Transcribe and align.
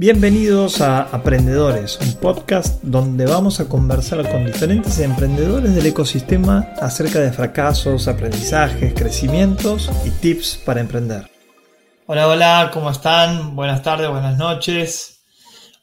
Bienvenidos 0.00 0.80
a 0.80 1.02
Aprendedores, 1.02 1.98
un 2.00 2.20
podcast 2.20 2.80
donde 2.84 3.26
vamos 3.26 3.58
a 3.58 3.68
conversar 3.68 4.30
con 4.30 4.46
diferentes 4.46 5.00
emprendedores 5.00 5.74
del 5.74 5.86
ecosistema 5.86 6.68
acerca 6.80 7.18
de 7.18 7.32
fracasos, 7.32 8.06
aprendizajes, 8.06 8.94
crecimientos 8.94 9.90
y 10.06 10.10
tips 10.10 10.62
para 10.64 10.78
emprender. 10.78 11.28
Hola, 12.06 12.28
hola, 12.28 12.70
¿cómo 12.72 12.90
están? 12.90 13.56
Buenas 13.56 13.82
tardes, 13.82 14.08
buenas 14.08 14.38
noches. 14.38 15.20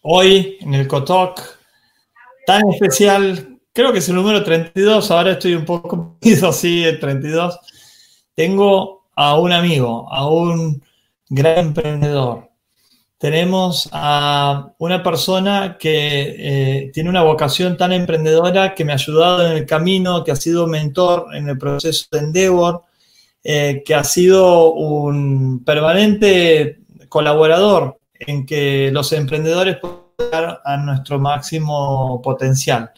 Hoy 0.02 0.60
en 0.62 0.74
el 0.76 0.88
Cotoc, 0.88 1.42
tan 2.48 2.70
especial, 2.70 3.60
creo 3.74 3.92
que 3.92 4.00
es 4.00 4.08
el 4.08 4.16
número 4.16 4.46
32, 4.46 5.12
ahora 5.12 5.34
estoy 5.34 5.56
un 5.56 5.66
poco 5.66 6.18
así, 6.48 6.86
el 6.86 7.02
32. 7.02 7.60
Tengo 8.34 9.10
a 9.14 9.38
un 9.38 9.52
amigo, 9.52 10.08
a 10.10 10.26
un 10.30 10.82
gran 11.28 11.58
emprendedor 11.58 12.55
tenemos 13.26 13.90
a 13.92 14.72
una 14.78 15.02
persona 15.02 15.78
que 15.80 16.36
eh, 16.38 16.92
tiene 16.94 17.10
una 17.10 17.24
vocación 17.24 17.76
tan 17.76 17.92
emprendedora 17.92 18.76
que 18.76 18.86
me 18.86 18.92
ha 18.92 18.98
ayudado 18.98 19.48
en 19.48 19.54
el 19.54 19.66
camino, 19.66 20.24
que 20.24 20.32
ha 20.32 20.36
sido 20.36 20.68
mentor 20.68 21.30
en 21.34 21.50
el 21.50 21.58
proceso 21.58 22.06
de 22.12 22.20
Endeavor, 22.20 22.84
eh, 23.44 23.82
que 23.84 23.96
ha 23.96 24.04
sido 24.04 24.74
un 24.74 25.64
permanente 25.66 26.82
colaborador 27.10 27.98
en 28.14 28.46
que 28.46 28.92
los 28.92 29.12
emprendedores 29.12 29.78
puedan 29.78 30.04
llegar 30.20 30.62
a 30.64 30.78
nuestro 30.78 31.18
máximo 31.18 32.22
potencial. 32.22 32.92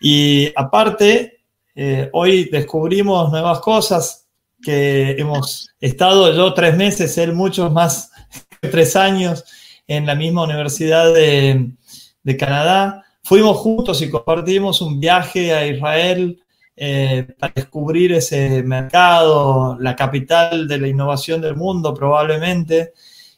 Y 0.00 0.52
aparte, 0.54 1.40
eh, 1.74 2.08
hoy 2.12 2.48
descubrimos 2.50 3.32
nuevas 3.32 3.58
cosas 3.58 4.28
que 4.62 5.16
hemos 5.18 5.70
estado 5.80 6.32
yo 6.32 6.54
tres 6.54 6.76
meses, 6.76 7.18
él 7.18 7.32
muchos 7.32 7.72
más 7.72 8.12
tres 8.70 8.96
años 8.96 9.44
en 9.86 10.06
la 10.06 10.14
misma 10.14 10.44
Universidad 10.44 11.12
de, 11.12 11.72
Canadá. 12.38 13.04
Fuimos 13.22 13.56
juntos 13.58 14.02
y 14.02 14.10
compartimos 14.10 14.80
un 14.80 14.98
viaje 14.98 15.54
a 15.54 15.66
Israel 15.66 16.40
eh, 16.76 17.26
para 17.38 17.52
descubrir 17.54 18.12
ese 18.12 18.62
mercado, 18.62 19.76
la 19.80 19.94
capital 19.94 20.66
de 20.66 20.78
la 20.78 20.88
innovación 20.88 21.40
del 21.40 21.56
mundo 21.56 21.94
probablemente. 21.94 22.92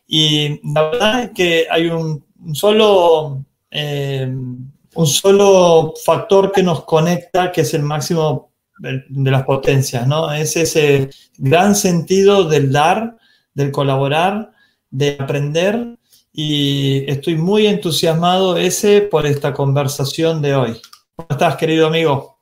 Y 0.06 0.60
la 0.72 0.82
verdad 0.88 1.22
es 1.24 1.30
que 1.32 1.66
hay 1.70 1.88
un, 1.88 2.24
solo, 2.54 3.44
eh, 3.70 4.26
un 4.26 5.06
solo 5.06 5.92
factor 6.02 6.50
que 6.50 6.62
nos 6.62 6.84
conecta, 6.84 7.52
que 7.52 7.60
es 7.60 7.74
el 7.74 7.82
máximo 7.82 8.48
de 8.78 9.30
las 9.30 9.42
potencias, 9.42 10.06
¿no? 10.06 10.32
Es 10.32 10.56
ese 10.56 11.10
gran 11.36 11.74
sentido 11.74 12.44
del 12.44 12.72
dar, 12.72 13.16
del 13.52 13.72
colaborar, 13.72 14.52
de 14.90 15.16
aprender 15.18 15.96
y 16.32 17.04
estoy 17.10 17.36
muy 17.36 17.66
entusiasmado 17.66 18.56
ese 18.56 19.02
por 19.02 19.26
esta 19.26 19.52
conversación 19.52 20.40
de 20.40 20.54
hoy. 20.54 20.80
¿Cómo 21.14 21.28
estás, 21.30 21.56
querido 21.56 21.86
amigo? 21.86 22.38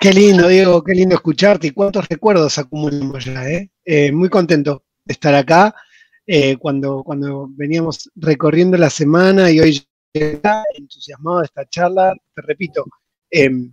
Qué 0.00 0.12
lindo, 0.12 0.48
Diego, 0.48 0.82
qué 0.82 0.94
lindo 0.94 1.14
escucharte 1.14 1.68
y 1.68 1.70
cuántos 1.70 2.08
recuerdos 2.08 2.58
acumulamos 2.58 3.24
ya, 3.24 3.48
¿eh? 3.48 3.70
eh 3.84 4.10
muy 4.12 4.28
contento 4.28 4.84
de 5.04 5.12
estar 5.12 5.34
acá. 5.34 5.74
Eh, 6.26 6.56
cuando, 6.56 7.02
cuando 7.02 7.48
veníamos 7.50 8.10
recorriendo 8.14 8.76
la 8.76 8.90
semana 8.90 9.50
y 9.50 9.60
hoy 9.60 9.82
entusiasmado 10.12 11.40
de 11.40 11.46
esta 11.46 11.64
charla, 11.68 12.14
te 12.34 12.42
repito, 12.42 12.84
em, 13.30 13.72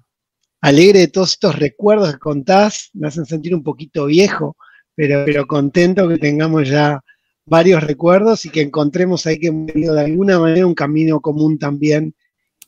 alegre 0.62 1.00
de 1.00 1.08
todos 1.08 1.32
estos 1.32 1.58
recuerdos 1.58 2.14
que 2.14 2.20
contás, 2.20 2.90
me 2.94 3.08
hacen 3.08 3.26
sentir 3.26 3.54
un 3.54 3.64
poquito 3.64 4.06
viejo, 4.06 4.56
pero, 4.96 5.24
pero 5.26 5.48
contento 5.48 6.08
que 6.08 6.18
tengamos 6.18 6.68
ya 6.68 7.02
varios 7.50 7.84
recuerdos 7.84 8.46
y 8.46 8.50
que 8.50 8.62
encontremos 8.62 9.26
ahí 9.26 9.40
que 9.40 9.48
hemos 9.48 9.72
tenido 9.72 9.96
de 9.96 10.06
alguna 10.06 10.40
manera 10.40 10.68
un 10.68 10.76
camino 10.76 11.20
común 11.20 11.58
también 11.58 12.16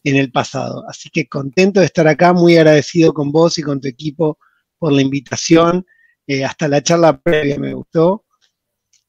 en 0.03 0.15
el 0.15 0.31
pasado. 0.31 0.83
Así 0.89 1.09
que 1.09 1.27
contento 1.27 1.79
de 1.79 1.85
estar 1.85 2.07
acá, 2.07 2.33
muy 2.33 2.57
agradecido 2.57 3.13
con 3.13 3.31
vos 3.31 3.57
y 3.57 3.61
con 3.61 3.79
tu 3.79 3.87
equipo 3.87 4.39
por 4.79 4.91
la 4.91 5.01
invitación. 5.01 5.85
Eh, 6.25 6.43
hasta 6.43 6.67
la 6.67 6.81
charla 6.81 7.19
previa 7.19 7.59
me 7.59 7.73
gustó. 7.73 8.25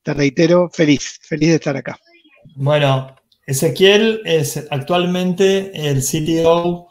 Te 0.03 0.15
reitero, 0.15 0.69
feliz, 0.71 1.19
feliz 1.23 1.51
de 1.51 1.55
estar 1.57 1.77
acá. 1.77 1.99
Bueno, 2.57 3.17
Ezequiel 3.47 4.21
es 4.25 4.67
actualmente 4.71 5.73
el 5.75 6.03
CTO 6.03 6.89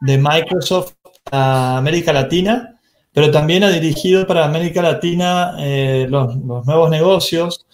de 0.00 0.18
Microsoft 0.18 0.94
a 1.30 1.76
América 1.76 2.12
Latina, 2.12 2.80
pero 3.12 3.30
también 3.30 3.64
ha 3.64 3.70
dirigido 3.70 4.26
para 4.26 4.44
América 4.44 4.80
Latina 4.80 5.56
eh, 5.58 6.06
los, 6.08 6.36
los 6.36 6.64
nuevos 6.66 6.90
negocios 6.90 7.66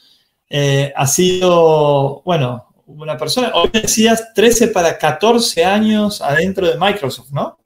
eh, 0.50 0.92
ha 0.96 1.06
sido, 1.06 2.22
bueno, 2.24 2.66
una 2.86 3.18
persona, 3.18 3.52
hoy 3.54 3.70
decías 3.72 4.32
13 4.34 4.68
para 4.68 4.96
14 4.96 5.64
años 5.64 6.22
adentro 6.22 6.66
de 6.66 6.78
Microsoft, 6.78 7.30
¿no? 7.32 7.58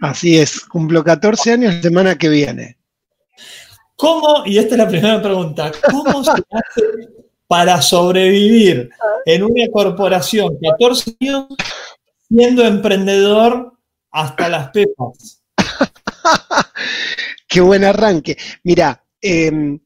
Así 0.00 0.38
es, 0.38 0.60
cumplo 0.60 1.04
14 1.04 1.52
años 1.52 1.74
la 1.74 1.82
semana 1.82 2.16
que 2.16 2.28
viene. 2.28 2.78
¿Cómo, 3.96 4.44
y 4.46 4.58
esta 4.58 4.74
es 4.74 4.78
la 4.78 4.88
primera 4.88 5.22
pregunta, 5.22 5.70
cómo 5.90 6.24
se 6.24 6.30
hace 6.30 7.08
para 7.46 7.80
sobrevivir 7.82 8.90
en 9.26 9.42
una 9.42 9.66
corporación 9.70 10.56
14 10.60 11.16
años 11.20 11.46
siendo 12.28 12.64
emprendedor 12.64 13.74
hasta 14.10 14.48
las 14.48 14.70
pepas? 14.70 15.42
Qué 17.46 17.60
buen 17.60 17.84
arranque. 17.84 18.36
Mira, 18.64 19.04
eh, 19.20 19.78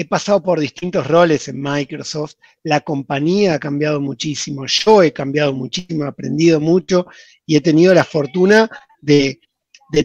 he 0.00 0.06
pasado 0.06 0.42
por 0.42 0.58
distintos 0.58 1.06
roles 1.06 1.48
en 1.48 1.60
Microsoft, 1.60 2.36
la 2.62 2.80
compañía 2.80 3.52
ha 3.52 3.58
cambiado 3.58 4.00
muchísimo, 4.00 4.64
yo 4.66 5.02
he 5.02 5.12
cambiado 5.12 5.52
muchísimo, 5.52 6.04
he 6.04 6.08
aprendido 6.08 6.58
mucho 6.58 7.06
y 7.44 7.56
he 7.56 7.60
tenido 7.60 7.92
la 7.92 8.04
fortuna 8.04 8.66
de, 9.02 9.40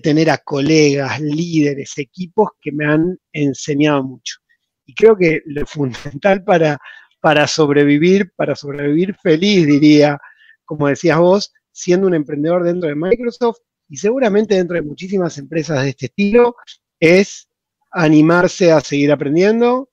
tener 0.04 0.30
a 0.32 0.40
colegas, 0.40 1.22
líderes, 1.22 1.98
equipos 1.98 2.50
que 2.60 2.74
me 2.74 2.86
han 2.86 3.18
enseñado 3.32 4.04
mucho. 4.04 4.40
Y 4.86 4.94
creo 4.94 5.16
que 5.16 5.42
lo 5.46 5.66
fundamental 5.66 6.44
para, 6.44 6.78
para 7.22 7.48
sobrevivir, 7.48 8.34
para 8.36 8.54
sobrevivir 8.54 9.16
feliz, 9.24 9.66
diría, 9.66 10.20
como 10.66 10.90
decías 10.90 11.20
vos, 11.20 11.54
siendo 11.72 12.08
un 12.08 12.16
emprendedor 12.16 12.66
dentro 12.66 12.90
de 12.90 12.96
Microsoft 12.96 13.60
y 13.88 13.96
seguramente 13.96 14.56
dentro 14.56 14.76
de 14.76 14.82
muchísimas 14.82 15.38
empresas 15.38 15.84
de 15.84 15.92
este 15.92 16.08
estilo, 16.08 16.58
es 17.00 17.48
animarse 17.96 18.72
a 18.72 18.82
seguir 18.82 19.12
aprendiendo, 19.12 19.90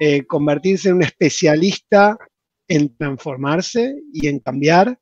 eh, 0.00 0.26
convertirse 0.26 0.88
en 0.88 0.96
un 0.96 1.02
especialista 1.04 2.18
en 2.66 2.96
transformarse 2.96 3.94
y 4.12 4.26
en 4.26 4.40
cambiar, 4.40 4.98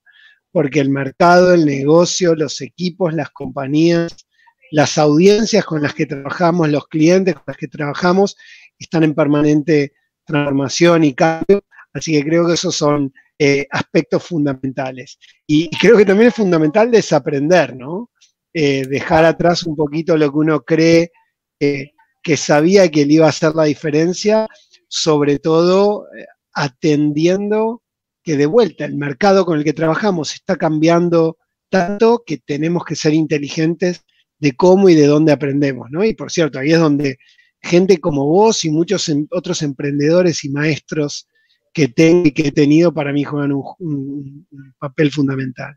porque 0.50 0.80
el 0.80 0.90
mercado, 0.90 1.54
el 1.54 1.64
negocio, 1.64 2.34
los 2.34 2.60
equipos, 2.60 3.14
las 3.14 3.30
compañías, 3.30 4.14
las 4.70 4.98
audiencias 4.98 5.64
con 5.64 5.82
las 5.82 5.94
que 5.94 6.06
trabajamos, 6.06 6.68
los 6.68 6.86
clientes 6.88 7.34
con 7.34 7.44
los 7.46 7.56
que 7.56 7.68
trabajamos, 7.68 8.36
están 8.78 9.04
en 9.04 9.14
permanente 9.14 9.92
transformación 10.26 11.04
y 11.04 11.14
cambio. 11.14 11.64
Así 11.94 12.12
que 12.12 12.24
creo 12.24 12.46
que 12.46 12.54
esos 12.54 12.74
son 12.74 13.12
eh, 13.38 13.66
aspectos 13.70 14.22
fundamentales. 14.24 15.18
Y 15.46 15.70
creo 15.76 15.96
que 15.96 16.04
también 16.04 16.28
es 16.28 16.34
fundamental 16.34 16.90
desaprender, 16.90 17.76
¿no? 17.76 18.10
Eh, 18.52 18.86
dejar 18.86 19.24
atrás 19.24 19.62
un 19.62 19.74
poquito 19.74 20.16
lo 20.16 20.30
que 20.30 20.38
uno 20.38 20.62
cree 20.62 21.12
que 22.22 22.36
sabía 22.36 22.90
que 22.90 23.06
le 23.06 23.14
iba 23.14 23.26
a 23.26 23.30
hacer 23.30 23.54
la 23.54 23.64
diferencia, 23.64 24.48
sobre 24.88 25.38
todo 25.38 26.06
eh, 26.16 26.26
atendiendo 26.52 27.82
que 28.22 28.36
de 28.36 28.46
vuelta 28.46 28.84
el 28.84 28.96
mercado 28.96 29.44
con 29.44 29.58
el 29.58 29.64
que 29.64 29.72
trabajamos 29.72 30.34
está 30.34 30.56
cambiando 30.56 31.38
tanto 31.68 32.22
que 32.24 32.38
tenemos 32.38 32.84
que 32.84 32.94
ser 32.94 33.14
inteligentes 33.14 34.04
de 34.38 34.52
cómo 34.52 34.88
y 34.88 34.94
de 34.94 35.06
dónde 35.06 35.32
aprendemos, 35.32 35.88
¿no? 35.90 36.04
Y 36.04 36.14
por 36.14 36.30
cierto, 36.30 36.58
ahí 36.58 36.72
es 36.72 36.78
donde 36.78 37.16
gente 37.60 37.98
como 37.98 38.26
vos 38.26 38.64
y 38.64 38.70
muchos 38.70 39.08
em, 39.08 39.26
otros 39.30 39.62
emprendedores 39.62 40.44
y 40.44 40.50
maestros 40.50 41.28
que, 41.72 41.92
que 41.92 42.48
he 42.48 42.52
tenido 42.52 42.92
para 42.92 43.12
mí 43.12 43.24
juegan 43.24 43.52
un 43.52 44.46
papel 44.78 45.10
fundamental. 45.10 45.76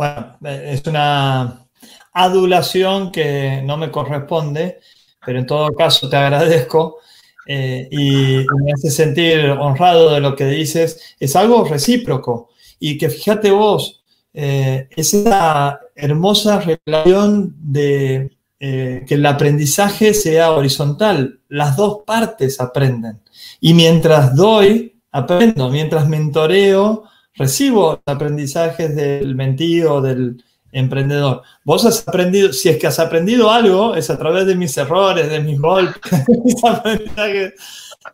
Bueno, 0.00 0.38
eh, 0.46 0.70
es 0.72 0.86
una 0.86 1.68
adulación 2.12 3.12
que 3.12 3.62
no 3.64 3.76
me 3.76 3.90
corresponde, 3.90 4.80
pero 5.24 5.38
en 5.38 5.46
todo 5.46 5.72
caso 5.74 6.08
te 6.08 6.16
agradezco 6.16 6.98
eh, 7.46 7.88
y 7.90 8.46
me 8.62 8.72
hace 8.72 8.90
sentir 8.90 9.50
honrado 9.50 10.12
de 10.12 10.20
lo 10.20 10.36
que 10.36 10.46
dices. 10.46 11.16
Es 11.18 11.36
algo 11.36 11.64
recíproco 11.64 12.50
y 12.78 12.98
que 12.98 13.10
fíjate 13.10 13.50
vos, 13.50 14.02
eh, 14.32 14.88
es 14.96 15.14
esa 15.14 15.80
hermosa 15.94 16.60
relación 16.60 17.54
de 17.58 18.30
eh, 18.58 19.04
que 19.06 19.14
el 19.14 19.26
aprendizaje 19.26 20.14
sea 20.14 20.52
horizontal. 20.52 21.40
Las 21.48 21.76
dos 21.76 22.02
partes 22.06 22.60
aprenden. 22.60 23.20
Y 23.60 23.74
mientras 23.74 24.34
doy, 24.34 25.00
aprendo. 25.10 25.70
Mientras 25.70 26.08
mentoreo, 26.08 27.04
recibo 27.34 28.00
aprendizajes 28.04 28.94
del 28.94 29.34
mentido, 29.34 30.00
del, 30.00 30.44
emprendedor. 30.72 31.42
Vos 31.64 31.84
has 31.84 32.06
aprendido, 32.06 32.52
si 32.52 32.68
es 32.68 32.78
que 32.78 32.86
has 32.86 32.98
aprendido 32.98 33.50
algo, 33.50 33.94
es 33.94 34.10
a 34.10 34.18
través 34.18 34.46
de 34.46 34.54
mis 34.54 34.76
errores, 34.76 35.28
de 35.28 35.40
mis 35.40 35.60
golpes, 35.60 36.26
de 36.26 36.40
mis 36.44 36.64
aprendizajes 36.64 37.54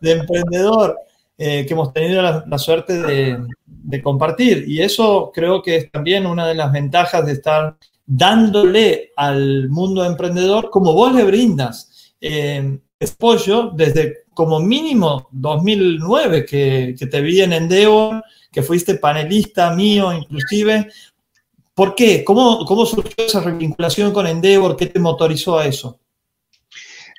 de 0.01 0.11
emprendedor, 0.11 0.97
eh, 1.37 1.65
que 1.65 1.73
hemos 1.73 1.93
tenido 1.93 2.21
la, 2.21 2.57
suerte 2.57 3.01
de, 3.01 4.01
compartir. 4.01 4.65
Y 4.67 4.81
eso 4.81 5.31
creo 5.33 5.61
que 5.61 5.77
es 5.77 5.91
también 5.91 6.25
una 6.25 6.47
de 6.47 6.55
las 6.55 6.71
ventajas 6.71 7.25
de 7.25 7.33
estar 7.33 7.77
dándole 8.05 9.11
al 9.15 9.69
mundo 9.69 10.05
emprendedor 10.05 10.69
como 10.69 10.93
vos 10.93 11.13
le 11.13 11.25
brindas 11.25 12.13
eh, 12.21 12.79
apoyo 13.01 13.71
desde 13.75 14.25
como 14.33 14.59
mínimo 14.59 15.27
2009 15.31 16.45
que, 16.45 16.95
que, 16.97 17.07
te 17.07 17.21
vi 17.21 17.41
en 17.41 17.53
Endeavor, 17.53 18.23
que 18.51 18.63
fuiste 18.63 18.95
panelista 18.95 19.73
mío 19.73 20.13
inclusive. 20.13 20.89
¿Por 21.77 21.93
qué? 21.93 22.23
¿Cómo, 22.23 22.65
¿Cómo 22.65 22.87
surgió 22.87 23.23
esa 23.23 23.39
revinculación 23.39 24.11
con 24.11 24.25
Endeavor? 24.25 24.75
¿Qué 24.75 24.87
te 24.87 24.99
motorizó 24.99 25.59
a 25.59 25.67
eso? 25.67 25.99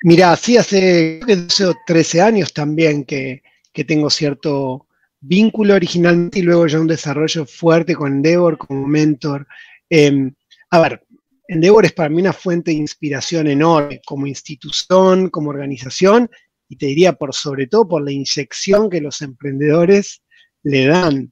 Mira, 0.03 0.35
sí, 0.35 0.57
hace, 0.57 1.21
hace 1.47 1.73
13 1.87 2.21
años 2.21 2.51
también 2.51 3.05
que, 3.05 3.41
que 3.71 3.85
tengo 3.85 4.09
cierto 4.09 4.87
vínculo 5.21 5.75
originalmente 5.75 6.39
y 6.39 6.41
luego 6.41 6.67
ya 6.67 6.81
un 6.81 6.87
desarrollo 6.87 7.45
fuerte 7.45 7.95
con 7.95 8.11
Endeavor 8.11 8.57
como 8.57 8.85
mentor. 8.85 9.47
Eh, 9.89 10.29
a 10.71 10.79
ver, 10.81 11.07
Endeavor 11.47 11.85
es 11.85 11.93
para 11.93 12.09
mí 12.09 12.19
una 12.19 12.33
fuente 12.33 12.71
de 12.71 12.77
inspiración 12.77 13.47
enorme 13.47 14.01
como 14.05 14.27
institución, 14.27 15.29
como 15.29 15.51
organización, 15.51 16.29
y 16.67 16.75
te 16.75 16.87
diría 16.87 17.13
por 17.13 17.33
sobre 17.33 17.67
todo 17.67 17.87
por 17.87 18.03
la 18.03 18.11
inyección 18.11 18.89
que 18.89 18.99
los 18.99 19.21
emprendedores 19.21 20.21
le 20.63 20.85
dan 20.87 21.31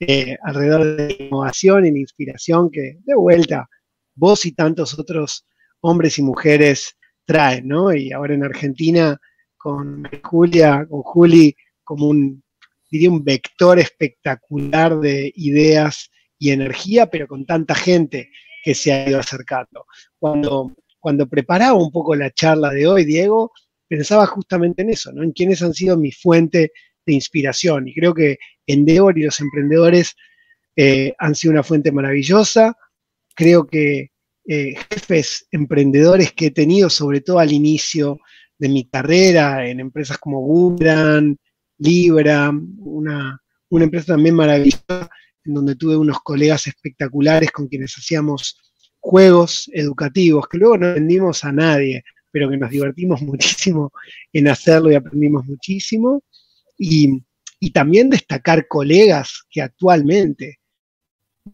eh, 0.00 0.36
alrededor 0.42 0.84
de 0.84 1.06
la 1.06 1.24
innovación 1.24 1.86
y 1.86 1.90
la 1.90 1.98
inspiración 1.98 2.70
que, 2.70 2.98
de 3.04 3.14
vuelta, 3.14 3.68
vos 4.14 4.44
y 4.46 4.52
tantos 4.52 4.98
otros 4.98 5.46
hombres 5.80 6.18
y 6.18 6.22
mujeres 6.22 6.96
traen, 7.24 7.68
¿no? 7.68 7.94
Y 7.94 8.12
ahora 8.12 8.34
en 8.34 8.44
Argentina, 8.44 9.18
con 9.56 10.04
Julia, 10.22 10.86
con 10.88 11.02
Juli, 11.02 11.54
como 11.82 12.08
un, 12.08 12.42
diría, 12.90 13.10
un 13.10 13.24
vector 13.24 13.78
espectacular 13.78 14.98
de 14.98 15.32
ideas 15.34 16.10
y 16.38 16.50
energía, 16.50 17.06
pero 17.06 17.26
con 17.26 17.46
tanta 17.46 17.74
gente 17.74 18.30
que 18.62 18.74
se 18.74 18.92
ha 18.92 19.08
ido 19.08 19.18
acercando. 19.18 19.86
Cuando, 20.18 20.74
cuando 20.98 21.26
preparaba 21.26 21.74
un 21.74 21.90
poco 21.90 22.14
la 22.14 22.30
charla 22.30 22.70
de 22.70 22.86
hoy, 22.86 23.04
Diego, 23.04 23.52
pensaba 23.88 24.26
justamente 24.26 24.82
en 24.82 24.90
eso, 24.90 25.12
¿no? 25.12 25.22
En 25.22 25.32
quiénes 25.32 25.62
han 25.62 25.72
sido 25.74 25.96
mi 25.96 26.12
fuente 26.12 26.72
de 27.06 27.12
inspiración. 27.12 27.88
Y 27.88 27.94
creo 27.94 28.12
que 28.12 28.38
Endeavor 28.66 29.18
y 29.18 29.22
los 29.22 29.40
emprendedores 29.40 30.14
eh, 30.76 31.14
han 31.18 31.34
sido 31.34 31.52
una 31.52 31.62
fuente 31.62 31.92
maravillosa. 31.92 32.76
Creo 33.34 33.66
que 33.66 34.10
eh, 34.46 34.74
jefes 34.90 35.46
emprendedores 35.50 36.32
que 36.32 36.46
he 36.46 36.50
tenido, 36.50 36.90
sobre 36.90 37.20
todo 37.20 37.38
al 37.38 37.52
inicio 37.52 38.18
de 38.58 38.68
mi 38.68 38.88
carrera, 38.88 39.68
en 39.68 39.80
empresas 39.80 40.18
como 40.18 40.40
Google, 40.40 41.36
Libra, 41.78 42.52
una, 42.78 43.40
una 43.68 43.84
empresa 43.84 44.14
también 44.14 44.34
maravillosa, 44.34 45.10
en 45.44 45.54
donde 45.54 45.76
tuve 45.76 45.96
unos 45.96 46.20
colegas 46.20 46.66
espectaculares 46.66 47.50
con 47.50 47.68
quienes 47.68 47.94
hacíamos 47.94 48.58
juegos 49.00 49.70
educativos, 49.72 50.48
que 50.48 50.58
luego 50.58 50.78
no 50.78 50.94
vendimos 50.94 51.44
a 51.44 51.52
nadie, 51.52 52.02
pero 52.30 52.50
que 52.50 52.56
nos 52.56 52.70
divertimos 52.70 53.22
muchísimo 53.22 53.92
en 54.32 54.48
hacerlo 54.48 54.90
y 54.90 54.94
aprendimos 54.94 55.44
muchísimo. 55.46 56.22
Y, 56.78 57.22
también 57.72 58.10
destacar 58.10 58.66
colegas 58.68 59.44
que 59.50 59.62
actualmente, 59.62 60.60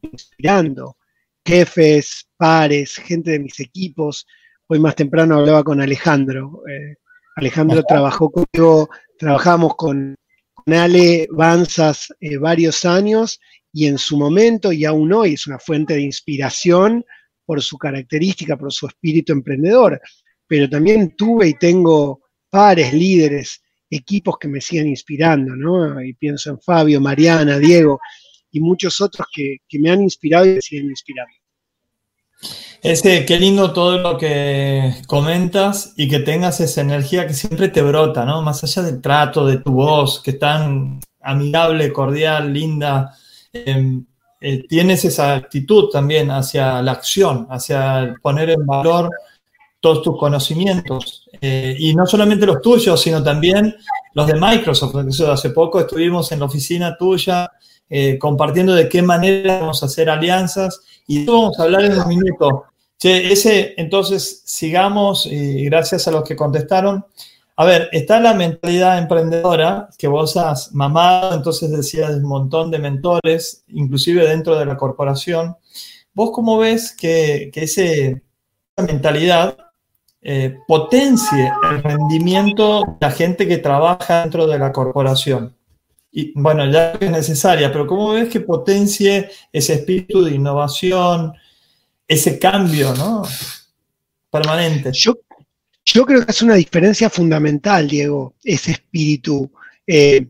inspirando, 0.03 0.97
jefes, 1.45 2.29
pares, 2.37 2.97
gente 2.97 3.33
de 3.33 3.41
mis 3.41 3.59
equipos. 3.61 4.27
Hoy 4.67 4.79
más 4.79 4.95
temprano 4.95 5.39
hablaba 5.39 5.63
con 5.65 5.81
Alejandro. 5.81 6.63
Eh, 6.69 6.97
Alejandro 7.37 7.83
trabajó 7.85 8.31
conmigo, 8.31 8.89
trabajamos 9.19 9.75
con, 9.77 10.15
Ale 10.67 11.27
Banzas 11.31 12.15
eh, 12.21 12.37
varios 12.37 12.85
años 12.85 13.41
y 13.73 13.87
en 13.87 13.99
su 13.99 14.17
momento 14.17 14.73
y 14.73 14.85
aún 14.85 15.13
hoy 15.13 15.35
es 15.35 15.49
una 15.49 15.59
fuente 15.59 15.95
de 15.95 16.03
inspiración 16.03 17.05
por 17.45 17.61
su 17.61 17.77
característica, 17.79 18.57
por 18.57 18.73
su 18.73 18.87
espíritu 18.87 19.33
emprendedor. 19.33 20.01
Pero 20.47 20.69
también 20.69 21.17
tuve 21.17 21.49
y 21.49 21.55
tengo 21.55 22.23
pares, 22.51 22.93
líderes, 22.93 23.62
equipos 23.97 24.37
que 24.39 24.49
me 24.49 24.61
siguen 24.61 24.89
inspirando, 24.89 25.55
¿no? 25.55 26.03
Y 26.03 26.15
pienso 26.15 26.51
en 26.51 26.61
Fabio, 26.61 27.01
Mariana, 27.01 27.59
Diego 27.59 28.01
y 28.51 28.61
muchos 28.61 29.01
otros 29.01 29.27
que, 29.33 29.59
me 29.79 29.91
han 29.91 30.03
inspirado 30.03 30.47
y 30.47 30.55
me 30.55 30.61
siguen 30.61 30.91
inspirando. 30.91 31.33
Ese, 32.83 33.25
qué 33.25 33.39
lindo 33.39 33.73
todo 33.73 33.99
lo 33.99 34.19
que 34.19 34.93
comentas 35.07 35.95
y 35.97 36.09
que 36.09 36.19
tengas 36.19 36.61
esa 36.61 36.81
energía 36.81 37.27
que 37.27 37.35
siempre 37.35 37.69
te 37.69 37.83
brota, 37.83 38.25
¿no? 38.25 38.43
Más 38.43 38.65
allá 38.65 38.83
del 38.83 39.01
trato, 39.01 39.47
de 39.47 39.59
tu 39.59 39.73
voz, 39.73 40.21
que 40.21 40.33
es 40.33 40.39
tan 40.39 41.01
amigable, 41.21 41.93
cordial, 41.93 42.53
linda, 42.53 43.17
Em, 43.53 44.07
eh, 44.41 44.67
tienes 44.67 45.05
esa 45.05 45.35
actitud 45.35 45.91
también 45.91 46.31
hacia 46.31 46.81
la 46.81 46.93
acción, 46.93 47.47
hacia 47.51 48.15
poner 48.23 48.51
en 48.51 48.65
valor 48.65 49.11
todos 49.83 50.03
tus 50.03 50.17
conocimientos. 50.17 51.29
Eh, 51.41 51.75
y 51.77 51.95
no 51.95 52.07
solamente 52.07 52.47
los 52.47 52.63
tuyos, 52.63 53.03
sino 53.03 53.23
también 53.23 53.75
los 54.15 54.27
de 54.29 54.41
Microsoft. 54.41 54.95
Hace 55.29 55.51
poco 55.51 55.81
estuvimos 55.81 56.31
en 56.31 56.39
la 56.39 56.47
oficina 56.47 56.97
tuya 56.97 57.51
eh, 57.91 58.17
compartiendo 58.19 58.75
de 58.75 58.89
qué 58.89 59.03
manera 59.03 59.59
vamos 59.59 59.83
a 59.83 59.87
hacer 59.87 60.09
alianzas 60.09 60.81
y 61.07 61.27
vamos 61.27 61.59
a 61.59 61.65
hablar 61.65 61.85
en 61.85 61.99
un 61.99 62.09
minuto. 62.09 62.65
ese, 63.03 63.75
entonces, 63.77 64.43
sigamos 64.47 65.27
y 65.27 65.65
gracias 65.65 66.07
a 66.07 66.13
los 66.13 66.23
que 66.23 66.37
contestaron. 66.37 67.05
A 67.57 67.65
ver, 67.65 67.89
está 67.91 68.21
la 68.21 68.35
mentalidad 68.35 68.99
emprendedora 68.99 69.89
que 69.99 70.07
vos 70.07 70.37
has 70.37 70.73
mamado, 70.73 71.35
entonces 71.35 71.71
decías 71.71 72.13
un 72.13 72.23
montón 72.23 72.71
de 72.71 72.79
mentores, 72.79 73.65
inclusive 73.67 74.27
dentro 74.29 74.57
de 74.59 74.65
la 74.65 74.77
corporación. 74.77 75.57
¿Vos 76.15 76.31
cómo 76.33 76.59
ves 76.59 76.95
que, 76.97 77.51
esa 77.53 77.83
mentalidad 78.77 79.57
eh, 80.23 80.57
potencie 80.69 81.53
el 81.71 81.83
rendimiento 81.83 82.83
de 82.83 82.97
la 83.01 83.11
gente 83.11 83.49
que 83.49 83.59
trabaja 83.59 84.23
dentro 84.23 84.47
de 84.47 84.59
la 84.59 84.73
corporación? 84.73 85.55
Y 86.11 86.33
bueno, 86.39 86.71
ya 86.71 86.93
es 86.93 87.11
necesaria, 87.11 87.73
pero 87.73 87.87
¿cómo 87.87 88.11
ves 88.11 88.29
que 88.29 88.41
potencie 88.41 89.31
ese 89.51 89.75
espíritu 89.75 90.23
de 90.23 90.35
innovación, 90.35 91.33
ese 92.07 92.39
cambio, 92.39 92.95
¿no? 92.95 93.23
Permanente. 94.31 94.91
Yo, 94.93 95.15
yo 95.85 96.05
creo 96.05 96.25
que 96.25 96.31
es 96.31 96.43
una 96.43 96.55
diferencia 96.55 97.09
fundamental, 97.09 97.89
Diego, 97.89 98.35
ese 98.45 98.73
espíritu 98.73 99.51
eh, 99.87 100.27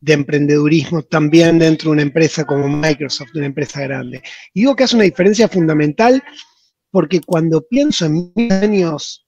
de 0.00 0.12
emprendedurismo 0.12 1.02
también 1.02 1.58
dentro 1.58 1.90
de 1.90 1.94
una 1.94 2.02
empresa 2.02 2.44
como 2.44 2.68
Microsoft, 2.68 3.34
una 3.34 3.46
empresa 3.46 3.80
grande. 3.80 4.22
Y 4.54 4.60
digo 4.60 4.76
que 4.76 4.84
es 4.84 4.94
una 4.94 5.04
diferencia 5.04 5.48
fundamental 5.48 6.22
porque 6.92 7.20
cuando 7.20 7.66
pienso 7.66 8.06
en 8.06 8.32
mis 8.34 8.52
años 8.52 9.25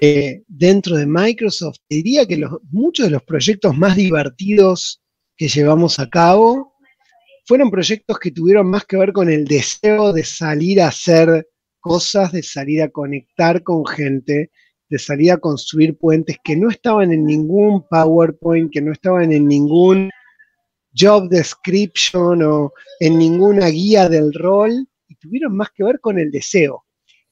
eh, 0.00 0.42
dentro 0.46 0.96
de 0.96 1.06
Microsoft, 1.06 1.78
diría 1.88 2.26
que 2.26 2.42
muchos 2.70 3.06
de 3.06 3.12
los 3.12 3.22
proyectos 3.22 3.76
más 3.76 3.96
divertidos 3.96 5.02
que 5.36 5.48
llevamos 5.48 5.98
a 5.98 6.08
cabo 6.08 6.74
fueron 7.46 7.70
proyectos 7.70 8.18
que 8.18 8.30
tuvieron 8.30 8.68
más 8.68 8.84
que 8.84 8.96
ver 8.96 9.12
con 9.12 9.30
el 9.30 9.44
deseo 9.44 10.12
de 10.12 10.24
salir 10.24 10.80
a 10.80 10.88
hacer 10.88 11.48
cosas, 11.80 12.32
de 12.32 12.42
salir 12.42 12.82
a 12.82 12.88
conectar 12.88 13.62
con 13.62 13.86
gente, 13.86 14.50
de 14.88 14.98
salir 14.98 15.32
a 15.32 15.38
construir 15.38 15.96
puentes 15.96 16.36
que 16.42 16.56
no 16.56 16.68
estaban 16.68 17.12
en 17.12 17.24
ningún 17.24 17.86
PowerPoint, 17.88 18.72
que 18.72 18.82
no 18.82 18.92
estaban 18.92 19.32
en 19.32 19.46
ningún 19.46 20.10
job 20.98 21.28
description 21.28 22.42
o 22.42 22.72
en 22.98 23.18
ninguna 23.18 23.68
guía 23.68 24.08
del 24.08 24.32
rol, 24.32 24.88
y 25.08 25.14
tuvieron 25.16 25.56
más 25.56 25.68
que 25.70 25.84
ver 25.84 26.00
con 26.00 26.18
el 26.18 26.30
deseo, 26.30 26.84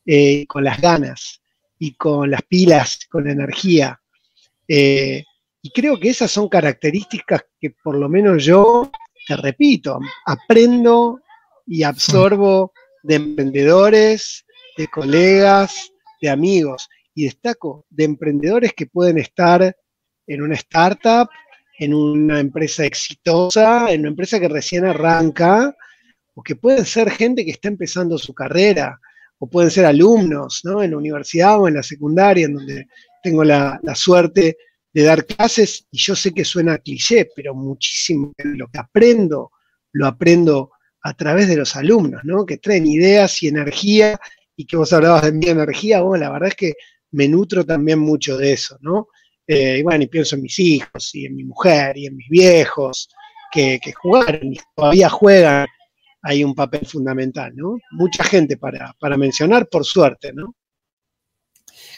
eh, 0.06 0.46
con 0.46 0.62
las 0.62 0.80
ganas 0.80 1.40
y 1.78 1.94
con 1.94 2.30
las 2.30 2.42
pilas, 2.42 3.00
con 3.10 3.24
la 3.24 3.32
energía. 3.32 4.00
Eh, 4.66 5.24
y 5.62 5.70
creo 5.70 5.98
que 5.98 6.10
esas 6.10 6.30
son 6.30 6.48
características 6.48 7.44
que 7.60 7.70
por 7.70 7.96
lo 7.96 8.08
menos 8.08 8.44
yo, 8.44 8.90
te 9.26 9.36
repito, 9.36 9.98
aprendo 10.26 11.20
y 11.66 11.82
absorbo 11.82 12.72
de 13.02 13.14
emprendedores, 13.16 14.44
de 14.76 14.88
colegas, 14.88 15.90
de 16.20 16.30
amigos 16.30 16.88
y 17.14 17.24
destaco 17.24 17.86
de 17.90 18.04
emprendedores 18.04 18.72
que 18.74 18.86
pueden 18.86 19.18
estar 19.18 19.76
en 20.26 20.42
una 20.42 20.54
startup, 20.54 21.28
en 21.78 21.94
una 21.94 22.40
empresa 22.40 22.84
exitosa, 22.84 23.90
en 23.90 24.00
una 24.00 24.10
empresa 24.10 24.40
que 24.40 24.48
recién 24.48 24.84
arranca, 24.84 25.74
o 26.34 26.42
que 26.42 26.56
pueden 26.56 26.84
ser 26.84 27.10
gente 27.10 27.44
que 27.44 27.52
está 27.52 27.68
empezando 27.68 28.18
su 28.18 28.34
carrera, 28.34 29.00
pueden 29.46 29.70
ser 29.70 29.86
alumnos, 29.86 30.60
¿no? 30.64 30.82
En 30.82 30.92
la 30.92 30.96
universidad 30.96 31.60
o 31.60 31.68
en 31.68 31.74
la 31.74 31.82
secundaria, 31.82 32.46
en 32.46 32.54
donde 32.54 32.86
tengo 33.22 33.44
la, 33.44 33.80
suerte 33.94 34.56
de 34.92 35.02
dar 35.02 35.26
clases, 35.26 35.86
y 35.90 35.98
yo 35.98 36.14
sé 36.14 36.32
que 36.32 36.44
suena 36.44 36.78
cliché, 36.78 37.28
pero 37.34 37.54
muchísimo 37.54 38.32
lo 38.38 38.68
que 38.68 38.78
aprendo, 38.78 39.50
lo 39.92 40.06
aprendo 40.06 40.70
a 41.02 41.14
través 41.14 41.48
de 41.48 41.56
los 41.56 41.74
alumnos, 41.76 42.22
¿no? 42.24 42.46
Que 42.46 42.58
traen 42.58 42.86
ideas 42.86 43.42
y 43.42 43.48
energía, 43.48 44.18
y 44.56 44.66
que 44.66 44.76
vos 44.76 44.92
hablabas 44.92 45.22
de 45.22 45.32
mi 45.32 45.48
energía, 45.48 46.00
bueno, 46.00 46.24
la 46.24 46.30
verdad 46.30 46.48
es 46.50 46.54
que 46.54 46.74
me 47.10 47.28
nutro 47.28 47.64
también 47.64 47.98
mucho 47.98 48.36
de 48.36 48.52
eso, 48.52 48.78
¿no? 48.80 49.08
Eh, 49.46 49.78
y 49.80 49.82
bueno, 49.82 50.04
y 50.04 50.06
pienso 50.06 50.36
en 50.36 50.42
mis 50.42 50.58
hijos 50.58 51.14
y 51.14 51.26
en 51.26 51.34
mi 51.34 51.44
mujer 51.44 51.98
y 51.98 52.06
en 52.06 52.16
mis 52.16 52.28
viejos, 52.28 53.08
que, 53.54 53.80
jugaron 54.02 54.52
y 54.52 54.58
todavía 54.74 55.08
juegan 55.08 55.66
ahí 56.24 56.42
un 56.42 56.54
papel 56.54 56.86
fundamental, 56.86 57.52
¿no? 57.54 57.76
Mucha 57.92 58.24
gente 58.24 58.56
para, 58.56 58.96
para 58.98 59.16
mencionar, 59.16 59.68
por 59.68 59.84
suerte, 59.84 60.32
¿no? 60.32 60.54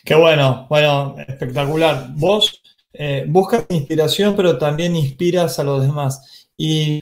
Qué 0.05 0.15
bueno, 0.15 0.67
bueno, 0.69 1.15
espectacular. 1.27 2.09
Vos 2.15 2.63
eh, 2.93 3.25
buscas 3.29 3.67
inspiración, 3.71 4.35
pero 4.37 4.59
también 4.59 4.97
inspiras 4.97 5.59
a 5.59 5.65
los 5.65 5.83
demás. 5.83 6.49
Y 6.57 7.01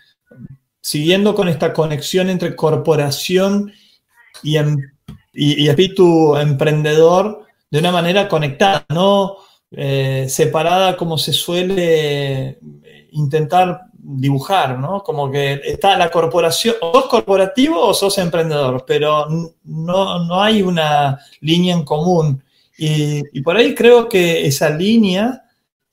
siguiendo 0.80 1.34
con 1.34 1.48
esta 1.48 1.72
conexión 1.72 2.28
entre 2.28 2.54
corporación 2.54 3.72
y, 4.42 4.56
em, 4.56 4.76
espíritu 5.32 6.36
emprendedor 6.36 7.46
de 7.70 7.78
una 7.78 7.90
manera 7.90 8.28
conectada, 8.28 8.84
no 8.90 9.36
eh, 9.70 10.26
separada 10.28 10.96
como 10.96 11.18
se 11.18 11.32
suele 11.32 12.58
intentar 13.12 13.80
dibujar, 14.06 14.78
¿no? 14.78 15.02
Como 15.02 15.30
que 15.30 15.61
está 15.64 15.96
la 15.96 16.11
corporación, 16.11 16.76
o 16.82 16.92
sos 16.92 17.06
corporativo 17.06 17.80
o 17.80 17.94
sos 17.94 18.18
emprendedor, 18.18 18.84
pero 18.87 19.26
no, 19.64 20.25
no 20.25 20.42
hay 20.42 20.62
una 20.62 21.18
línea 21.40 21.75
en 21.75 21.84
común. 21.84 22.42
Y, 22.76 23.40
por 23.42 23.56
ahí 23.56 23.75
creo 23.75 24.08
que 24.08 24.46
esa 24.46 24.68
línea 24.70 25.44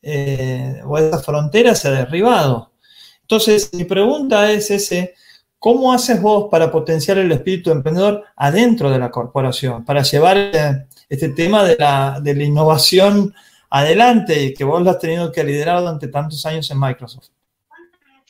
eh, 0.02 0.82
o 0.86 0.98
esa 0.98 1.20
frontera 1.20 1.76
se 1.76 1.88
ha 1.88 1.92
derribado. 1.92 2.74
Entonces, 3.22 3.74
mi 3.74 3.86
pregunta 3.86 4.52
es 4.52 4.72
ese, 4.72 5.14
¿cómo 5.60 5.94
haces 5.94 6.22
vos 6.22 6.48
para 6.52 6.72
potenciar 6.72 7.18
el 7.18 7.32
espíritu 7.32 7.72
emprendedor 7.72 8.26
adentro 8.36 8.90
de 8.90 9.00
la 9.00 9.12
corporación, 9.12 9.86
para 9.86 10.02
llevar 10.04 10.38
eh, 10.38 10.88
este 11.08 11.30
tema 11.30 11.64
de 11.64 11.78
la, 11.78 12.20
de 12.22 12.36
la 12.36 12.44
innovación 12.44 13.34
adelante 13.70 14.54
que 14.54 14.64
vos 14.66 14.82
lo 14.82 14.90
has 14.90 15.00
tenido 15.00 15.32
que 15.32 15.44
liderar 15.44 15.80
durante 15.80 16.08
tantos 16.10 16.46
años 16.46 16.70
en 16.72 16.80
Microsoft? 16.80 17.30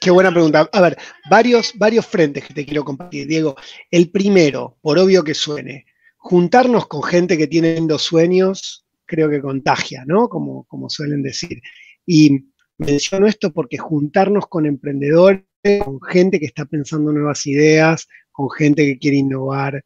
Qué 0.01 0.09
buena 0.09 0.31
pregunta. 0.31 0.67
A 0.73 0.81
ver, 0.81 0.97
varios, 1.29 1.73
varios 1.75 2.07
frentes 2.07 2.43
que 2.43 2.55
te 2.55 2.65
quiero 2.65 2.83
compartir, 2.83 3.27
Diego. 3.27 3.55
El 3.91 4.09
primero, 4.09 4.79
por 4.81 4.97
obvio 4.97 5.23
que 5.23 5.35
suene, 5.35 5.85
juntarnos 6.17 6.87
con 6.87 7.03
gente 7.03 7.37
que 7.37 7.45
tiene 7.45 7.75
lindos 7.75 8.01
sueños, 8.01 8.83
creo 9.05 9.29
que 9.29 9.39
contagia, 9.39 10.03
¿no? 10.07 10.27
Como, 10.27 10.63
como 10.63 10.89
suelen 10.89 11.21
decir. 11.21 11.61
Y 12.03 12.47
menciono 12.79 13.27
esto 13.27 13.53
porque 13.53 13.77
juntarnos 13.77 14.47
con 14.47 14.65
emprendedores, 14.65 15.43
con 15.83 16.01
gente 16.01 16.39
que 16.39 16.47
está 16.47 16.65
pensando 16.65 17.11
nuevas 17.11 17.45
ideas, 17.45 18.07
con 18.31 18.49
gente 18.49 18.83
que 18.83 18.97
quiere 18.97 19.17
innovar, 19.17 19.83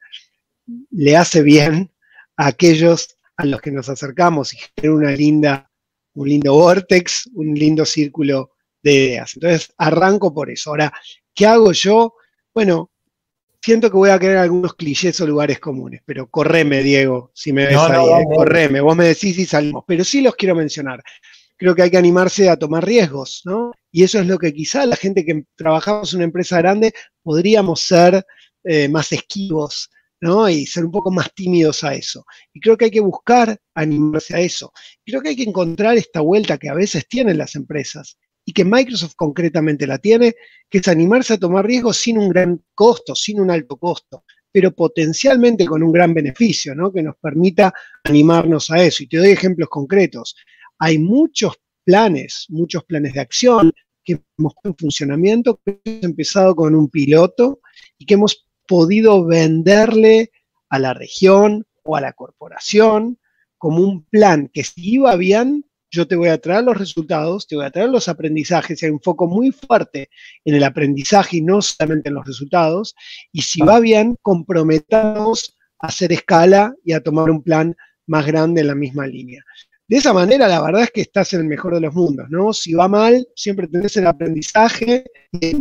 le 0.92 1.18
hace 1.18 1.44
bien 1.44 1.92
a 2.38 2.48
aquellos 2.48 3.18
a 3.36 3.44
los 3.44 3.60
que 3.60 3.72
nos 3.72 3.90
acercamos 3.90 4.54
y 4.54 4.58
genera 4.78 4.96
una 4.96 5.12
linda, 5.12 5.70
un 6.14 6.30
lindo 6.30 6.54
vortex, 6.54 7.30
un 7.34 7.54
lindo 7.54 7.84
círculo 7.84 8.55
de 8.86 8.94
ideas. 8.94 9.32
Entonces, 9.34 9.74
arranco 9.78 10.34
por 10.34 10.50
eso. 10.50 10.70
Ahora, 10.70 10.94
¿qué 11.34 11.48
hago 11.48 11.72
yo? 11.72 12.14
Bueno, 12.54 12.92
siento 13.60 13.90
que 13.90 13.98
voy 13.98 14.12
a 14.12 14.20
querer 14.20 14.38
algunos 14.38 14.76
clichés 14.76 15.20
o 15.22 15.28
lugares 15.28 15.60
comunes, 15.60 16.02
pero 16.06 16.30
correme, 16.30 16.84
Diego, 16.84 17.32
si 17.34 17.52
me 17.52 17.66
ves 17.66 17.78
ahí, 17.78 18.06
eh, 18.06 18.26
correme, 18.34 18.80
vos 18.80 18.96
me 18.96 19.06
decís 19.06 19.40
y 19.40 19.46
salimos, 19.46 19.84
pero 19.88 20.04
sí 20.04 20.22
los 20.22 20.36
quiero 20.36 20.56
mencionar. 20.56 21.02
Creo 21.58 21.74
que 21.74 21.82
hay 21.82 21.90
que 21.90 21.98
animarse 21.98 22.48
a 22.50 22.58
tomar 22.58 22.86
riesgos, 22.86 23.42
¿no? 23.46 23.72
Y 23.92 24.04
eso 24.04 24.20
es 24.20 24.28
lo 24.28 24.38
que 24.38 24.54
quizá 24.54 24.86
la 24.86 24.96
gente 24.96 25.26
que 25.26 25.46
trabajamos 25.56 26.14
en 26.14 26.18
una 26.18 26.26
empresa 26.26 26.58
grande 26.60 26.94
podríamos 27.24 27.82
ser 27.82 28.24
eh, 28.64 28.88
más 28.88 29.12
esquivos, 29.12 29.90
¿no? 30.22 30.48
Y 30.48 30.68
ser 30.68 30.86
un 30.86 30.92
poco 30.92 31.10
más 31.10 31.34
tímidos 31.34 31.84
a 31.84 31.96
eso. 31.96 32.24
Y 32.54 32.60
creo 32.60 32.78
que 32.78 32.86
hay 32.86 32.92
que 32.92 33.00
buscar 33.00 33.58
animarse 33.74 34.36
a 34.36 34.42
eso. 34.42 34.72
Creo 35.04 35.22
que 35.22 35.30
hay 35.30 35.36
que 35.36 35.44
encontrar 35.44 35.98
esta 35.98 36.20
vuelta 36.22 36.60
que 36.60 36.70
a 36.70 36.76
veces 36.76 37.08
tienen 37.08 37.40
las 37.40 37.56
empresas 37.56 38.18
y 38.46 38.54
que 38.54 38.64
Microsoft 38.64 39.16
concretamente 39.16 39.88
la 39.88 39.98
tiene, 39.98 40.36
que 40.70 40.78
es 40.78 40.88
animarse 40.88 41.34
a 41.34 41.40
tomar 41.40 41.66
riesgos 41.66 41.98
sin 41.98 42.20
un 42.20 42.30
gran 42.30 42.64
costo, 42.76 43.16
sin 43.16 43.40
un 43.42 43.50
alto 43.50 43.76
costo, 43.78 44.24
pero 44.52 44.72
potencialmente 44.72 45.66
con 45.66 45.82
un 45.82 45.92
gran 45.92 46.14
beneficio, 46.14 46.76
¿no? 46.76 46.94
Que 46.94 47.02
nos 47.02 47.18
permita 47.18 47.74
animarnos 48.04 48.70
a 48.70 48.84
eso. 48.84 49.04
Y 49.04 49.08
te 49.08 49.18
doy 49.18 49.32
ejemplos 49.32 49.68
concretos. 49.70 50.36
Hay 50.78 51.00
muchos 51.00 51.56
planes, 51.84 52.46
muchos 52.50 52.84
planes 52.86 53.14
de 53.14 53.22
acción 53.22 53.74
que 54.04 54.22
hemos 54.38 54.54
en 54.64 54.76
funcionamiento, 54.76 55.60
que 55.66 55.82
hemos 55.84 56.04
empezado 56.04 56.56
con 56.56 56.76
un 56.76 56.90
piloto 56.90 57.60
y 57.98 58.06
que 58.06 58.14
hemos 58.14 58.48
podido 58.68 59.26
venderle 59.26 60.32
a 60.70 60.80
la 60.80 60.94
región 60.94 61.66
o 61.84 61.96
a 61.96 62.02
la 62.02 62.14
corporación 62.14 63.20
como 63.58 63.82
un 63.82 64.04
plan 64.06 64.50
que 64.54 64.64
si 64.64 64.94
iba 64.94 65.16
bien, 65.16 65.66
yo 65.96 66.08
te 66.08 66.16
voy 66.16 66.28
a 66.28 66.38
traer 66.38 66.64
los 66.64 66.78
resultados, 66.78 67.48
te 67.48 67.56
voy 67.56 67.66
a 67.66 67.72
traer 67.72 67.90
los 67.90 68.08
aprendizajes, 68.08 68.84
hay 68.84 68.90
un 68.90 69.02
foco 69.02 69.28
muy 69.28 69.52
fuerte 69.52 70.10
en 70.44 70.56
el 70.56 70.64
aprendizaje 70.64 71.38
y 71.38 71.42
no 71.42 71.62
solamente 71.62 72.10
en 72.10 72.16
los 72.16 72.26
resultados, 72.26 72.96
y 73.32 73.42
si 73.42 73.62
va 73.62 73.80
bien, 73.80 74.18
comprometamos 74.22 75.56
a 75.80 75.88
hacer 75.88 76.12
escala 76.12 76.76
y 76.84 76.94
a 76.94 77.02
tomar 77.02 77.30
un 77.30 77.42
plan 77.42 77.76
más 78.08 78.26
grande 78.26 78.62
en 78.62 78.68
la 78.68 78.76
misma 78.76 79.08
línea. 79.08 79.42
De 79.88 79.98
esa 79.98 80.14
manera, 80.14 80.48
la 80.48 80.62
verdad 80.62 80.84
es 80.84 80.92
que 80.92 81.02
estás 81.02 81.34
en 81.34 81.42
el 81.42 81.48
mejor 81.48 81.76
de 81.76 81.82
los 81.82 81.94
mundos, 81.94 82.26
¿no? 82.30 82.54
Si 82.54 82.74
va 82.74 82.88
mal, 82.88 83.28
siempre 83.36 83.68
tenés 83.68 83.96
el 83.98 84.08
aprendizaje 84.08 85.06
y 85.32 85.56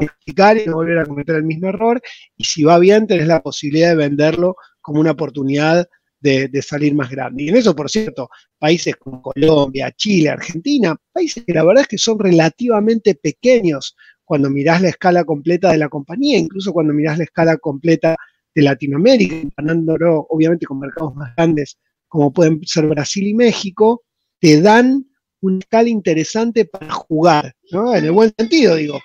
explicar 0.00 0.58
y 0.58 0.66
no 0.66 0.74
volver 0.74 0.98
a 0.98 1.06
cometer 1.06 1.36
el 1.36 1.44
mismo 1.44 1.68
error, 1.68 2.02
y 2.36 2.44
si 2.44 2.64
va 2.64 2.78
bien, 2.78 3.06
tenés 3.06 3.28
la 3.28 3.42
posibilidad 3.42 3.90
de 3.90 3.96
venderlo 3.96 4.56
como 4.80 5.00
una 5.00 5.12
oportunidad 5.12 5.88
de, 6.24 6.62
salir 6.62 6.94
más 6.94 7.10
grande. 7.10 7.44
Y 7.44 7.48
en 7.50 7.56
eso, 7.56 7.76
por 7.76 7.90
cierto, 7.90 8.30
países 8.58 8.96
como 8.96 9.20
Colombia, 9.20 9.92
Chile, 9.92 10.30
Argentina, 10.30 10.96
países 11.12 11.44
que 11.44 11.52
la 11.52 11.64
verdad 11.64 11.82
es 11.82 11.88
que 11.88 11.98
son 11.98 12.18
relativamente 12.18 13.14
pequeños 13.14 13.94
cuando 14.24 14.48
mirás 14.48 14.80
la 14.80 14.88
escala 14.88 15.24
completa 15.24 15.70
de 15.70 15.78
la 15.78 15.90
compañía, 15.90 16.38
incluso 16.38 16.72
cuando 16.72 16.94
mirás 16.94 17.18
la 17.18 17.24
escala 17.24 17.58
completa 17.58 18.16
de 18.54 18.62
Latinoamérica, 18.62 19.38
comparándolo 19.42 20.26
obviamente 20.30 20.64
con 20.64 20.80
mercados 20.80 21.14
más 21.14 21.34
grandes 21.36 21.76
como 22.08 22.32
pueden 22.32 22.60
ser 22.64 22.86
Brasil 22.86 23.26
y 23.26 23.34
México, 23.34 24.04
te 24.40 24.62
dan 24.62 25.04
una 25.40 25.58
escala 25.58 25.88
interesante 25.88 26.64
para 26.64 26.90
jugar, 26.90 27.52
¿no? 27.72 27.94
En 27.94 28.04
el 28.04 28.12
buen 28.12 28.32
sentido, 28.38 28.76
digo, 28.76 29.00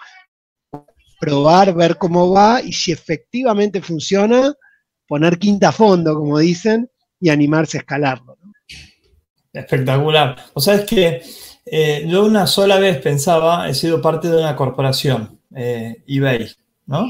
probar, 1.19 1.73
ver 1.73 1.97
cómo 1.97 2.29
va 2.29 2.61
y 2.61 2.71
si 2.71 2.91
efectivamente 2.91 3.81
funciona, 3.81 4.53
poner 5.07 5.39
quinta 5.39 5.69
a 5.69 5.71
fondo, 5.71 6.13
como 6.13 6.37
dicen, 6.37 6.87
y 7.19 7.29
animarse 7.29 7.77
a 7.77 7.81
escalarlo. 7.81 8.37
Espectacular. 9.51 10.35
O 10.53 10.61
sea, 10.61 10.75
es 10.75 10.85
que 10.85 11.21
eh, 11.65 12.05
yo 12.07 12.25
una 12.25 12.47
sola 12.47 12.79
vez 12.79 12.97
pensaba, 12.97 13.69
he 13.69 13.73
sido 13.73 14.01
parte 14.01 14.29
de 14.29 14.37
una 14.37 14.55
corporación, 14.55 15.39
eh, 15.55 16.03
eBay, 16.07 16.49
¿no? 16.85 17.09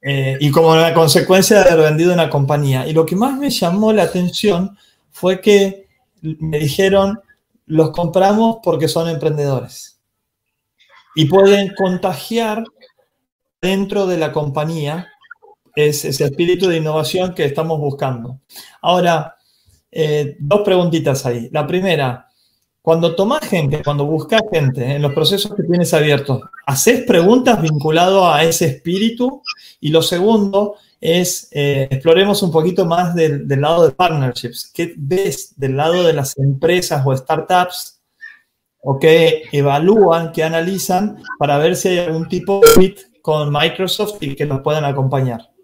Eh, 0.00 0.36
y 0.40 0.50
como 0.50 0.70
una 0.70 0.94
consecuencia 0.94 1.62
de 1.62 1.70
haber 1.70 1.90
vendido 1.90 2.14
una 2.14 2.30
compañía. 2.30 2.86
Y 2.86 2.92
lo 2.92 3.04
que 3.04 3.16
más 3.16 3.36
me 3.36 3.50
llamó 3.50 3.92
la 3.92 4.04
atención 4.04 4.76
fue 5.10 5.40
que 5.40 5.86
me 6.22 6.58
dijeron, 6.58 7.20
los 7.66 7.90
compramos 7.90 8.58
porque 8.62 8.88
son 8.88 9.08
emprendedores. 9.08 10.00
Y 11.14 11.24
pueden 11.24 11.74
contagiar 11.74 12.64
dentro 13.60 14.06
de 14.06 14.18
la 14.18 14.32
compañía 14.32 15.08
es 15.76 16.06
ese 16.06 16.24
espíritu 16.24 16.68
de 16.68 16.78
innovación 16.78 17.34
que 17.34 17.44
estamos 17.44 17.78
buscando. 17.78 18.40
Ahora, 18.80 19.36
eh, 19.92 20.36
dos 20.40 20.62
preguntitas 20.62 21.24
ahí. 21.26 21.48
La 21.52 21.66
primera, 21.66 22.28
cuando 22.80 23.14
tomas 23.14 23.46
gente, 23.46 23.82
cuando 23.84 24.06
buscas 24.06 24.40
gente 24.50 24.96
en 24.96 25.02
los 25.02 25.12
procesos 25.12 25.54
que 25.54 25.62
tienes 25.62 25.92
abiertos, 25.92 26.40
¿haces 26.66 27.04
preguntas 27.04 27.60
vinculadas 27.60 28.34
a 28.34 28.42
ese 28.42 28.66
espíritu? 28.66 29.42
Y 29.80 29.90
lo 29.90 30.00
segundo 30.00 30.76
es, 30.98 31.48
eh, 31.52 31.88
exploremos 31.90 32.42
un 32.42 32.50
poquito 32.50 32.86
más 32.86 33.14
del, 33.14 33.46
del, 33.46 33.60
lado 33.60 33.86
de 33.86 33.92
partnerships. 33.92 34.70
¿Qué 34.72 34.94
ves 34.96 35.52
del 35.56 35.76
lado 35.76 36.04
de 36.04 36.14
las 36.14 36.38
empresas 36.38 37.02
o 37.04 37.14
startups 37.14 38.00
o 38.80 38.98
que 38.98 39.42
evalúan, 39.52 40.32
que 40.32 40.42
analizan 40.42 41.22
para 41.38 41.58
ver 41.58 41.76
si 41.76 41.88
hay 41.88 41.98
algún 41.98 42.28
tipo 42.28 42.60
de 42.60 42.68
fit 42.80 42.98
con 43.20 43.52
Microsoft 43.52 44.22
y 44.22 44.34
que 44.34 44.46
nos 44.46 44.62
puedan 44.62 44.84
acompañar? 44.84 45.55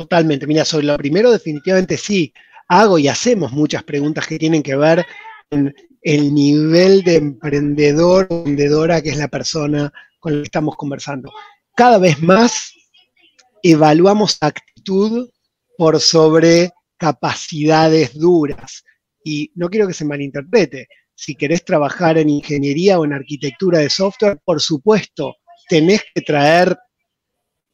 Totalmente. 0.00 0.46
Mira, 0.46 0.64
sobre 0.64 0.86
lo 0.86 0.96
primero, 0.96 1.30
definitivamente 1.30 1.98
sí. 1.98 2.32
Hago 2.68 2.98
y 2.98 3.06
hacemos 3.06 3.52
muchas 3.52 3.82
preguntas 3.82 4.26
que 4.26 4.38
tienen 4.38 4.62
que 4.62 4.74
ver 4.74 5.04
con 5.50 5.74
el 6.00 6.32
nivel 6.32 7.02
de 7.02 7.16
emprendedor 7.16 8.26
o 8.30 8.44
vendedora 8.44 9.02
que 9.02 9.10
es 9.10 9.18
la 9.18 9.28
persona 9.28 9.92
con 10.18 10.32
la 10.32 10.38
que 10.38 10.44
estamos 10.44 10.74
conversando. 10.76 11.30
Cada 11.76 11.98
vez 11.98 12.22
más 12.22 12.72
evaluamos 13.62 14.38
actitud 14.40 15.28
por 15.76 16.00
sobre 16.00 16.70
capacidades 16.96 18.14
duras. 18.14 18.82
Y 19.22 19.52
no 19.54 19.68
quiero 19.68 19.86
que 19.86 19.92
se 19.92 20.06
malinterprete. 20.06 20.88
Si 21.14 21.34
querés 21.34 21.62
trabajar 21.62 22.16
en 22.16 22.30
ingeniería 22.30 22.98
o 22.98 23.04
en 23.04 23.12
arquitectura 23.12 23.80
de 23.80 23.90
software, 23.90 24.38
por 24.46 24.62
supuesto, 24.62 25.36
tenés 25.68 26.02
que 26.14 26.22
traer 26.22 26.74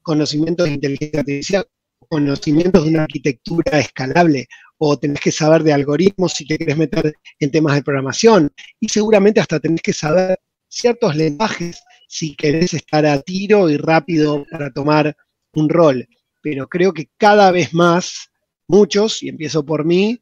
conocimientos 0.02 0.66
de 0.66 0.74
inteligencia 0.74 1.20
artificial, 1.20 1.66
conocimientos 2.08 2.84
de 2.84 2.90
una 2.90 3.02
arquitectura 3.02 3.78
escalable 3.78 4.46
o 4.78 4.98
tenés 4.98 5.20
que 5.20 5.32
saber 5.32 5.62
de 5.62 5.72
algoritmos 5.72 6.32
si 6.32 6.46
te 6.46 6.58
querés 6.58 6.76
meter 6.76 7.14
en 7.40 7.50
temas 7.50 7.74
de 7.74 7.82
programación 7.82 8.50
y 8.80 8.88
seguramente 8.88 9.40
hasta 9.40 9.60
tenés 9.60 9.82
que 9.82 9.92
saber 9.92 10.38
ciertos 10.68 11.16
lenguajes 11.16 11.82
si 12.08 12.34
querés 12.36 12.74
estar 12.74 13.06
a 13.06 13.20
tiro 13.20 13.68
y 13.68 13.76
rápido 13.76 14.44
para 14.50 14.70
tomar 14.70 15.16
un 15.54 15.68
rol. 15.68 16.06
Pero 16.42 16.68
creo 16.68 16.92
que 16.92 17.08
cada 17.16 17.50
vez 17.50 17.74
más, 17.74 18.30
muchos, 18.68 19.22
y 19.22 19.28
empiezo 19.28 19.64
por 19.64 19.84
mí, 19.84 20.20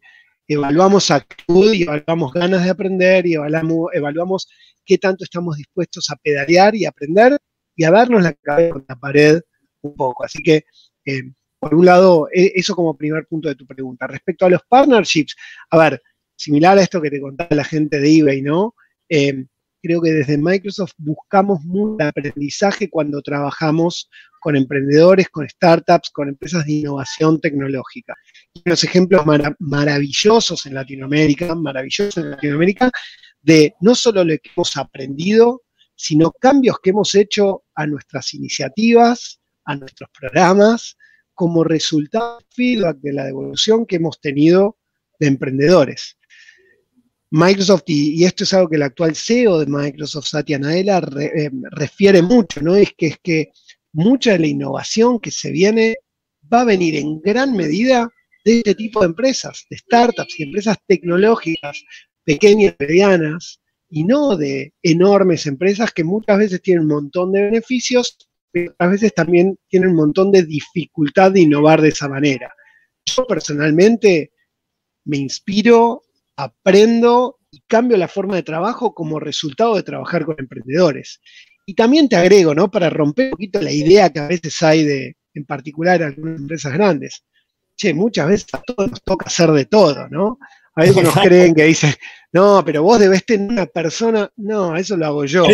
evaluamos 0.49 1.11
actitud 1.11 1.73
y 1.73 1.83
evaluamos 1.83 2.33
ganas 2.33 2.65
de 2.65 2.71
aprender 2.71 3.27
y 3.27 3.35
evaluamos, 3.35 3.89
evaluamos 3.93 4.49
qué 4.85 4.99
tanto 4.99 5.25
estamos 5.25 5.57
dispuestos 5.57 6.11
a 6.11 6.17
pedalear 6.17 6.75
y 6.75 6.87
aprender 6.87 7.39
y 7.77 7.85
a 7.85 7.91
darnos 7.91 8.23
la 8.23 8.33
cabeza 8.35 8.73
con 8.73 8.85
la 8.89 8.97
pared 8.97 9.41
un 9.83 9.95
poco. 9.95 10.25
Así 10.25 10.43
que, 10.43 10.65
eh, 11.05 11.23
por 11.65 11.75
un 11.75 11.87
lado, 11.87 12.29
e, 12.31 12.53
eso 12.55 12.77
como 12.77 12.95
primer 12.95 13.27
punto 13.27 13.49
de 13.49 13.55
tu 13.55 13.67
pregunta. 13.67 14.07
Respecto 14.07 14.45
a 14.45 14.51
los 14.51 14.61
partnerships, 14.69 15.35
a 15.71 15.79
ver, 15.79 16.03
similar 16.37 16.77
a 16.77 16.83
esto 16.83 17.01
que 17.01 17.11
te 17.11 17.21
contaba 17.21 17.57
la 17.57 17.65
gente 17.65 17.99
de 17.99 18.19
eBay, 18.19 18.43
¿no? 18.43 18.75
Eh, 19.09 19.47
creo 19.83 20.03
que 20.03 20.13
desde 20.13 20.37
Microsoft 20.37 20.93
buscamos 20.99 21.63
mucho 21.65 22.05
aprendizaje 22.05 22.91
cuando 22.91 23.23
trabajamos 23.23 24.11
con 24.41 24.57
emprendedores, 24.57 25.31
con 25.31 25.49
startups, 25.49 26.11
con 26.11 26.29
empresas 26.29 26.67
de 26.67 26.73
innovación 26.73 27.41
tecnológica. 27.41 28.15
Y 28.53 28.63
unos 28.67 28.85
ejemplos 28.85 29.25
maravillosos 29.59 30.67
en 30.67 30.75
Latinoamérica, 30.75 31.55
maravillosos 31.55 32.19
en 32.19 32.31
Latinoamérica, 32.33 32.91
de 33.41 33.75
no 33.81 33.95
solo 33.95 34.23
lo 34.23 34.35
que 34.35 34.51
hemos 34.55 34.77
aprendido, 34.77 35.63
sino 35.95 36.31
cambios 36.31 36.77
que 36.83 36.91
hemos 36.91 37.15
hecho 37.15 37.65
a 37.75 37.87
nuestras 37.87 38.35
iniciativas, 38.35 39.41
a 39.65 39.77
nuestros 39.77 40.11
programas, 40.19 40.97
como 41.35 41.65
resultado 41.65 42.39
feedback 42.51 42.99
de 42.99 43.13
la 43.13 43.25
devolución 43.25 43.87
que 43.87 43.97
hemos 43.97 44.21
tenido 44.21 44.79
de 45.19 45.27
emprendedores. 45.27 46.17
Microsoft, 47.31 47.83
y, 47.87 48.25
esto 48.25 48.45
es 48.45 48.55
algo 48.55 48.69
que 48.69 48.77
el 48.77 48.83
actual 48.83 49.17
CEO 49.17 49.59
de 49.59 49.67
Microsoft, 49.67 50.27
Satya 50.27 50.59
Nadella, 50.59 51.03
eh, 51.21 51.51
refiere 51.73 52.23
mucho, 52.23 52.61
¿no? 52.63 52.77
Es 52.77 52.93
que, 52.97 53.09
es 53.09 53.19
que 53.23 53.51
mucha 53.93 54.33
de 54.33 54.39
la 54.39 54.47
innovación 54.47 55.19
que 55.19 55.33
se 55.33 55.51
viene 55.51 55.97
va 56.53 56.61
a 56.61 56.65
venir 56.65 56.95
en 56.97 57.21
gran 57.21 57.57
medida 57.57 58.09
de 58.45 58.59
este 58.59 58.75
tipo 58.75 59.01
de 59.01 59.07
empresas, 59.07 59.67
de 59.69 59.79
startups 59.79 60.39
y 60.39 60.45
empresas 60.45 60.77
tecnológicas, 60.87 61.83
pequeñas, 62.25 62.77
medianas, 62.79 63.61
y 63.89 64.05
no 64.05 64.37
de 64.37 64.73
enormes 64.83 65.47
empresas 65.47 65.93
que 65.93 66.05
muchas 66.05 66.39
veces 66.39 66.63
tienen 66.63 66.83
un 66.83 66.89
montón 66.89 67.33
de 67.33 67.43
beneficios, 67.43 68.17
a 68.79 68.87
veces 68.87 69.15
también 69.15 69.59
tienen 69.69 69.91
un 69.91 69.97
montón 69.97 70.31
de 70.31 70.43
dificultad 70.45 71.33
de 71.33 71.41
innovar 71.41 71.81
de 71.81 71.89
esa 71.89 72.09
manera. 72.09 72.55
Yo 73.05 73.27
personalmente 73.27 74.33
me 75.05 75.19
inspiro, 75.19 76.03
aprendo 76.37 77.39
y 77.51 77.61
cambio 77.67 77.97
la 77.97 78.09
forma 78.09 78.37
de 78.37 78.43
trabajo 78.43 78.95
como 78.95 79.21
resultado 79.21 79.77
de 79.77 79.83
trabajar 79.83 80.25
con 80.25 80.37
emprendedores. 80.39 81.21
Y 81.67 81.75
también 81.75 82.09
te 82.09 82.17
agrego, 82.17 82.55
¿no? 82.55 82.71
Para 82.71 82.91
romper 82.91 83.27
un 83.27 83.31
poquito 83.33 83.61
la 83.61 83.73
idea 83.73 84.11
que 84.11 84.21
a 84.21 84.29
veces 84.29 84.63
hay 84.63 84.85
de, 84.85 85.17
en 85.35 85.45
particular, 85.45 86.03
algunas 86.03 86.41
empresas 86.41 86.73
grandes. 86.73 87.25
Che, 87.77 87.93
muchas 87.95 88.29
veces 88.29 88.47
a 88.53 88.63
todos 88.63 88.91
nos 88.91 89.03
toca 89.03 89.27
hacer 89.27 89.51
de 89.51 89.65
todo, 89.65 90.09
¿no? 90.09 90.39
A 90.77 90.83
veces 90.83 91.03
nos 91.03 91.15
creen 91.15 91.55
que 91.55 91.65
dicen, 91.65 91.95
no, 92.33 92.63
pero 92.65 92.83
vos 92.83 92.99
debes 92.99 93.25
tener 93.25 93.51
una 93.51 93.67
persona. 93.67 94.31
No, 94.37 94.77
eso 94.77 94.97
lo 94.97 95.07
hago 95.07 95.25
yo. 95.25 95.45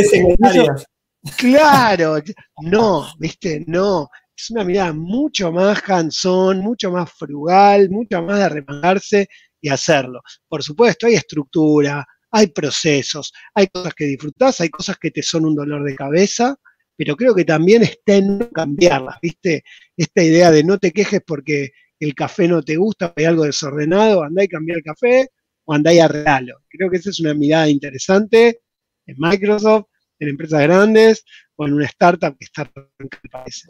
Claro, 1.37 2.17
no, 2.63 3.07
viste, 3.19 3.65
no. 3.67 4.09
Es 4.37 4.51
una 4.51 4.65
mirada 4.65 4.93
mucho 4.93 5.53
más 5.53 5.83
cansón, 5.83 6.61
mucho 6.61 6.91
más 6.91 7.13
frugal, 7.13 7.91
mucho 7.91 8.23
más 8.23 8.39
de 8.39 8.45
arremangarse 8.45 9.29
y 9.61 9.69
hacerlo. 9.69 10.23
Por 10.49 10.63
supuesto, 10.63 11.07
hay 11.07 11.15
estructura, 11.15 12.07
hay 12.31 12.47
procesos, 12.49 13.33
hay 13.55 13.67
cosas 13.69 13.95
que 13.95 14.07
disfrutás, 14.07 14.61
hay 14.61 14.71
cosas 14.71 14.97
que 14.99 15.11
te 15.11 15.23
son 15.23 15.45
un 15.45 15.55
dolor 15.55 15.85
de 15.85 15.95
cabeza, 15.95 16.57
pero 16.97 17.17
creo 17.17 17.35
que 17.35 17.45
también 17.45 17.83
está 17.83 18.15
en 18.17 18.39
cambiarlas, 18.55 19.17
¿viste? 19.21 19.63
Esta 19.97 20.23
idea 20.23 20.51
de 20.51 20.65
no 20.65 20.79
te 20.79 20.93
quejes 20.93 21.21
porque 21.27 21.71
el 21.99 22.15
café 22.15 22.49
no 22.49 22.63
te 22.63 22.77
gusta, 22.77 23.13
hay 23.17 23.25
algo 23.25 23.45
desordenado, 23.45 24.23
andá 24.23 24.45
y 24.45 24.49
cambia 24.49 24.77
el 24.77 24.83
café 24.83 25.29
o 25.65 25.75
andá 25.75 25.93
y 25.93 25.99
arreglalo. 25.99 26.63
Creo 26.69 26.91
que 26.91 26.97
esa 26.97 27.11
es 27.11 27.21
una 27.21 27.35
mirada 27.35 27.69
interesante 27.69 28.61
en 29.07 29.17
Microsoft, 29.19 29.87
en 30.21 30.29
empresas 30.29 30.63
grandes 30.63 31.25
o 31.57 31.67
en 31.67 31.75
una 31.75 31.87
startup 31.87 32.37
que 32.39 32.45
está 32.45 32.71
en 32.99 33.09
país. 33.31 33.67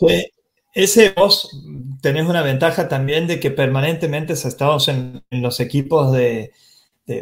ese 0.75 1.15
vos 1.17 1.49
tenés 2.03 2.27
una 2.27 2.43
ventaja 2.43 2.89
también 2.89 3.27
de 3.27 3.41
que 3.41 3.51
permanentemente 3.51 4.35
estamos 4.35 4.89
en, 4.89 5.23
los 5.31 5.61
equipos 5.61 6.13
de, 6.13 6.53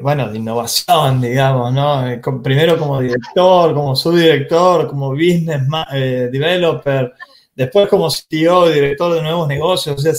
bueno, 0.03 0.29
de 0.29 0.39
innovación, 0.39 1.21
digamos, 1.23 1.73
¿no? 1.73 2.09
Eh, 2.09 2.21
primero 2.43 2.79
como 2.79 3.01
director, 3.01 3.75
como 3.75 3.95
subdirector, 3.95 4.89
como 4.89 5.11
business 5.11 5.63
eh, 5.93 6.29
developer, 6.33 7.13
después 7.55 7.89
como 7.89 8.11
CEO, 8.11 8.71
director 8.71 9.15
de 9.15 9.23
nuevos 9.23 9.49
negocios. 9.49 9.97
O 9.97 10.01
sea, 10.01 10.15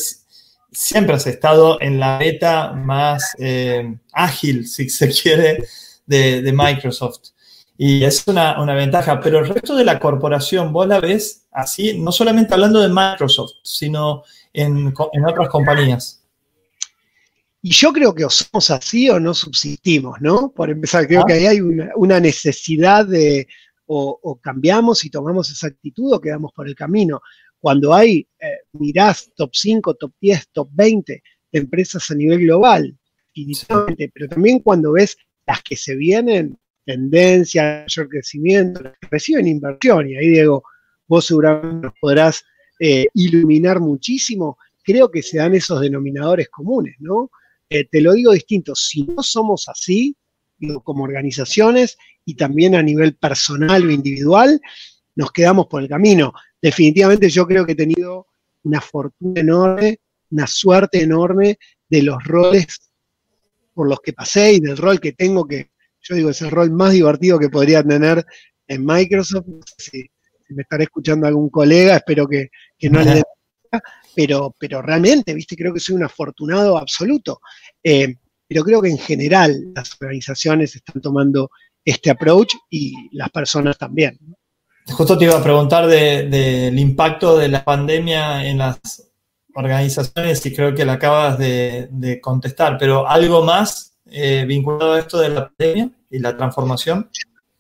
siempre 0.72 1.16
has 1.16 1.28
estado 1.28 1.82
en 1.82 2.00
la 2.00 2.18
beta 2.18 2.72
más 2.74 3.36
eh, 3.40 3.96
ágil, 4.14 4.68
si 4.68 4.90
se 4.90 5.10
quiere, 5.10 5.64
de, 6.06 6.52
Microsoft. 6.54 7.30
Y 7.82 8.04
es 8.04 8.28
una, 8.28 8.62
ventaja, 8.76 9.22
pero 9.22 9.40
el 9.40 9.48
resto 9.48 9.74
de 9.74 9.86
la 9.86 10.02
corporación, 10.02 10.74
vos 10.74 10.86
la 10.86 11.00
ves 11.00 11.48
así, 11.50 11.98
no 11.98 12.12
solamente 12.12 12.54
hablando 12.54 12.82
de 12.82 12.90
Microsoft, 12.90 13.54
sino 13.64 14.24
en, 14.52 14.94
otras 15.26 15.48
compañías. 15.48 16.22
Y 17.62 17.72
yo 17.72 17.94
creo 17.94 18.14
que 18.14 18.26
o 18.26 18.30
somos 18.30 18.70
así 18.70 19.10
o 19.10 19.18
no 19.18 19.34
subsistimos, 19.34 20.20
¿no? 20.20 20.52
Por 20.52 20.70
empezar, 20.70 21.08
creo 21.08 21.22
ah. 21.22 21.26
que 21.26 21.34
ahí 21.36 21.46
hay 21.46 21.62
una, 21.62 22.20
necesidad 22.20 23.06
de 23.06 23.48
o, 23.86 24.38
cambiamos 24.42 25.06
y 25.06 25.10
tomamos 25.10 25.50
esa 25.50 25.68
actitud 25.68 26.12
o 26.12 26.20
quedamos 26.20 26.52
por 26.52 26.68
el 26.68 26.76
camino 26.76 27.22
cuando 27.60 27.94
hay, 27.94 28.28
eh, 28.42 28.58
mirás 28.74 29.32
top 29.38 29.52
5, 29.54 29.94
top 29.94 30.12
10, 30.20 30.50
top 30.52 30.70
20 30.74 31.24
de 31.54 31.60
empresas 31.60 32.12
a 32.12 32.16
nivel 32.16 32.40
global, 32.40 32.98
pero 34.14 34.28
también 34.28 34.60
cuando 34.60 34.92
ves 34.92 35.16
las 35.48 35.64
que 35.64 35.78
se 35.78 35.96
vienen, 35.96 36.60
tendencia, 36.90 37.86
mayor 37.88 38.10
crecimiento, 38.10 38.82
reciben 39.12 39.48
inversión, 39.48 40.10
y 40.10 40.18
ahí 40.18 40.30
Diego, 40.30 40.64
vos 41.08 41.26
seguramente 41.26 41.88
nos 41.88 41.94
podrás 42.02 42.44
eh, 42.80 43.06
iluminar 43.14 43.80
muchísimo, 43.80 44.58
creo 44.84 45.12
que 45.12 45.22
se 45.22 45.38
dan 45.38 45.54
esos 45.54 45.82
denominadores 45.82 46.50
comunes, 46.50 46.96
¿no? 47.00 47.30
Eh, 47.70 47.86
te 47.86 48.02
lo 48.02 48.14
digo 48.14 48.32
distinto, 48.32 48.74
si 48.74 49.04
no 49.04 49.22
somos 49.22 49.70
así, 49.70 50.16
como 50.84 51.04
organizaciones 51.04 51.96
y 52.26 52.34
también 52.34 52.74
a 52.74 52.82
nivel 52.82 53.16
personal 53.16 53.86
o 53.86 53.92
individual, 53.92 54.60
nos 55.16 55.32
quedamos 55.32 55.68
por 55.68 55.84
el 55.84 55.88
camino. 55.88 56.34
Definitivamente 56.60 57.30
yo 57.30 57.46
creo 57.46 57.66
que 57.66 57.74
he 57.74 57.76
tenido 57.76 58.28
una 58.64 58.82
fortuna 58.82 59.40
enorme, 59.40 60.00
una 60.32 60.48
suerte 60.48 61.04
enorme 61.04 61.60
de 61.88 62.02
los 62.02 62.22
roles 62.24 62.92
por 63.74 63.88
los 63.88 64.02
que 64.02 64.12
pasé 64.12 64.54
y 64.54 64.60
del 64.60 64.76
rol 64.76 65.00
que 65.00 65.14
tengo, 65.14 65.48
que 65.48 65.69
yo 66.02 66.16
digo 66.16 66.30
es 66.30 66.42
el 66.42 66.52
rol 66.52 66.72
más 66.72 66.94
divertido 66.94 67.40
que 67.40 67.50
podría 67.50 67.84
tener 67.84 68.26
en 68.68 68.86
Microsoft. 68.86 69.46
No 69.48 69.60
sé 69.66 69.92
si, 69.92 70.06
me 70.50 70.64
estará 70.64 70.84
escuchando 70.84 71.28
algún 71.28 71.50
colega, 71.50 71.98
espero 71.98 72.28
que, 72.28 72.50
no 72.90 73.02
le 73.02 73.16
dé 73.16 73.24
pero, 74.16 74.56
pero 74.58 74.82
realmente, 74.82 75.34
viste, 75.34 75.56
creo 75.56 75.74
que 75.74 75.80
soy 75.80 75.96
un 75.96 76.04
afortunado 76.04 76.78
absoluto. 76.78 77.40
Eh, 77.84 78.16
pero 78.48 78.64
creo 78.64 78.82
que 78.82 78.90
en 78.90 78.98
general 78.98 79.72
las 79.76 79.96
organizaciones 80.02 80.76
están 80.76 81.02
tomando 81.02 81.52
este 81.86 82.10
approach 82.10 82.56
y 82.70 82.94
las 83.12 83.30
personas 83.30 83.78
también. 83.78 84.18
Justo 84.88 85.18
te 85.18 85.26
iba 85.26 85.38
a 85.38 85.44
preguntar 85.44 85.86
del 85.86 86.80
impacto 86.80 87.38
de 87.38 87.48
la 87.48 87.64
pandemia 87.64 88.44
en 88.46 88.58
las 88.58 89.12
organizaciones 89.54 90.44
y 90.46 90.54
creo 90.54 90.74
que 90.74 90.86
la 90.86 90.94
acabas 90.94 91.38
de, 91.38 92.20
contestar, 92.22 92.78
pero 92.80 93.08
algo 93.08 93.44
más 93.44 93.89
eh, 94.12 94.46
vinculado 94.48 94.94
a 94.94 95.00
esto 95.00 95.20
de 95.20 95.30
la 95.30 95.50
pandemia 95.50 95.92
y 96.10 96.20
la 96.20 96.36
transformación. 96.36 97.10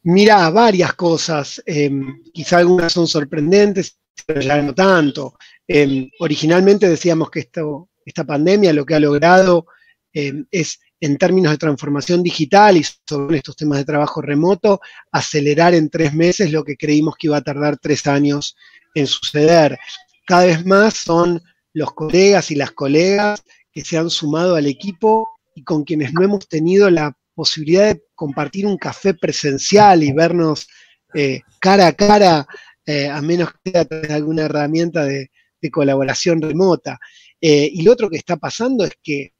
Mira, 0.04 0.50
varias 0.50 0.94
cosas. 0.94 1.62
Em, 1.66 2.24
quizá 2.34 2.60
algunas 2.60 2.94
son 2.94 3.08
sorprendentes, 3.08 4.00
pero 4.26 4.42
ya 4.42 4.62
no 4.62 4.74
tanto. 4.74 5.38
Em, 5.68 6.10
originalmente 6.20 6.90
decíamos 6.90 7.30
que 7.30 7.42
esto, 7.42 7.90
esta 8.06 8.24
pandemia 8.24 8.74
lo 8.74 8.86
que 8.86 8.96
ha 8.96 9.00
logrado 9.00 9.68
em, 10.14 10.46
es 10.50 10.80
en 11.02 11.18
términos 11.18 11.52
de 11.52 11.58
transformación 11.58 12.24
digital 12.24 12.78
y 12.78 12.86
sobre 13.08 13.38
estos 13.38 13.56
temas 13.56 13.78
de 13.78 13.86
trabajo 13.86 14.22
remoto, 14.22 14.82
acelerar 15.12 15.74
en 15.74 15.90
tres 15.90 16.14
meses 16.14 16.52
lo 16.52 16.64
que 16.64 16.76
creímos 16.76 17.16
que 17.18 17.28
iba 17.28 17.38
a 17.38 17.42
tardar 17.42 17.78
tres 17.78 18.06
años 18.08 18.56
en 18.96 19.08
suceder. 19.08 19.78
Cada 20.26 20.46
vez 20.46 20.66
más 20.66 20.96
son 20.96 21.42
los 21.74 21.94
colegas 21.94 22.52
y 22.52 22.56
las 22.56 22.72
colegas 22.72 23.44
que 23.72 23.86
se 23.86 23.98
han 23.98 24.10
sumado 24.10 24.56
al 24.56 24.66
equipo 24.66 25.28
y 25.60 25.63
con 25.63 25.84
quienes 25.84 26.13
no 26.13 26.24
hemos 26.24 26.48
tenido 26.48 26.89
la 26.89 27.15
posibilidad 27.36 27.93
de 27.93 28.02
compartir 28.15 28.65
un 28.65 28.78
café 28.78 29.13
presencial 29.13 30.04
y 30.04 30.13
vernos 30.13 30.67
eh, 31.13 31.41
cara 31.60 31.88
a 31.88 31.93
cara, 31.93 32.48
eh, 32.86 33.10
a 33.10 33.22
menos 33.22 33.50
que 33.62 33.72
sea 33.72 33.86
alguna 34.15 34.43
herramienta 34.43 35.04
de, 35.04 35.30
colaboración 35.69 36.41
remota. 36.41 36.98
Eh, 37.41 37.69
y 37.74 37.82
lo 37.82 37.91
otro 37.91 38.10
que 38.10 38.15
está 38.15 38.38
pasando 38.38 38.86
es 38.86 38.93
que 39.04 39.34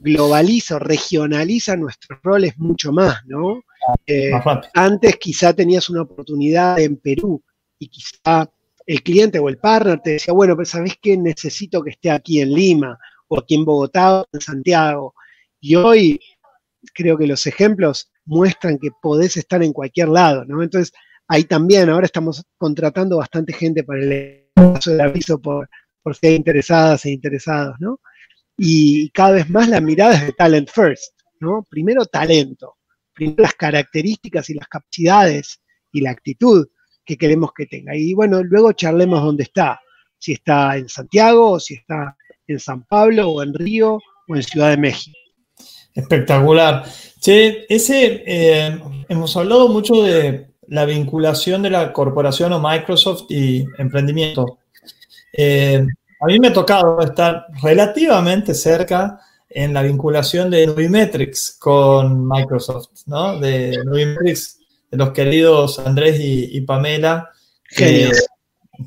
globaliza 0.00 0.76
o 0.76 0.78
regionaliza 0.78 1.76
nuestros 1.76 2.18
roles 2.22 2.58
mucho 2.58 2.90
más, 2.90 3.18
¿no? 3.26 3.62
Antes 4.72 5.16
quizá 5.16 5.52
tenías 5.52 5.90
una 5.90 6.02
oportunidad 6.02 6.78
en 6.80 6.96
Perú 6.96 7.42
y 7.78 7.88
quizá 7.88 8.50
el 8.86 9.02
cliente 9.02 9.38
o 9.38 9.50
el 9.50 9.58
partner 9.58 10.00
te 10.00 10.12
decía, 10.12 10.32
bueno, 10.32 10.56
pero 10.56 10.64
¿sabés 10.64 10.94
qué? 11.02 11.18
Necesito 11.18 11.82
que 11.82 11.90
esté 11.90 12.10
aquí 12.10 12.40
en 12.40 12.54
Lima, 12.54 12.98
o 13.28 13.38
aquí 13.38 13.56
en 13.56 13.66
Bogotá, 13.66 14.22
o 14.22 14.26
en 14.32 14.40
Santiago. 14.40 15.14
Y 15.60 15.74
hoy 15.76 16.20
creo 16.94 17.18
que 17.18 17.26
los 17.26 17.46
ejemplos 17.46 18.10
muestran 18.24 18.78
que 18.78 18.90
podés 19.02 19.36
estar 19.36 19.62
en 19.62 19.72
cualquier 19.72 20.08
lado, 20.08 20.44
¿no? 20.44 20.62
Entonces, 20.62 20.92
ahí 21.26 21.44
también, 21.44 21.88
ahora 21.88 22.06
estamos 22.06 22.44
contratando 22.56 23.18
bastante 23.18 23.52
gente 23.52 23.84
para 23.84 24.00
el 24.02 24.50
caso 24.54 24.90
del 24.90 25.00
aviso 25.00 25.40
por, 25.40 25.68
por 26.02 26.14
si 26.16 26.28
hay 26.28 26.34
interesadas 26.34 27.04
e 27.04 27.10
interesados, 27.10 27.76
¿no? 27.80 28.00
Y 28.56 29.10
cada 29.10 29.32
vez 29.32 29.50
más 29.50 29.68
la 29.68 29.80
mirada 29.80 30.14
es 30.14 30.26
de 30.26 30.32
talent 30.32 30.68
first, 30.70 31.14
¿no? 31.40 31.64
Primero 31.68 32.04
talento, 32.06 32.76
primero 33.12 33.42
las 33.42 33.54
características 33.54 34.50
y 34.50 34.54
las 34.54 34.68
capacidades 34.68 35.60
y 35.92 36.00
la 36.00 36.10
actitud 36.10 36.66
que 37.04 37.16
queremos 37.16 37.52
que 37.56 37.66
tenga. 37.66 37.96
Y 37.96 38.14
bueno, 38.14 38.42
luego 38.42 38.72
charlemos 38.72 39.22
dónde 39.22 39.44
está, 39.44 39.80
si 40.18 40.32
está 40.32 40.76
en 40.76 40.88
Santiago, 40.88 41.52
o 41.52 41.60
si 41.60 41.74
está 41.74 42.16
en 42.46 42.58
San 42.58 42.84
Pablo, 42.84 43.30
o 43.30 43.42
en 43.42 43.54
Río, 43.54 43.98
o 44.28 44.36
en 44.36 44.42
Ciudad 44.42 44.70
de 44.70 44.76
México. 44.76 45.17
Espectacular. 45.98 46.84
Che, 47.20 47.66
ese, 47.68 48.22
eh, 48.24 48.80
hemos 49.08 49.36
hablado 49.36 49.68
mucho 49.68 50.02
de 50.02 50.50
la 50.68 50.84
vinculación 50.84 51.62
de 51.62 51.70
la 51.70 51.92
corporación 51.92 52.52
o 52.52 52.60
Microsoft 52.60 53.24
y 53.30 53.64
emprendimiento. 53.78 54.58
Eh, 55.32 55.84
a 56.20 56.26
mí 56.26 56.38
me 56.38 56.48
ha 56.48 56.52
tocado 56.52 57.00
estar 57.00 57.46
relativamente 57.62 58.54
cerca 58.54 59.20
en 59.48 59.74
la 59.74 59.82
vinculación 59.82 60.50
de 60.50 60.66
Nubimetrics 60.68 61.56
con 61.58 62.28
Microsoft, 62.28 63.06
¿no? 63.06 63.40
De 63.40 63.78
Nubimetrics 63.84 64.58
de 64.90 64.98
los 64.98 65.10
queridos 65.10 65.80
Andrés 65.80 66.18
y, 66.20 66.60
Pamela, 66.60 67.30
que, 67.68 68.12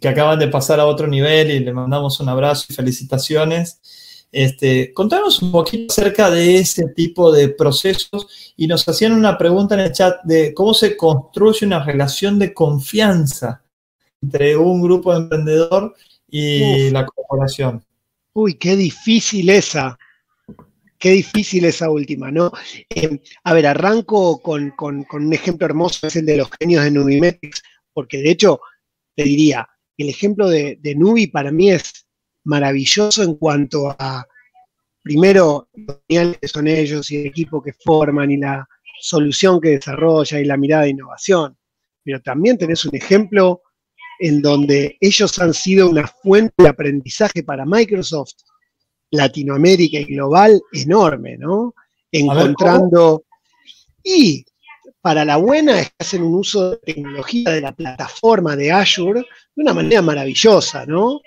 acaban 0.08 0.40
de 0.40 0.48
pasar 0.48 0.80
a 0.80 0.86
otro 0.86 1.08
nivel 1.08 1.52
y 1.52 1.60
le 1.60 1.74
mandamos 1.74 2.22
un 2.22 2.30
abrazo 2.30 2.68
y 2.70 2.74
felicitaciones. 2.74 3.82
Este, 4.32 4.94
contanos 4.94 5.42
un 5.42 5.52
poquito 5.52 5.92
acerca 5.92 6.32
de 6.32 6.58
ese 6.58 6.88
tipo 6.96 7.34
de 7.34 7.50
procesos 7.50 8.54
y 8.56 8.66
nos 8.66 8.88
hacían 8.88 9.12
una 9.12 9.38
pregunta 9.38 9.76
en 9.76 9.82
el 9.82 9.92
chat 9.92 10.24
de 10.24 10.54
cómo 10.54 10.74
se 10.74 10.96
construye 10.96 11.66
una 11.66 11.84
relación 11.84 12.40
de 12.40 12.54
confianza 12.54 13.62
entre 14.22 14.56
un 14.56 14.82
grupo 14.82 15.12
de 15.12 15.20
emprendedor 15.20 15.96
y 16.30 16.90
la 16.92 17.06
corporación. 17.06 17.84
Uy, 18.34 18.54
qué 18.54 18.78
difícil 18.78 19.50
esa. 19.50 19.98
Qué 20.98 21.10
difícil 21.10 21.66
esa 21.66 21.90
última, 21.90 22.32
¿no? 22.32 22.52
Eh, 22.90 23.20
a 23.44 23.54
ver, 23.54 23.66
arranco 23.66 24.42
con, 24.42 24.74
un 24.80 25.34
ejemplo 25.34 25.66
hermoso, 25.66 26.08
es 26.08 26.16
el 26.16 26.28
de 26.28 26.38
los 26.38 26.50
genios 26.60 26.84
de 26.84 26.92
Nubimetrics, 26.92 27.64
porque 27.92 28.20
de 28.20 28.30
hecho, 28.30 28.62
te 29.16 29.24
diría, 29.24 29.68
el 29.98 30.10
ejemplo 30.10 30.48
de, 30.48 30.78
de 30.80 30.96
Nubi 30.96 31.28
para 31.28 31.52
mí 31.52 31.72
es 31.72 32.01
maravilloso 32.44 33.24
en 33.24 33.36
cuanto 33.36 33.96
a, 33.98 34.26
primero, 35.02 35.70
los 35.74 36.38
que 36.38 36.48
son 36.48 36.68
ellos 36.68 37.12
y 37.12 37.18
el 37.18 37.28
equipo 37.28 37.62
que 37.62 37.74
forman 37.74 38.32
y 38.32 38.38
la 38.38 38.68
solución 39.00 39.60
que 39.60 39.70
desarrolla 39.70 40.40
y 40.40 40.46
la 40.46 40.58
mirada 40.58 40.84
de 40.84 40.90
innovación. 40.90 41.58
Pero 42.04 42.22
también 42.22 42.58
tenés 42.58 42.86
un 42.86 42.96
ejemplo 42.96 43.62
en 44.20 44.42
donde 44.42 44.98
ellos 45.00 45.40
han 45.40 45.54
sido 45.54 45.90
una 45.90 46.08
fuente 46.08 46.54
de 46.58 46.70
aprendizaje 46.70 47.44
para 47.44 47.66
Microsoft 47.66 48.34
Latinoamérica 49.12 50.00
y 50.00 50.06
global 50.06 50.62
enorme, 50.72 51.38
¿no? 51.38 51.74
Encontrando... 52.12 53.26
y 54.04 54.46
para 55.02 55.26
la 55.26 55.38
buena 55.38 55.80
es 55.80 55.90
que 55.90 55.96
hacen 56.00 56.22
un 56.22 56.36
uso 56.36 56.72
de 56.72 56.78
tecnología 56.78 57.50
de 57.50 57.62
la 57.62 57.72
plataforma 57.72 58.56
de 58.56 58.72
Azure 58.72 59.22
de 59.22 59.64
una 59.64 59.74
manera 59.74 60.02
maravillosa, 60.02 60.86
¿no? 60.86 61.22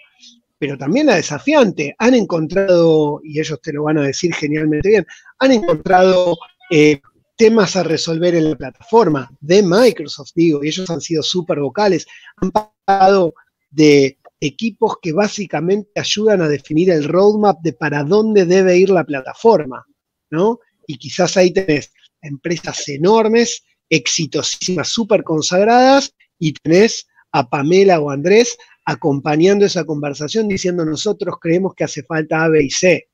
Pero 0.59 0.79
también 0.79 1.07
la 1.07 1.17
desafiante. 1.17 1.95
Han 1.99 2.15
encontrado, 2.15 3.21
y 3.25 3.41
ellos 3.41 3.61
te 3.61 3.73
lo 3.73 3.85
van 3.85 3.99
a 3.99 4.03
decir 4.03 4.35
genialmente 4.35 4.89
bien, 4.89 5.07
han 5.39 5.53
encontrado 5.53 6.37
eh, 6.71 7.01
temas 7.37 7.77
a 7.77 7.83
resolver 7.83 8.35
en 8.35 8.51
la 8.51 8.57
plataforma 8.57 9.31
de 9.41 9.63
Microsoft, 9.63 10.31
digo, 10.35 10.63
y 10.63 10.69
ellos 10.69 10.89
han 10.91 11.01
sido 11.01 11.23
súper 11.23 11.61
vocales, 11.61 12.07
han 12.37 12.51
pasado 12.51 13.35
de 13.71 14.19
equipos 14.41 14.97
que 15.03 15.13
básicamente 15.13 15.91
ayudan 15.97 16.43
a 16.43 16.49
definir 16.49 16.91
el 16.91 17.05
roadmap 17.05 17.61
de 17.63 17.73
para 17.73 18.05
dónde 18.05 18.45
debe 18.45 18.79
ir 18.79 18.91
la 18.91 19.05
plataforma, 19.05 19.85
¿no? 20.31 20.61
Y 20.87 20.99
quizás 20.99 21.37
ahí 21.37 21.53
tenés 21.53 21.93
empresas 22.23 22.89
enormes, 22.89 23.65
exitosísimas, 23.89 24.89
súper 24.89 25.25
consagradas, 25.25 26.15
y 26.39 26.53
tenés 26.53 27.07
a 27.33 27.49
Pamela 27.49 28.01
o 28.01 28.11
Andrés 28.11 28.57
acompañando 28.85 29.65
esa 29.65 29.85
conversación 29.85 30.49
diciendo 30.49 30.85
nosotros 30.85 31.37
creemos 31.41 31.75
que 31.75 31.85
hace 31.85 32.03
falta 32.03 32.45
A, 32.45 32.49
B 32.49 32.65
y 32.65 32.71
C. 32.71 33.09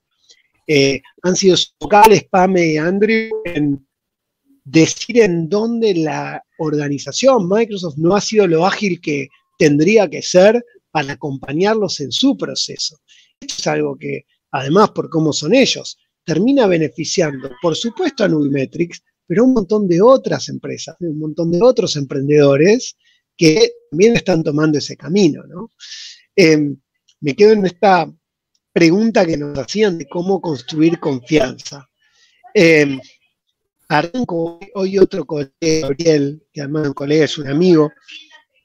Eh, 0.66 1.00
han 1.22 1.37
sido 1.37 1.56
vocales 1.80 2.24
Pame 2.24 2.72
y 2.72 2.76
Andrew 2.76 3.42
en 3.44 3.87
decir 4.64 5.20
en 5.20 5.48
dónde 5.48 5.94
la 5.94 6.42
organización 6.59 7.48
Microsoft 7.48 7.96
no 7.96 8.14
ha 8.14 8.20
sido 8.20 8.46
lo 8.46 8.66
ágil 8.66 9.00
que 9.00 9.28
tendría 9.59 10.09
que 10.09 10.22
ser 10.22 10.64
para 10.90 11.14
acompañarlos 11.14 12.00
en 12.00 12.12
su 12.12 12.37
proceso. 12.37 12.98
Esto 13.40 13.54
es 13.59 13.66
algo 13.66 13.96
que, 13.96 14.24
además, 14.50 14.90
por 14.90 15.09
cómo 15.09 15.33
son 15.33 15.54
ellos, 15.54 15.98
termina 16.24 16.66
beneficiando, 16.66 17.50
por 17.62 17.76
supuesto, 17.76 18.24
a 18.24 18.28
Nubimetrics, 18.28 19.02
pero 19.26 19.42
a 19.42 19.46
un 19.46 19.54
montón 19.54 19.88
de 19.88 20.02
otras 20.02 20.48
empresas, 20.48 20.96
un 21.00 21.18
montón 21.18 21.50
de 21.50 21.62
otros 21.62 21.96
emprendedores 21.96 22.96
que 23.40 23.72
también 23.90 24.16
están 24.16 24.42
tomando 24.42 24.76
ese 24.76 24.98
camino. 24.98 25.42
Em, 26.37 26.76
me 27.22 27.35
quedo 27.35 27.53
en 27.53 27.64
esta 27.64 28.07
pregunta 28.70 29.24
que 29.24 29.38
nos 29.38 29.59
hacían 29.59 29.96
de 29.96 30.07
cómo 30.07 30.42
construir 30.42 31.00
confianza. 31.00 31.88
Eh, 32.53 32.98
arranco 33.88 34.61
hoy 34.74 34.98
otro 34.98 35.24
colega, 35.24 35.55
Gabriel, 35.59 36.42
que 36.53 36.61
además 36.61 36.88
un 36.88 36.92
colega 36.92 37.24
es 37.24 37.38
un 37.38 37.48
amigo, 37.48 37.90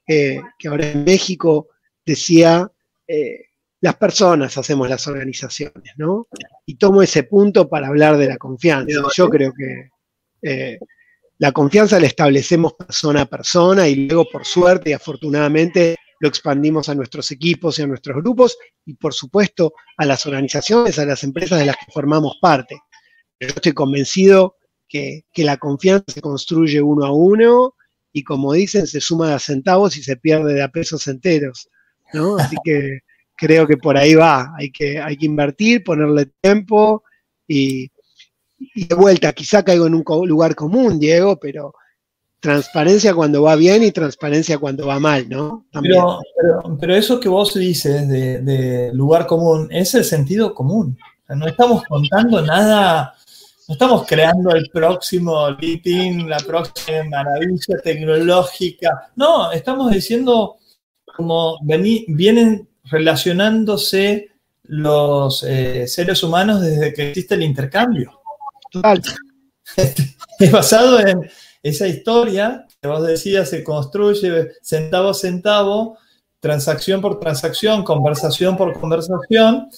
eh, 0.05 0.41
que 0.59 0.67
ahora 0.67 0.91
en 0.91 1.05
México 1.05 1.69
decía, 2.05 2.69
eh, 3.07 3.45
las 3.79 3.95
personas 3.95 4.57
hacemos 4.57 4.89
las 4.89 5.07
organizaciones, 5.07 5.93
¿no? 5.95 6.27
Y 6.65 6.75
tomo 6.75 7.01
ese 7.01 7.23
punto 7.23 7.69
para 7.69 7.87
hablar 7.87 8.17
de 8.17 8.27
la 8.27 8.37
confianza. 8.37 8.99
Yo 9.15 9.29
creo 9.29 9.53
que 9.53 9.89
eh, 10.41 10.79
la 11.37 11.51
confianza 11.51 11.99
la 11.99 12.07
establecemos 12.07 12.73
persona 12.73 13.21
a 13.21 13.25
persona 13.25 13.87
y 13.87 14.07
luego, 14.07 14.25
por 14.31 14.45
suerte 14.45 14.91
y 14.91 14.93
afortunadamente, 14.93 15.95
lo 16.19 16.29
expandimos 16.29 16.87
a 16.87 16.95
nuestros 16.95 17.29
equipos 17.31 17.77
y 17.77 17.81
a 17.81 17.87
nuestros 17.87 18.15
grupos 18.17 18.57
y, 18.85 18.93
por 18.93 19.13
supuesto, 19.13 19.73
a 19.97 20.05
las 20.05 20.25
organizaciones, 20.25 20.97
a 20.97 21.05
las 21.05 21.23
empresas 21.23 21.59
de 21.59 21.65
las 21.65 21.75
que 21.75 21.91
formamos 21.91 22.37
parte. 22.41 22.77
Yo 23.39 23.47
estoy 23.49 23.73
convencido 23.73 24.55
que, 24.87 25.25
que 25.33 25.43
la 25.43 25.57
confianza 25.57 26.05
se 26.07 26.21
construye 26.21 26.81
uno 26.81 27.05
a 27.05 27.11
uno 27.11 27.75
y, 28.13 28.23
como 28.23 28.53
dicen, 28.53 28.87
se 28.87 29.01
suma 29.01 29.35
a 29.35 29.39
centavos 29.39 29.97
y 29.97 30.03
se 30.03 30.15
pierde 30.15 30.53
de 30.53 30.63
a 30.63 30.69
pesos 30.69 31.05
enteros. 31.07 31.67
¿no? 32.13 32.37
Así 32.37 32.55
que 32.63 32.99
creo 33.35 33.67
que 33.67 33.75
por 33.75 33.97
ahí 33.97 34.15
va, 34.15 34.53
hay 34.57 34.71
que, 34.71 34.99
hay 34.99 35.17
que 35.17 35.25
invertir, 35.25 35.83
ponerle 35.83 36.27
tiempo 36.41 37.03
y, 37.45 37.89
de 38.57 38.95
vuelta, 38.95 39.33
quizá 39.33 39.63
caigo 39.63 39.87
en 39.87 39.95
un 39.95 40.03
lugar 40.27 40.55
común, 40.55 40.99
Diego, 40.99 41.37
pero 41.37 41.73
transparencia 42.39 43.13
cuando 43.13 43.41
va 43.41 43.55
bien 43.55 43.83
y 43.83 43.91
transparencia 43.91 44.59
cuando 44.59 44.85
va 44.85 44.99
mal, 44.99 45.27
¿no? 45.27 45.65
Pero, 45.81 46.19
pero, 46.79 46.95
eso 46.95 47.19
que 47.19 47.27
vos 47.27 47.53
dices 47.55 48.07
de, 48.07 48.91
lugar 48.93 49.25
común 49.25 49.67
es 49.71 49.95
el 49.95 50.03
sentido 50.03 50.53
común. 50.53 50.97
no 51.27 51.47
estamos 51.47 51.83
contando 51.85 52.41
nada, 52.41 53.15
no 53.67 53.73
estamos 53.73 54.05
creando 54.05 54.51
el 54.51 54.69
próximo 54.71 55.49
LinkedIn, 55.49 56.29
la 56.29 56.37
próxima 56.37 57.03
maravilla 57.05 57.77
tecnológica. 57.83 59.11
No, 59.15 59.51
estamos 59.51 59.91
diciendo 59.91 60.57
como 61.15 61.57
vienen 61.63 62.67
relacionándose 62.83 64.29
los 64.63 65.43
eh, 65.43 65.87
seres 65.87 66.21
humanos 66.21 66.61
desde 66.61 66.93
que 66.93 67.09
existe 67.09 67.35
el 67.35 67.43
intercambio. 67.43 68.21
Es 70.37 70.51
basado 70.51 70.99
en 70.99 71.29
esa 71.63 71.87
historia 71.87 72.65
que 72.81 72.87
vos 72.87 73.05
decías, 73.05 73.49
se 73.49 73.63
construye 73.63 74.51
centavo 74.61 75.09
a 75.09 75.13
centavo, 75.13 75.97
transacción 76.39 77.01
por 77.01 77.19
transacción, 77.19 77.83
conversación 77.83 78.55
por 78.57 78.79
conversación, 78.79 79.69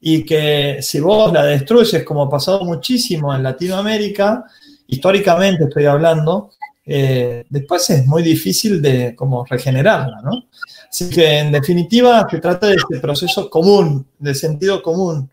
y 0.00 0.24
que 0.24 0.78
si 0.80 1.00
vos 1.00 1.32
la 1.32 1.44
destruyes, 1.44 2.04
como 2.04 2.22
ha 2.24 2.30
pasado 2.30 2.64
muchísimo 2.64 3.34
en 3.34 3.42
Latinoamérica, 3.42 4.44
históricamente 4.86 5.64
estoy 5.64 5.86
hablando, 5.86 6.50
eh, 6.86 7.44
después 7.48 7.88
es 7.90 8.06
muy 8.06 8.22
difícil 8.22 8.80
de 8.82 9.14
como 9.14 9.44
regenerarla, 9.44 10.20
¿no? 10.22 10.44
Así 10.88 11.08
que 11.08 11.38
en 11.38 11.52
definitiva 11.52 12.26
se 12.30 12.38
trata 12.38 12.68
de 12.68 12.76
este 12.76 13.00
proceso 13.00 13.48
común, 13.48 14.06
de 14.18 14.34
sentido 14.34 14.82
común, 14.82 15.30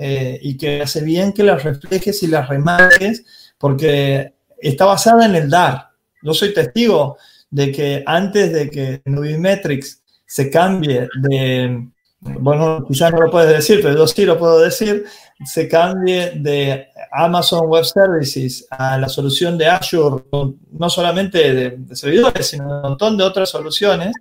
eh, 0.00 0.38
y 0.40 0.56
que 0.56 0.82
hace 0.82 1.02
bien 1.02 1.32
que 1.32 1.42
la 1.42 1.56
reflejes 1.56 2.22
y 2.22 2.28
la 2.28 2.46
remarques, 2.46 3.24
porque 3.58 4.32
está 4.56 4.84
basada 4.84 5.26
en 5.26 5.34
el 5.34 5.50
dar. 5.50 5.88
Yo 6.22 6.32
soy 6.32 6.54
testigo 6.54 7.16
de 7.50 7.72
que 7.72 8.04
antes 8.06 8.52
de 8.52 8.70
que 8.70 9.02
Nubimetrics 9.06 10.00
se 10.24 10.50
cambie 10.50 11.08
de, 11.20 11.88
bueno, 12.20 12.84
quizás 12.86 13.10
no 13.10 13.22
lo 13.22 13.30
puedes 13.30 13.50
decir, 13.50 13.80
pero 13.82 13.96
yo 13.96 14.06
sí 14.06 14.24
lo 14.24 14.38
puedo 14.38 14.60
decir, 14.60 15.04
se 15.44 15.66
cambie 15.66 16.30
de 16.36 16.90
Amazon 17.10 17.66
Web 17.66 17.84
Services 17.84 18.68
a 18.70 18.98
la 18.98 19.08
solución 19.08 19.58
de 19.58 19.66
Azure, 19.66 20.24
no 20.30 20.90
solamente 20.90 21.54
de, 21.54 21.96
servidores, 21.96 22.46
sino 22.46 22.68
un 22.68 22.82
montón 22.82 23.16
de 23.16 23.24
otras 23.24 23.50
soluciones, 23.50 24.12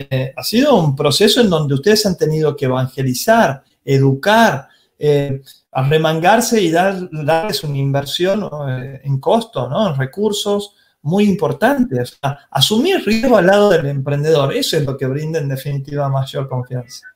eh, 0.00 0.32
ha 0.36 0.42
sido 0.42 0.74
un 0.74 0.96
proceso 0.96 1.40
en 1.40 1.48
donde 1.48 1.74
ustedes 1.74 2.06
han 2.06 2.16
tenido 2.16 2.56
que 2.56 2.64
evangelizar, 2.64 3.62
educar, 3.84 4.68
eh, 5.02 5.40
arremangarse 5.72 6.60
y 6.60 6.70
dar, 6.70 7.08
darles 7.10 7.64
una 7.64 7.78
inversión 7.78 8.48
eh, 8.68 9.00
en 9.02 9.18
costo, 9.18 9.66
¿no? 9.66 9.88
en 9.88 9.96
recursos 9.98 10.74
muy 11.00 11.24
importantes. 11.24 12.18
asumir 12.50 13.02
riesgo 13.06 13.38
al 13.38 13.46
lado 13.46 13.70
del 13.70 13.86
emprendedor, 13.86 14.54
eso 14.54 14.76
es 14.76 14.84
lo 14.84 14.98
que 14.98 15.06
brinda 15.06 15.38
en 15.38 15.48
definitiva 15.48 16.10
mayor 16.10 16.50
confianza. 16.50 17.06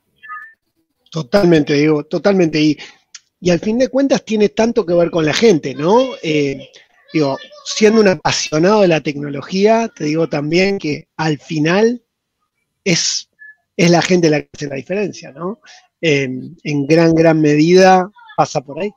Totalmente, 1.10 1.74
digo, 1.74 2.04
totalmente. 2.04 2.58
Y, 2.58 2.78
y 3.38 3.50
al 3.50 3.60
fin 3.60 3.78
de 3.78 3.88
cuentas 3.88 4.24
tiene 4.24 4.48
tanto 4.48 4.86
que 4.86 4.94
ver 4.94 5.10
con 5.10 5.26
la 5.26 5.34
gente, 5.34 5.74
¿no? 5.74 6.00
Eh, 6.22 6.70
digo, 7.12 7.36
siendo 7.66 8.00
un 8.00 8.08
apasionado 8.08 8.80
de 8.80 8.88
la 8.88 9.02
tecnología, 9.02 9.90
te 9.94 10.04
digo 10.04 10.26
también 10.30 10.78
que 10.78 11.08
al 11.18 11.38
final 11.38 12.02
es, 12.82 13.28
es 13.76 13.90
la 13.90 14.00
gente 14.00 14.30
la 14.30 14.40
que 14.40 14.48
hace 14.54 14.68
la 14.68 14.76
diferencia, 14.76 15.32
¿no? 15.32 15.60
En 16.12 16.86
gran, 16.86 17.14
gran 17.14 17.40
medida 17.40 18.10
pasa 18.36 18.60
por 18.60 18.80
ahí. 18.80 18.90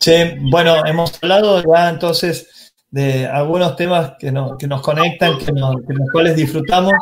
Sí, 0.00 0.12
bueno, 0.50 0.84
hemos 0.86 1.12
hablado 1.22 1.62
ya 1.62 1.90
entonces 1.90 2.72
de 2.90 3.26
algunos 3.26 3.76
temas 3.76 4.12
que, 4.18 4.32
nos 4.32 4.82
conectan, 4.82 5.38
que, 5.38 5.52
los 5.52 6.10
cuales 6.10 6.36
disfrutamos. 6.36 6.94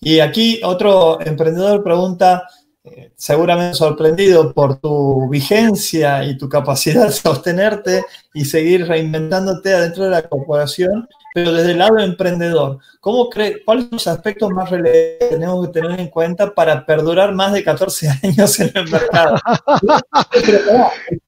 Y 0.00 0.20
aquí 0.20 0.60
otro 0.64 1.20
emprendedor 1.20 1.84
pregunta, 1.84 2.48
eh, 2.82 3.12
seguramente 3.14 3.74
sorprendido 3.74 4.54
por 4.54 4.80
tu 4.80 5.28
vigencia 5.28 6.24
y 6.24 6.38
tu 6.38 6.48
capacidad 6.48 7.06
de 7.06 7.12
sostenerte 7.12 8.04
y 8.32 8.46
seguir 8.46 8.88
reinventándote 8.88 9.74
adentro 9.74 10.04
de 10.04 10.10
la 10.10 10.22
corporación, 10.22 11.06
pero 11.32 11.52
desde 11.52 11.72
el 11.72 11.78
lado 11.78 11.98
emprendedor, 11.98 12.78
¿cómo 13.00 13.28
cree, 13.28 13.64
¿cuáles 13.64 13.84
son 13.84 13.92
los 13.92 14.06
aspectos 14.06 14.50
más 14.50 14.70
relevantes 14.70 15.18
que 15.20 15.26
tenemos 15.26 15.66
que 15.66 15.72
tener 15.72 16.00
en 16.00 16.08
cuenta 16.08 16.52
para 16.52 16.84
perdurar 16.84 17.32
más 17.34 17.52
de 17.52 17.62
14 17.62 18.08
años 18.22 18.60
en 18.60 18.72
el 18.74 18.88
mercado? 18.88 19.36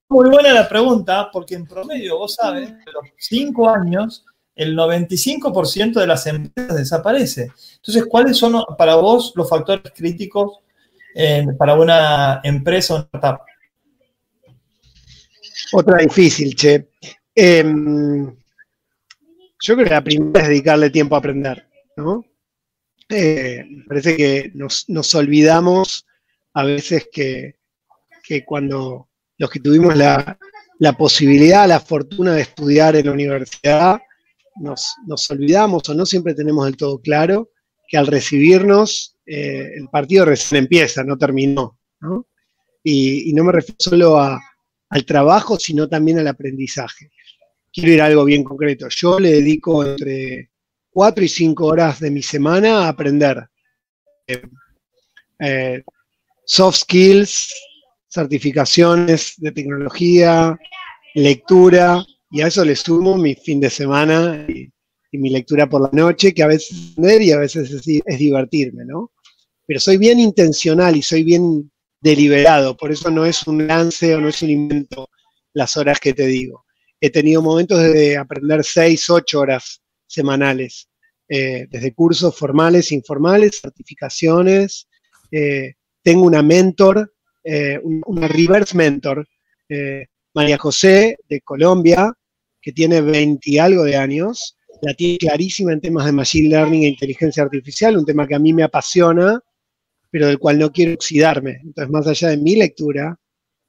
Muy 0.08 0.28
buena 0.28 0.52
la 0.52 0.68
pregunta, 0.68 1.30
porque 1.32 1.54
en 1.54 1.66
promedio, 1.66 2.18
vos 2.18 2.34
sabes, 2.34 2.68
de 2.68 2.92
los 2.92 3.04
5 3.16 3.68
años, 3.68 4.24
el 4.54 4.76
95% 4.76 5.94
de 5.94 6.06
las 6.06 6.26
empresas 6.26 6.76
desaparece. 6.76 7.50
Entonces, 7.76 8.04
¿cuáles 8.06 8.36
son 8.36 8.62
para 8.76 8.96
vos 8.96 9.32
los 9.34 9.48
factores 9.48 9.92
críticos 9.94 10.58
para 11.58 11.74
una 11.74 12.40
empresa 12.42 12.94
o 12.94 12.98
startup? 12.98 13.40
Otra 15.72 15.98
difícil, 15.98 16.54
che. 16.54 16.88
Em, 17.34 18.36
yo 19.62 19.74
creo 19.74 19.86
que 19.86 19.94
la 19.94 20.04
primera 20.04 20.42
es 20.42 20.48
dedicarle 20.48 20.90
tiempo 20.90 21.14
a 21.14 21.18
aprender, 21.18 21.68
¿no? 21.96 22.24
Eh, 23.08 23.64
parece 23.86 24.16
que 24.16 24.52
nos, 24.54 25.14
olvidamos 25.14 26.06
a 26.54 26.64
veces 26.64 27.08
que, 27.12 27.54
cuando 28.44 29.08
los 29.38 29.50
que 29.50 29.60
tuvimos 29.60 29.96
la, 29.96 30.38
posibilidad, 30.98 31.68
la 31.68 31.78
fortuna 31.78 32.34
de 32.34 32.42
estudiar 32.42 32.96
en 32.96 33.06
la 33.06 33.12
universidad, 33.12 34.00
nos, 34.56 35.30
olvidamos 35.30 35.88
o 35.88 35.94
no 35.94 36.06
siempre 36.06 36.34
tenemos 36.34 36.64
del 36.64 36.76
todo 36.76 37.00
claro 37.00 37.50
que 37.86 37.98
al 37.98 38.06
recibirnos 38.06 39.16
eh, 39.26 39.74
el 39.76 39.88
partido 39.90 40.24
recién 40.24 40.64
empieza, 40.64 41.04
no 41.04 41.16
terminó. 41.16 41.78
¿no? 42.00 42.26
Y, 42.82 43.32
no 43.34 43.44
me 43.44 43.52
refiero 43.52 43.76
solo 43.78 44.18
al 44.18 45.06
trabajo, 45.06 45.58
sino 45.58 45.88
también 45.88 46.18
al 46.18 46.26
aprendizaje 46.26 47.10
quiero 47.72 47.92
ir 47.92 48.02
a 48.02 48.06
algo 48.06 48.24
bien 48.24 48.44
concreto. 48.44 48.88
Yo 48.88 49.18
le 49.18 49.32
dedico 49.32 49.84
entre 49.84 50.50
4 50.90 51.24
y 51.24 51.28
5 51.28 51.64
horas 51.64 52.00
de 52.00 52.10
mi 52.10 52.22
semana 52.22 52.84
a 52.84 52.88
aprender 52.88 53.48
eh, 54.26 54.42
eh, 55.40 55.82
soft 56.44 56.80
skills, 56.80 57.54
certificaciones 58.08 59.34
de 59.38 59.52
tecnología, 59.52 60.58
lectura, 61.14 62.04
y 62.30 62.42
a 62.42 62.46
eso 62.46 62.64
le 62.64 62.76
sumo 62.76 63.16
mi 63.16 63.34
fin 63.34 63.60
de 63.60 63.70
semana 63.70 64.46
y, 64.48 64.68
mi 65.14 65.28
lectura 65.28 65.68
por 65.68 65.82
la 65.82 65.90
noche, 65.92 66.32
que 66.32 66.42
a 66.42 66.46
veces 66.46 66.70
es 66.70 66.92
aprender 66.92 67.20
y 67.20 67.32
a 67.32 67.36
veces 67.36 67.70
es, 67.70 67.86
es 67.86 68.18
divertirme, 68.18 68.86
¿no? 68.86 69.12
Pero 69.66 69.78
soy 69.78 69.98
bien 69.98 70.18
intencional 70.18 70.96
y 70.96 71.02
soy 71.02 71.22
bien 71.22 71.70
deliberado, 72.00 72.74
por 72.78 72.90
eso 72.90 73.10
no 73.10 73.26
es 73.26 73.46
un 73.46 73.66
lance 73.66 74.14
o 74.14 74.22
no 74.22 74.30
es 74.30 74.40
un 74.40 74.48
invento 74.48 75.10
las 75.52 75.76
horas 75.76 76.00
que 76.00 76.14
te 76.14 76.26
digo 76.26 76.64
he 77.02 77.10
tenido 77.10 77.42
momentos 77.42 77.82
de 77.82 78.16
aprender 78.16 78.62
seis, 78.62 79.10
ocho 79.10 79.40
horas 79.40 79.82
semanales, 80.06 80.88
eh, 81.28 81.66
desde 81.68 81.92
cursos 81.94 82.36
formales, 82.36 82.92
informales, 82.92 83.60
certificaciones. 83.60 84.86
Eh, 85.32 85.74
tengo 86.00 86.22
una 86.22 86.44
mentor, 86.44 87.12
eh, 87.42 87.80
una 87.82 88.28
reverse 88.28 88.76
mentor, 88.76 89.26
María 90.34 90.58
José 90.58 91.16
de 91.28 91.40
Colombia, 91.40 92.12
que 92.60 92.72
tiene 92.72 93.00
20 93.00 93.50
y 93.50 93.58
algo 93.58 93.82
de 93.82 93.96
años. 93.96 94.56
La 94.82 94.94
tiene 94.94 95.18
clarísima 95.18 95.72
en 95.72 95.80
temas 95.80 96.06
de 96.06 96.12
Machine 96.12 96.50
Learning 96.50 96.84
e 96.84 96.88
inteligencia 96.88 97.42
artificial, 97.42 97.96
un 97.96 98.06
tema 98.06 98.28
que 98.28 98.36
a 98.36 98.38
mí 98.38 98.52
me 98.52 98.62
apasiona, 98.62 99.40
pero 100.08 100.28
del 100.28 100.38
cual 100.38 100.58
no 100.58 100.70
quiero 100.70 100.94
oxidarme. 100.94 101.58
Entonces, 101.64 101.90
más 101.90 102.06
allá 102.06 102.28
de 102.28 102.36
mi 102.36 102.54
lectura 102.54 103.18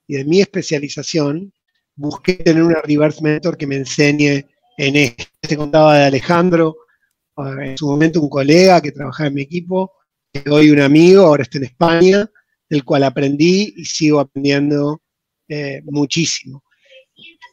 y 0.06 0.18
de 0.18 0.26
mi 0.26 0.42
especialización, 0.42 1.52
busqué 1.96 2.36
tener 2.36 2.64
una 2.64 2.82
reverse 2.82 3.22
mentor 3.22 3.58
que 3.58 3.68
me 3.68 3.78
enseñe 3.78 4.46
en 4.78 4.96
esto. 4.96 5.26
Se 5.42 5.58
contaba 5.58 5.98
de 5.98 6.06
Alejandro, 6.06 6.76
en 7.38 7.78
su 7.78 7.88
momento 7.88 8.22
un 8.22 8.30
colega 8.30 8.82
que 8.82 8.92
trabajaba 8.92 9.28
en 9.28 9.36
mi 9.36 9.42
equipo, 9.42 9.92
hoy 10.50 10.72
un 10.72 10.82
amigo, 10.82 11.26
ahora 11.26 11.44
está 11.44 11.58
en 11.58 11.66
España, 11.66 12.30
del 12.70 12.84
cual 12.84 13.04
aprendí 13.04 13.74
y 13.78 13.86
sigo 13.86 14.20
aprendiendo 14.20 15.02
eh, 15.48 15.82
muchísimo. 15.86 16.64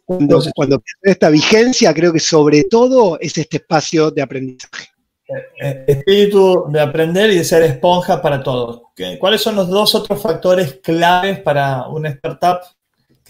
Cuando, 0.04 0.42
cuando 0.54 0.82
esta 1.02 1.30
vigencia, 1.30 1.94
creo 1.94 2.12
que 2.12 2.20
sobre 2.20 2.64
todo 2.64 3.18
es 3.20 3.38
este 3.38 3.58
espacio 3.58 4.10
de 4.10 4.22
aprendizaje. 4.22 4.88
Eh, 5.28 5.34
eh, 5.60 5.84
espíritu 5.86 6.64
de 6.68 6.80
aprender 6.80 7.30
y 7.30 7.36
de 7.36 7.44
ser 7.44 7.62
esponja 7.62 8.20
para 8.20 8.42
todos. 8.42 8.82
¿Cuáles 9.20 9.40
son 9.40 9.54
los 9.54 9.68
dos 9.68 9.94
otros 9.94 10.20
factores 10.20 10.80
claves 10.82 11.38
para 11.38 11.86
una 11.86 12.08
startup 12.08 12.58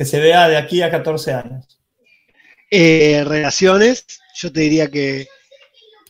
que 0.01 0.07
se 0.07 0.19
vea 0.19 0.49
de 0.49 0.57
aquí 0.57 0.81
a 0.81 0.91
14 0.91 1.35
años? 1.35 1.79
Eh, 2.71 3.23
relaciones, 3.23 4.07
yo 4.35 4.51
te 4.51 4.61
diría 4.61 4.91
que 4.91 5.29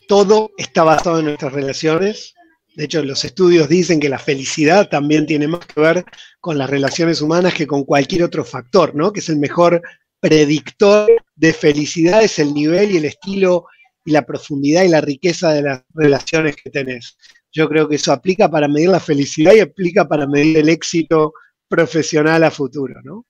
todo 0.07 0.51
está 0.57 0.85
basado 0.85 1.19
en 1.19 1.25
nuestras 1.25 1.51
relaciones. 1.51 2.33
De 2.73 2.85
hecho, 2.85 3.03
los 3.03 3.25
estudios 3.25 3.67
dicen 3.67 3.99
que 3.99 4.07
la 4.07 4.17
felicidad 4.17 4.87
también 4.87 5.25
tiene 5.25 5.49
más 5.49 5.65
que 5.65 5.81
ver 5.81 6.05
con 6.39 6.57
las 6.57 6.69
relaciones 6.69 7.19
humanas 7.19 7.53
que 7.53 7.67
con 7.67 7.83
cualquier 7.83 8.23
otro 8.23 8.45
factor, 8.45 8.95
¿no? 8.95 9.11
Que 9.11 9.19
es 9.19 9.27
el 9.27 9.39
mejor 9.39 9.81
predictor 10.21 11.09
de 11.35 11.51
felicidad, 11.51 12.23
es 12.23 12.39
el 12.39 12.53
nivel 12.53 12.91
y 12.91 12.97
el 12.97 13.03
estilo 13.03 13.65
y 14.05 14.11
la 14.11 14.25
profundidad 14.25 14.83
y 14.83 14.87
la 14.87 15.01
riqueza 15.01 15.51
de 15.51 15.63
las 15.63 15.83
relaciones 15.93 16.55
que 16.55 16.69
tenés. 16.69 17.17
Yo 17.51 17.67
creo 17.67 17.89
que 17.89 17.97
eso 17.97 18.13
aplica 18.13 18.49
para 18.49 18.69
medir 18.69 18.87
la 18.87 19.01
felicidad 19.01 19.51
y 19.53 19.59
aplica 19.59 20.07
para 20.07 20.27
medir 20.27 20.59
el 20.59 20.69
éxito 20.69 21.33
profesional 21.67 22.45
a 22.45 22.51
futuro, 22.51 23.01
¿no? 23.03 23.25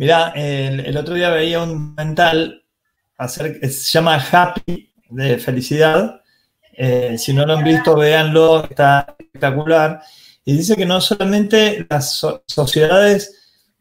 Mirá, 0.00 0.32
el, 0.34 0.96
otro 0.96 1.12
día 1.12 1.28
veía 1.28 1.62
un 1.62 1.94
mental, 1.94 2.64
se 3.28 3.68
llama 3.68 4.16
Happy, 4.16 4.94
de 5.10 5.36
felicidad. 5.36 6.22
Eh, 6.72 7.18
si 7.18 7.34
no 7.34 7.44
lo 7.44 7.58
han 7.58 7.62
visto, 7.62 7.94
véanlo, 7.96 8.64
está 8.64 9.14
espectacular. 9.18 10.00
Y 10.42 10.56
dice 10.56 10.74
que 10.74 10.86
no 10.86 11.02
solamente 11.02 11.86
las 11.90 12.18
sociedades 12.46 13.40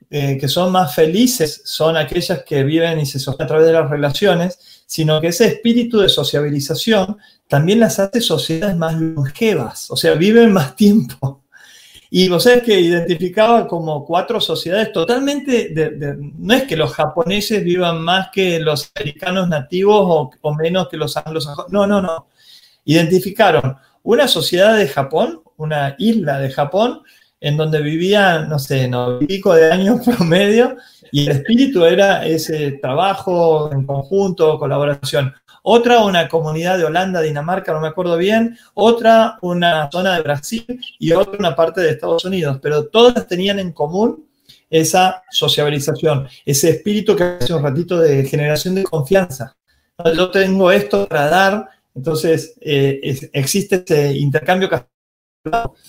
eh, 0.10 0.38
que 0.38 0.50
son 0.50 0.74
más 0.74 0.94
felices 0.94 1.62
son 1.64 1.96
aquellas 1.96 2.44
que 2.44 2.64
viven 2.64 3.00
y 3.00 3.06
se 3.06 3.18
sostienen 3.18 3.46
a 3.46 3.48
través 3.48 3.68
de 3.68 3.74
las 3.74 3.90
relaciones, 3.90 4.84
sino 4.86 5.22
que 5.22 5.28
ese 5.28 5.48
espíritu 5.48 6.00
de 6.00 6.10
sociabilización 6.10 7.18
también 7.48 7.80
las 7.80 7.98
hace 7.98 8.20
sociedades 8.20 8.76
más 8.76 8.96
longevas, 8.96 9.90
o 9.90 9.96
sea, 9.96 10.16
viven 10.16 10.52
más 10.52 10.76
tiempo. 10.76 11.46
Y 12.12 12.28
vos 12.28 12.44
sabés 12.44 12.64
que 12.64 12.80
identificaba 12.80 13.68
como 13.68 14.04
cuatro 14.04 14.42
sociedades 14.42 14.92
totalmente, 14.92 15.72
no 16.38 16.54
es 16.56 16.64
que 16.64 16.76
los 16.76 16.92
japoneses 16.94 17.64
vivan 17.64 18.02
más 18.02 18.30
que 18.34 18.60
los 18.60 18.92
americanos 18.96 19.48
nativos 19.48 20.32
o, 20.42 20.56
menos 20.56 20.90
que 20.90 20.98
los 20.98 21.16
anglosajones, 21.18 21.72
no, 21.72 21.86
no, 21.86 22.02
no. 22.02 22.28
Identificaron 22.86 23.78
una 24.02 24.28
sociedad 24.28 24.76
de 24.76 24.88
Japón, 24.88 25.44
una 25.58 25.96
isla 26.00 26.40
de 26.40 26.50
Japón, 26.50 27.02
en 27.40 27.58
donde 27.58 27.82
vivían, 27.82 28.50
no 28.50 28.58
sé, 28.58 28.88
no, 28.88 29.20
pico 29.20 29.54
de 29.54 29.72
años 29.72 30.02
promedio, 30.18 30.78
y 31.12 31.28
el 31.28 31.38
espíritu 31.38 31.86
era 31.86 32.26
ese 32.26 32.74
trabajo 32.74 33.72
en 33.72 33.86
conjunto, 33.86 34.58
colaboración. 34.58 35.34
Otra 35.72 36.04
una 36.04 36.28
comunidad 36.28 36.80
de 36.80 36.86
Holanda, 36.86 37.22
Dinamarca, 37.22 37.72
no 37.72 37.80
me 37.80 37.90
acuerdo 37.90 38.18
bien, 38.18 38.58
otra 38.74 39.38
una 39.42 39.88
zona 39.92 40.16
de 40.16 40.24
Brasil 40.24 40.66
y 40.98 41.12
otra 41.12 41.38
una 41.38 41.56
parte 41.56 41.80
de 41.80 41.92
Estados 41.92 42.26
Unidos, 42.26 42.58
pero 42.60 42.88
todas 42.88 43.28
tenían 43.28 43.60
en 43.60 43.72
común 43.72 44.28
esa 44.68 45.22
sociabilización, 45.30 46.28
ese 46.44 46.72
espíritu 46.72 47.16
que 47.16 47.24
hace 47.24 47.54
un 47.54 47.62
ratito 47.62 48.00
de 48.00 48.26
generación 48.26 48.74
de 48.74 48.84
confianza. 48.84 49.56
Yo 50.16 50.32
tengo 50.32 50.72
esto 50.72 51.08
para 51.08 51.30
dar, 51.30 51.70
entonces 51.94 52.56
eh, 52.62 53.30
existe 53.34 53.84
ese 53.86 54.18
intercambio 54.18 54.70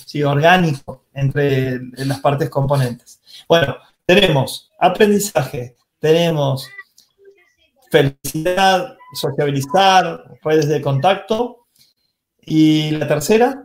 sí, 0.05 0.23
orgánico 0.23 1.07
entre 1.15 1.81
las 2.05 2.21
partes 2.21 2.51
componentes. 2.51 3.19
Bueno, 3.49 3.77
tenemos 4.05 4.71
aprendizaje, 4.79 5.79
tenemos 5.99 6.69
felicidad, 7.91 8.99
sociabilizar, 9.15 10.25
redes 10.43 10.69
de 10.69 10.81
contacto. 10.81 11.67
¿Y 12.41 12.93
la 12.93 13.07
tercera? 13.07 13.63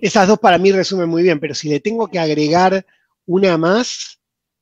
Esas 0.00 0.28
dos 0.28 0.38
para 0.38 0.58
mí 0.58 0.72
resumen 0.72 1.08
muy 1.08 1.22
bien, 1.22 1.40
pero 1.40 1.54
si 1.54 1.68
le 1.68 1.80
tengo 1.80 2.08
que 2.08 2.18
agregar 2.18 2.84
una 3.26 3.56
más... 3.58 4.20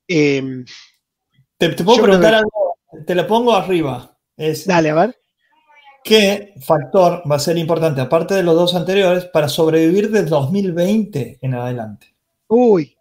Em, 0.09 0.65
te, 1.59 1.71
puedo 1.83 2.03
preguntar 2.03 2.35
algo, 2.35 2.77
te 3.07 3.15
la 3.15 3.27
pongo 3.27 3.55
arriba. 3.55 4.17
Dale, 4.67 4.91
a 4.91 4.95
ver. 4.95 5.21
¿Qué 6.05 6.55
factor 6.61 7.23
va 7.31 7.37
a 7.37 7.41
ser 7.41 7.59
importante, 7.59 8.01
aparte 8.01 8.35
de 8.35 8.45
los 8.45 8.55
dos 8.55 8.75
anteriores, 8.75 9.25
para 9.25 9.49
sobrevivir 9.49 10.11
del 10.11 10.29
2020 10.29 11.39
en 11.43 11.55
adelante? 11.55 12.15
Uy, 12.47 12.97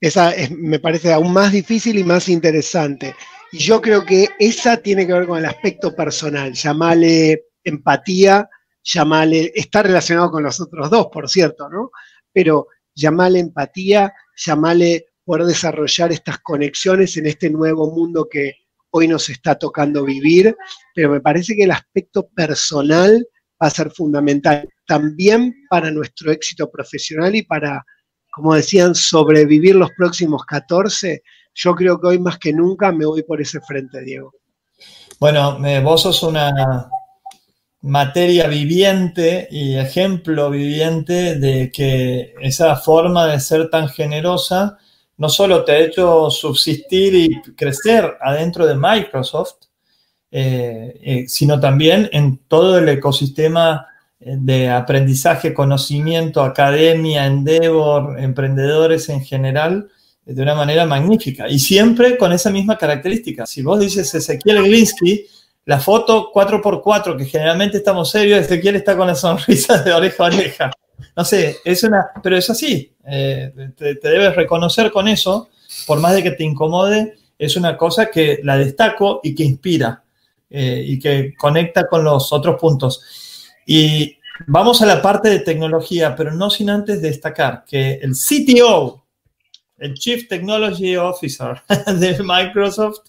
esa 0.00 0.32
me 0.50 0.78
parece 0.78 1.12
aún 1.12 1.32
más 1.32 1.52
difícil 1.52 1.98
y 1.98 2.04
más 2.04 2.28
interesante. 2.28 3.14
Y 3.52 3.58
yo 3.58 3.80
creo 3.80 4.04
que 4.04 4.28
esa 4.38 4.76
tiene 4.78 5.06
que 5.06 5.12
ver 5.12 5.26
con 5.26 5.38
el 5.38 5.46
aspecto 5.46 5.94
personal, 5.94 6.52
llamale 6.52 7.44
empatía, 7.64 8.48
llamale, 8.82 9.52
está 9.54 9.82
relacionado 9.82 10.30
con 10.30 10.42
los 10.42 10.60
otros 10.60 10.90
dos, 10.90 11.08
por 11.12 11.28
cierto, 11.28 11.68
¿no? 11.68 11.90
Pero 12.32 12.68
llamale 12.94 13.40
empatía, 13.40 14.12
llamale 14.36 15.06
poder 15.24 15.46
desarrollar 15.46 16.12
estas 16.12 16.38
conexiones 16.40 17.16
en 17.16 17.26
este 17.26 17.50
nuevo 17.50 17.90
mundo 17.90 18.28
que 18.30 18.54
hoy 18.90 19.08
nos 19.08 19.28
está 19.28 19.56
tocando 19.56 20.04
vivir, 20.04 20.56
pero 20.94 21.10
me 21.10 21.20
parece 21.20 21.56
que 21.56 21.64
el 21.64 21.72
aspecto 21.72 22.28
personal 22.28 23.26
va 23.62 23.66
a 23.68 23.70
ser 23.70 23.90
fundamental 23.90 24.68
también 24.86 25.54
para 25.68 25.90
nuestro 25.90 26.30
éxito 26.30 26.70
profesional 26.70 27.34
y 27.34 27.42
para 27.42 27.84
como 28.36 28.54
decían, 28.54 28.94
sobrevivir 28.94 29.76
los 29.76 29.90
próximos 29.92 30.44
14, 30.44 31.22
yo 31.56 31.74
creo 31.74 31.98
que 31.98 32.08
hoy 32.08 32.18
más 32.18 32.38
que 32.38 32.52
nunca 32.52 32.92
me 32.92 33.06
voy 33.06 33.22
por 33.22 33.40
ese 33.40 33.60
frente, 33.60 34.02
Diego. 34.02 34.32
Bueno, 35.18 35.58
vos 35.82 36.02
sos 36.02 36.22
una 36.22 36.90
materia 37.80 38.46
viviente 38.46 39.48
y 39.50 39.76
ejemplo 39.76 40.50
viviente 40.50 41.36
de 41.36 41.72
que 41.72 42.34
esa 42.42 42.76
forma 42.76 43.26
de 43.26 43.40
ser 43.40 43.70
tan 43.70 43.88
generosa 43.88 44.76
no 45.16 45.30
solo 45.30 45.64
te 45.64 45.72
ha 45.72 45.78
hecho 45.78 46.30
subsistir 46.30 47.14
y 47.14 47.42
crecer 47.54 48.18
adentro 48.20 48.66
de 48.66 48.74
Microsoft, 48.74 49.64
eh, 50.30 51.00
eh, 51.02 51.24
sino 51.26 51.58
también 51.58 52.10
en 52.12 52.36
todo 52.48 52.78
el 52.78 52.88
ecosistema 52.90 53.86
de 54.18 54.68
aprendizaje, 54.68 55.54
conocimiento, 55.54 56.42
academia, 56.42 57.24
endeavor, 57.24 58.18
emprendedores 58.18 59.08
en 59.08 59.24
general, 59.24 59.88
de 60.26 60.42
una 60.42 60.54
manera 60.54 60.84
magnífica. 60.84 61.48
Y 61.48 61.58
siempre 61.58 62.18
con 62.18 62.32
esa 62.32 62.50
misma 62.50 62.76
característica. 62.76 63.46
Si 63.46 63.62
vos 63.62 63.78
dices 63.78 64.12
Ezequiel 64.12 64.64
Glinsky, 64.64 65.24
la 65.66 65.78
foto 65.78 66.32
4x4, 66.32 67.16
que 67.16 67.24
generalmente 67.24 67.78
estamos 67.78 68.10
serios, 68.10 68.40
Ezequiel 68.40 68.76
está 68.76 68.96
con 68.96 69.06
la 69.06 69.14
sonrisa 69.14 69.82
de 69.82 69.92
oreja 69.92 70.24
a 70.24 70.26
oreja. 70.26 70.70
No 71.16 71.24
sé, 71.24 71.58
es 71.64 71.82
una, 71.84 72.08
pero 72.22 72.36
es 72.36 72.50
así. 72.50 72.92
Eh, 73.06 73.52
te, 73.76 73.94
debes 73.94 74.34
reconocer 74.34 74.90
con 74.90 75.06
eso, 75.06 75.48
por 75.86 76.00
más 76.00 76.14
de 76.14 76.22
que 76.22 76.32
te 76.32 76.44
incomode, 76.44 77.14
es 77.38 77.56
una 77.56 77.76
cosa 77.76 78.10
que 78.10 78.40
la 78.42 78.58
destaco 78.58 79.20
y 79.22 79.34
que 79.34 79.44
inspira 79.44 80.02
eh, 80.50 80.82
y 80.84 80.98
que 80.98 81.34
conecta 81.36 81.86
con 81.86 82.02
los 82.02 82.32
otros 82.32 82.58
puntos. 82.60 83.02
Y 83.64 84.16
vamos 84.46 84.82
a 84.82 84.86
la 84.86 85.00
parte 85.00 85.28
de 85.28 85.40
tecnología, 85.40 86.16
pero 86.16 86.32
no 86.32 86.50
sin 86.50 86.70
antes 86.70 87.00
destacar 87.00 87.64
que 87.64 87.94
el 87.94 88.12
CTO, 88.12 89.05
el 89.78 89.94
Chief 89.94 90.28
Technology 90.28 90.96
Officer 90.96 91.62
de 91.98 92.16
Microsoft, 92.22 93.00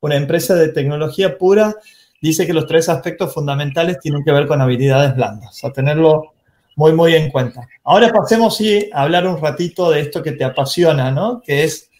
una 0.00 0.16
empresa 0.16 0.54
de 0.54 0.68
tecnología 0.68 1.38
pura, 1.38 1.74
dice 2.20 2.46
que 2.46 2.54
los 2.54 2.66
tres 2.66 2.88
aspectos 2.88 3.32
fundamentales 3.32 4.00
tienen 4.00 4.24
que 4.24 4.32
ver 4.32 4.46
con 4.46 4.60
habilidades 4.60 5.14
blandas, 5.14 5.62
a 5.64 5.72
tenerlo 5.72 6.32
muy, 6.76 6.92
muy 6.92 7.14
en 7.14 7.30
cuenta. 7.30 7.68
Ahora 7.84 8.12
pasemos 8.12 8.56
sí, 8.56 8.90
a 8.92 9.02
hablar 9.02 9.26
un 9.26 9.40
ratito 9.40 9.90
de 9.90 10.00
esto 10.00 10.22
que 10.22 10.32
te 10.32 10.44
apasiona, 10.44 11.10
¿no? 11.10 11.40
Que 11.40 11.64
es 11.64 11.90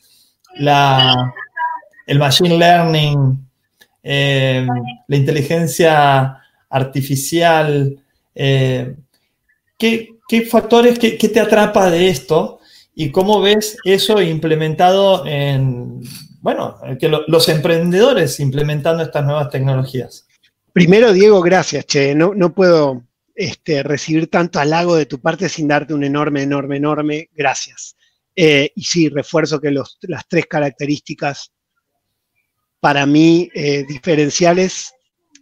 la, 0.57 1.33
el 2.07 2.19
machine 2.19 2.59
learning, 2.59 3.49
eh, 4.03 4.67
la 5.07 5.17
inteligencia 5.17 6.39
artificial, 6.69 7.99
eh, 8.35 8.97
¿qué, 9.79 10.17
factores, 10.51 10.99
qué, 10.99 11.17
te 11.17 11.41
atrapa 11.41 11.91
de 11.91 12.09
esto 12.09 12.61
y 12.95 13.11
cómo 13.11 13.41
ves 13.41 13.77
eso 13.85 14.23
implementado 14.23 15.27
en, 15.27 16.01
bueno, 16.41 16.79
que 17.01 17.09
los 17.09 17.49
emprendedores 17.49 18.39
implementando 18.41 19.03
estas 19.03 19.25
nuevas 19.25 19.51
tecnologías? 19.51 20.27
Primero, 20.73 21.13
Diego, 21.13 21.41
gracias, 21.41 21.87
che. 21.87 22.15
No, 22.15 22.35
no 22.35 22.55
puedo 22.55 23.03
este, 23.35 23.83
recibir 23.83 24.29
tanto 24.29 24.61
halago 24.61 24.97
de 24.97 25.07
tu 25.07 25.21
parte 25.21 25.49
sin 25.49 25.69
darte 25.69 25.95
un 25.95 26.05
enorme, 26.05 26.43
enorme, 26.43 26.77
enorme 26.77 27.31
gracias. 27.33 27.97
Eh, 28.37 28.73
y 28.75 28.85
sí, 28.85 29.09
refuerzo 29.09 29.61
que 29.61 29.71
las 29.71 30.29
tres 30.29 30.47
características 30.47 31.53
para 32.81 33.07
mí 33.07 33.49
eh, 33.55 33.85
diferenciales 33.89 34.93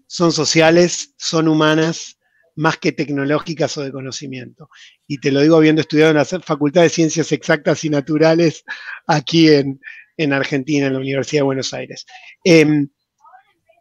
son 0.06 0.32
sociales, 0.32 1.14
son 1.16 1.48
humanas 1.48 2.18
más 2.54 2.78
que 2.78 2.92
tecnológicas 2.92 3.76
o 3.78 3.82
de 3.82 3.92
conocimiento. 3.92 4.68
Y 5.06 5.18
te 5.18 5.32
lo 5.32 5.40
digo 5.40 5.56
habiendo 5.56 5.80
estudiado 5.80 6.10
en 6.10 6.18
la 6.18 6.24
Facultad 6.24 6.82
de 6.82 6.88
Ciencias 6.88 7.32
Exactas 7.32 7.84
y 7.84 7.90
Naturales 7.90 8.64
aquí 9.06 9.48
en, 9.48 10.32
Argentina, 10.32 10.86
en 10.86 10.92
la 10.92 10.98
Universidad 11.00 11.40
de 11.40 11.44
Buenos 11.44 11.72
Aires. 11.72 12.06
Em, 12.44 12.88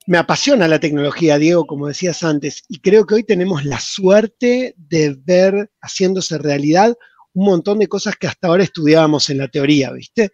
me 0.08 0.18
apasiona 0.18 0.68
la 0.68 0.80
tecnología, 0.80 1.38
Diego, 1.38 1.68
como 1.68 1.88
decías 1.88 2.24
antes, 2.24 2.64
y 2.68 2.80
creo 2.80 3.06
que 3.06 3.16
hoy 3.16 3.24
tenemos 3.24 3.66
la 3.66 3.80
suerte 3.80 4.74
de 4.78 5.16
ver 5.24 5.72
haciéndose 5.82 6.38
realidad 6.38 6.96
un 7.34 7.46
montón 7.46 7.80
de 7.80 7.88
cosas 7.88 8.16
que 8.16 8.28
hasta 8.28 8.48
ahora 8.48 8.64
estudiábamos 8.64 9.30
en 9.30 9.38
la 9.38 9.48
teoría, 9.48 9.92
¿viste? 9.92 10.32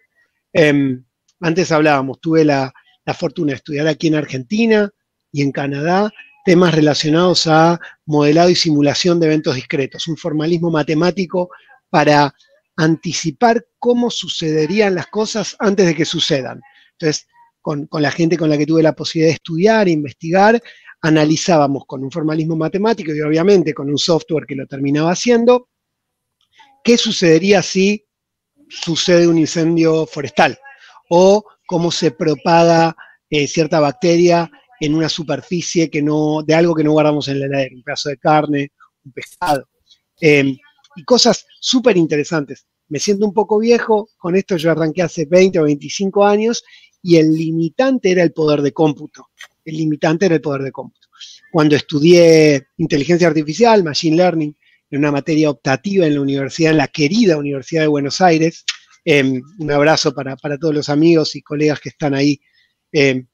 Em, 0.52 1.04
antes 1.40 1.70
hablábamos, 1.70 2.20
tuve 2.20 2.44
la, 2.44 2.72
la 3.04 3.14
fortuna 3.14 3.50
de 3.50 3.56
estudiar 3.56 3.86
aquí 3.86 4.08
en 4.08 4.16
Argentina 4.16 4.90
y 5.30 5.42
en 5.42 5.52
Canadá, 5.52 6.12
temas 6.44 6.74
relacionados 6.74 7.46
a 7.46 7.78
modelado 8.06 8.50
y 8.50 8.54
simulación 8.54 9.20
de 9.20 9.26
eventos 9.26 9.54
discretos, 9.54 10.08
un 10.08 10.16
formalismo 10.16 10.70
matemático 10.70 11.50
para 11.90 12.34
anticipar 12.76 13.66
cómo 13.78 14.10
sucederían 14.10 14.94
las 14.94 15.08
cosas 15.08 15.56
antes 15.58 15.86
de 15.86 15.94
que 15.94 16.04
sucedan. 16.04 16.60
Entonces, 16.92 17.26
con, 17.60 17.88
la 17.92 18.10
gente 18.10 18.36
con 18.36 18.48
la 18.48 18.56
que 18.56 18.66
tuve 18.66 18.82
la 18.82 18.94
posibilidad 18.94 19.30
de 19.30 19.34
estudiar 19.34 19.88
e 19.88 19.92
investigar, 19.92 20.62
analizábamos 21.02 21.84
con 21.86 22.02
un 22.02 22.10
formalismo 22.10 22.56
matemático 22.56 23.14
y 23.14 23.20
obviamente 23.20 23.74
con 23.74 23.90
un 23.90 23.98
software 23.98 24.46
que 24.46 24.54
lo 24.54 24.66
terminaba 24.66 25.12
haciendo, 25.12 25.68
qué 26.82 26.96
sucedería 26.96 27.62
si 27.62 28.06
sucede 28.68 29.28
un 29.28 29.38
incendio 29.38 30.06
forestal 30.06 30.58
o 31.10 31.44
cómo 31.66 31.90
se 31.90 32.10
propaga 32.10 32.96
eh, 33.30 33.46
cierta 33.46 33.80
bacteria 33.80 34.50
en 34.80 34.94
una 34.94 35.08
superficie 35.08 35.90
que 35.90 36.02
no, 36.02 36.42
de 36.42 36.54
algo 36.54 36.74
que 36.74 36.84
no 36.84 36.92
guardamos 36.92 37.28
en 37.28 37.40
la 37.40 37.46
heladera, 37.46 37.74
un 37.74 37.82
pedazo 37.82 38.08
de 38.10 38.18
carne, 38.18 38.72
un 39.04 39.12
pescado. 39.12 39.68
Em, 40.20 40.56
y 40.96 41.04
cosas 41.04 41.46
súper 41.60 41.96
interesantes. 41.96 42.66
Me 42.88 42.98
siento 42.98 43.26
un 43.26 43.34
poco 43.34 43.58
viejo, 43.58 44.08
con 44.16 44.34
esto 44.34 44.56
yo 44.56 44.70
arranqué 44.70 45.02
hace 45.02 45.26
20 45.26 45.60
o 45.60 45.64
25 45.64 46.24
años 46.24 46.64
y 47.02 47.16
el 47.16 47.32
limitante 47.34 48.10
era 48.10 48.22
el 48.22 48.32
poder 48.32 48.62
de 48.62 48.72
cómputo. 48.72 49.28
El 49.64 49.76
limitante 49.76 50.26
era 50.26 50.36
el 50.36 50.40
poder 50.40 50.62
de 50.62 50.72
cómputo. 50.72 51.08
Cuando 51.52 51.76
estudié 51.76 52.68
inteligencia 52.78 53.28
artificial, 53.28 53.84
machine 53.84 54.16
learning, 54.16 54.56
en 54.90 54.98
una 54.98 55.12
materia 55.12 55.50
optativa 55.50 56.06
en 56.06 56.14
la 56.14 56.20
universidad, 56.20 56.72
en 56.72 56.78
la 56.78 56.88
querida 56.88 57.36
Universidad 57.36 57.82
de 57.82 57.88
Buenos 57.88 58.20
Aires, 58.20 58.64
em, 59.04 59.42
un 59.58 59.70
abrazo 59.70 60.14
para, 60.14 60.36
todos 60.36 60.74
los 60.74 60.88
amigos 60.88 61.36
y 61.36 61.42
colegas 61.42 61.80
que 61.80 61.90
están 61.90 62.14
ahí. 62.14 62.40
Em, 62.92 63.26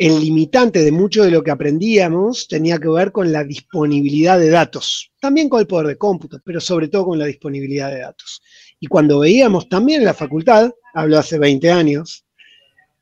el 0.00 0.18
limitante 0.18 0.82
de 0.82 0.92
mucho 0.92 1.22
de 1.22 1.30
lo 1.30 1.42
que 1.44 1.50
aprendíamos 1.50 2.48
tenía 2.48 2.78
que 2.78 2.88
ver 2.88 3.12
con 3.12 3.30
la 3.30 3.44
disponibilidad 3.44 4.38
de 4.38 4.48
datos, 4.48 5.12
también 5.20 5.50
con 5.50 5.60
el 5.60 5.66
poder 5.66 5.88
de 5.88 5.98
cómputo, 5.98 6.40
pero 6.42 6.58
sobre 6.58 6.88
todo 6.88 7.04
con 7.04 7.18
la 7.18 7.26
disponibilidad 7.26 7.90
de 7.90 7.98
datos. 7.98 8.40
Y 8.80 8.86
cuando 8.86 9.18
veíamos 9.18 9.68
también 9.68 10.00
en 10.00 10.06
la 10.06 10.14
facultad, 10.14 10.70
hablo 10.94 11.18
hace 11.18 11.38
20 11.38 11.70
años, 11.70 12.24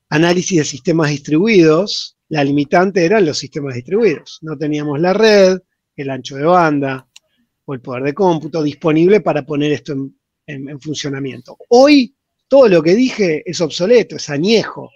análisis 0.09 0.59
de 0.59 0.65
sistemas 0.65 1.11
distribuidos, 1.11 2.17
La 2.31 2.43
limitante 2.43 3.05
eran 3.05 3.25
los 3.25 3.39
sistemas 3.39 3.77
distribuidos. 3.77 4.41
No 4.43 4.59
teníamos 4.59 4.99
la 4.99 5.13
red, 5.13 5.61
el 5.95 6.11
ancho 6.11 6.35
de 6.35 6.45
banda 6.45 7.07
o 7.65 7.75
el 7.75 7.81
poder 7.81 8.03
de 8.03 8.13
cómputo 8.13 8.61
disponible 8.61 9.21
para 9.21 9.47
poner 9.47 9.71
esto 9.71 9.95
en, 10.47 10.81
funcionamiento. 10.81 11.57
Hoy 11.69 12.17
todo 12.49 12.69
lo 12.69 12.83
que 12.83 12.97
dije 12.97 13.49
es 13.49 13.61
obsoleto, 13.61 14.17
es 14.17 14.29
añejo. 14.31 14.91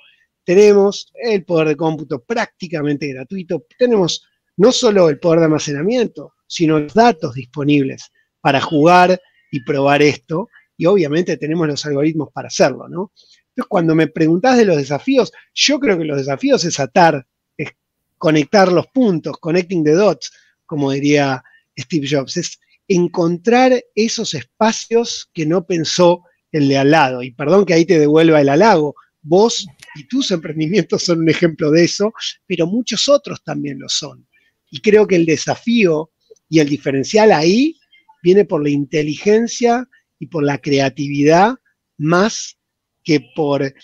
Tenemos 0.45 1.13
el 1.15 1.45
poder 1.45 1.69
de 1.69 1.77
cómputo 1.77 2.23
prácticamente 2.23 3.09
gratuito, 3.09 3.67
tenemos 3.79 4.27
no 4.57 4.73
solo 4.73 5.09
el 5.09 5.19
poder 5.19 5.41
de 5.41 5.45
almacenamiento, 5.47 6.35
sino 6.47 6.79
los 6.79 6.95
datos 6.95 7.35
disponibles 7.35 8.11
para 8.41 8.61
jugar 8.61 9.21
y 9.51 9.65
probar 9.65 10.03
esto, 10.03 10.49
y 10.77 10.87
obviamente 10.87 11.37
tenemos 11.37 11.69
los 11.69 11.87
algoritmos 11.87 12.31
para 12.33 12.49
hacerlo, 12.49 12.89
¿no? 12.89 13.13
Entonces, 13.55 13.69
cuando 13.69 13.95
me 13.95 14.09
preguntás 14.09 14.57
de 14.57 14.65
los 14.65 14.77
desafíos, 14.77 15.31
yo 15.55 15.79
creo 15.79 15.99
que 15.99 16.05
los 16.05 16.17
desafíos 16.17 16.65
es 16.65 16.81
atar, 16.81 17.27
es 17.57 17.71
conectar 18.17 18.73
los 18.73 18.87
puntos, 18.89 19.37
connecting 19.39 19.85
the 19.85 19.93
dots, 19.93 20.33
como 20.65 20.91
diría 20.91 21.43
Steve 21.79 22.07
Jobs, 22.11 22.37
es 22.39 22.59
encontrar 22.89 23.83
esos 23.95 24.35
espacios 24.35 25.31
que 25.33 25.47
no 25.47 25.67
pensó 25.67 26.25
el 26.51 26.69
de 26.69 26.79
al 26.79 26.91
lado. 26.91 27.23
Y 27.23 27.31
perdón 27.33 27.65
que 27.67 27.75
ahí 27.75 27.85
te 27.85 27.99
devuelva 27.99 28.41
el 28.41 28.49
halago, 28.49 28.95
vos 29.21 29.67
y 29.95 30.05
tus 30.05 30.31
emprendimientos 30.31 31.03
son 31.03 31.21
un 31.21 31.29
ejemplo 31.29 31.71
de 31.71 31.85
eso, 31.85 32.13
pero 32.47 32.67
muchos 32.67 33.09
otros 33.09 33.43
también 33.43 33.79
lo 33.79 33.89
son. 33.89 34.27
Y 34.71 34.81
creo 34.81 35.07
que 35.07 35.17
el 35.17 35.27
desafío 35.27 36.11
y 36.49 36.61
el 36.61 36.69
diferencial 36.69 37.33
ahí 37.33 37.77
viene 38.23 38.45
por 38.45 38.63
la 38.63 38.71
inteligencia 38.71 39.89
y 40.19 40.27
por 40.27 40.45
la 40.45 40.59
creatividad 40.59 41.55
más 41.99 42.57
que 43.05 43.21
por 43.35 43.75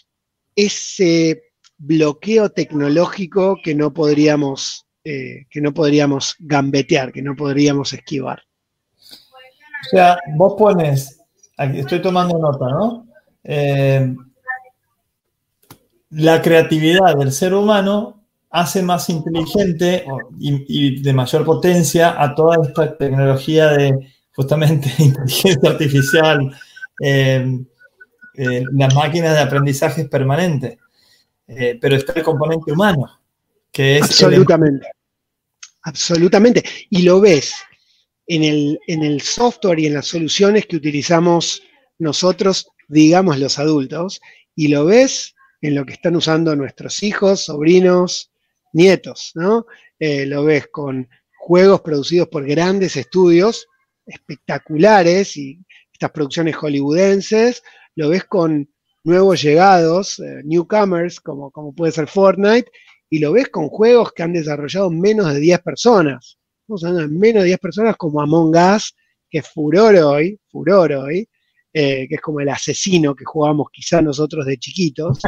ese 0.54 1.42
bloqueo 1.76 2.50
tecnológico 2.50 3.58
que 3.62 3.74
no 3.74 3.92
podríamos, 3.92 4.86
eh, 5.04 5.46
que 5.50 5.60
no 5.60 5.72
podríamos 5.72 6.36
gambetear, 6.38 7.12
que 7.12 7.22
no 7.22 7.36
podríamos 7.36 7.92
esquivar. 7.92 8.42
O 9.86 9.88
sea, 9.90 10.18
vos 10.36 10.54
pones, 10.58 11.20
aquí 11.56 11.78
estoy 11.78 12.02
tomando 12.02 12.38
nota, 12.38 12.66
¿no? 12.66 13.06
Eh, 13.44 14.14
la 16.10 16.40
creatividad 16.40 17.16
del 17.16 17.32
ser 17.32 17.54
humano 17.54 18.24
hace 18.50 18.82
más 18.82 19.08
inteligente 19.10 20.04
y, 20.38 21.02
de 21.02 21.12
mayor 21.12 21.44
potencia 21.44 22.20
a 22.20 22.34
toda 22.34 22.66
esta 22.66 22.96
tecnología 22.96 23.68
de 23.68 24.08
justamente 24.34 24.90
inteligencia 24.98 25.70
artificial, 25.70 26.56
eh, 27.02 27.60
eh, 28.34 28.64
las 28.72 28.94
máquinas 28.94 29.34
de 29.34 29.40
aprendizaje 29.40 30.04
permanente. 30.06 30.78
Eh, 31.46 31.78
pero 31.80 31.96
está 31.96 32.12
el 32.12 32.22
componente 32.22 32.72
humano, 32.72 33.20
que 33.72 33.98
es... 33.98 34.02
Absolutamente. 34.02 34.86
Absolutamente. 35.82 36.64
Y 36.90 37.02
lo 37.02 37.20
ves 37.20 37.54
en 38.26 38.44
el, 38.44 38.78
en 38.86 39.02
el 39.02 39.22
software 39.22 39.78
y 39.80 39.86
en 39.86 39.94
las 39.94 40.06
soluciones 40.06 40.66
que 40.66 40.76
utilizamos 40.76 41.62
nosotros, 41.98 42.68
digamos 42.86 43.38
los 43.38 43.58
adultos, 43.58 44.20
y 44.54 44.68
lo 44.68 44.84
ves 44.84 45.34
en 45.60 45.74
lo 45.74 45.84
que 45.84 45.94
están 45.94 46.16
usando 46.16 46.54
nuestros 46.54 47.02
hijos, 47.02 47.44
sobrinos, 47.44 48.30
nietos, 48.72 49.32
¿no? 49.34 49.66
Eh, 49.98 50.26
lo 50.26 50.44
ves 50.44 50.68
con 50.68 51.08
juegos 51.38 51.80
producidos 51.80 52.28
por 52.28 52.46
grandes 52.46 52.96
estudios 52.96 53.66
espectaculares 54.06 55.36
y 55.36 55.58
estas 55.92 56.10
producciones 56.10 56.56
hollywoodenses, 56.56 57.62
lo 57.96 58.10
ves 58.10 58.24
con 58.24 58.70
nuevos 59.04 59.42
llegados, 59.42 60.18
eh, 60.20 60.42
newcomers, 60.44 61.20
como, 61.20 61.50
puede 61.74 61.92
ser 61.92 62.08
Fortnite, 62.08 62.70
y 63.10 63.18
lo 63.18 63.32
ves 63.32 63.48
con 63.48 63.68
juegos 63.68 64.12
que 64.12 64.22
han 64.22 64.32
desarrollado 64.32 64.90
menos 64.90 65.32
de 65.32 65.40
10 65.40 65.60
personas. 65.60 66.38
Estamos 66.60 66.84
hablando 66.84 67.08
de 67.08 67.18
menos 67.18 67.42
de 67.42 67.48
10 67.48 67.58
personas 67.58 67.96
como 67.96 68.20
Among 68.20 68.54
Us, 68.56 68.94
que 69.30 69.38
es 69.38 69.48
furor 69.48 69.94
hoy, 69.96 70.38
furor 70.50 70.92
hoy, 70.92 71.28
eh, 71.72 72.06
que 72.08 72.16
es 72.16 72.20
como 72.20 72.40
el 72.40 72.48
asesino 72.48 73.14
que 73.14 73.24
jugamos 73.24 73.68
quizá 73.72 74.00
nosotros 74.02 74.46
de 74.46 74.58
chiquitos, 74.58 75.18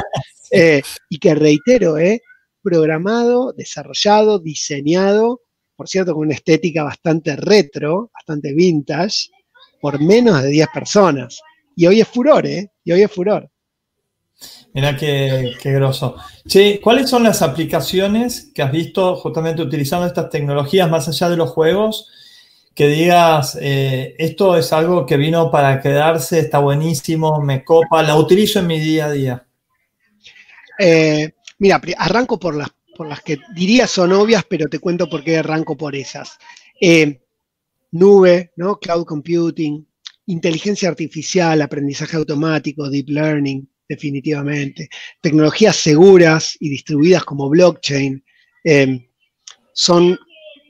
y 1.09 1.19
que 1.19 1.35
reitero, 1.35 1.97
eh, 1.97 2.21
programado, 2.61 3.53
desarrollado, 3.53 4.39
diseñado, 4.39 5.41
por 5.75 5.87
cierto, 5.87 6.13
con 6.13 6.27
una 6.27 6.35
estética 6.35 6.83
bastante 6.83 7.35
retro, 7.35 8.11
bastante 8.13 8.53
vintage, 8.53 9.29
por 9.79 9.99
menos 9.99 10.43
de 10.43 10.49
10 10.49 10.67
personas. 10.73 11.41
Y 11.75 11.87
hoy 11.87 12.01
es 12.01 12.07
furor, 12.07 12.45
¿eh? 12.45 12.71
Y 12.83 12.91
hoy 12.91 13.01
es 13.01 13.11
furor. 13.11 13.49
Mira 14.73 14.95
qué, 14.95 15.53
qué 15.59 15.71
groso. 15.71 16.15
Che, 16.47 16.79
¿cuáles 16.79 17.09
son 17.09 17.23
las 17.23 17.41
aplicaciones 17.41 18.51
que 18.53 18.61
has 18.61 18.71
visto 18.71 19.15
justamente 19.15 19.61
utilizando 19.61 20.05
estas 20.05 20.29
tecnologías 20.29 20.89
más 20.89 21.07
allá 21.07 21.29
de 21.29 21.37
los 21.37 21.49
juegos? 21.49 22.09
Que 22.73 22.87
digas, 22.87 23.57
eh, 23.59 24.15
esto 24.17 24.55
es 24.55 24.71
algo 24.71 25.05
que 25.05 25.17
vino 25.17 25.51
para 25.51 25.81
quedarse, 25.81 26.39
está 26.39 26.59
buenísimo, 26.59 27.41
me 27.41 27.65
copa, 27.65 28.01
la 28.01 28.15
utilizo 28.15 28.59
en 28.59 28.67
mi 28.67 28.79
día 28.79 29.05
a 29.07 29.11
día. 29.11 29.47
Eh, 30.79 31.31
Mira, 31.59 31.79
arranco 31.97 32.39
por 32.39 32.55
las, 32.55 32.69
por 32.95 33.07
las 33.07 33.21
que 33.21 33.37
diría 33.53 33.85
son 33.87 34.13
obvias, 34.13 34.43
pero 34.49 34.67
te 34.67 34.79
cuento 34.79 35.07
por 35.09 35.23
qué 35.23 35.37
arranco 35.37 35.77
por 35.77 35.95
esas. 35.95 36.39
Eh, 36.79 37.21
nube, 37.91 38.51
¿no? 38.55 38.79
Cloud 38.79 39.05
computing, 39.05 39.85
inteligencia 40.27 40.89
artificial, 40.89 41.61
aprendizaje 41.61 42.15
automático, 42.15 42.89
deep 42.89 43.09
learning, 43.09 43.69
definitivamente. 43.87 44.89
Tecnologías 45.21 45.75
seguras 45.75 46.55
y 46.59 46.69
distribuidas 46.69 47.25
como 47.25 47.49
blockchain 47.49 48.23
son 49.73 50.17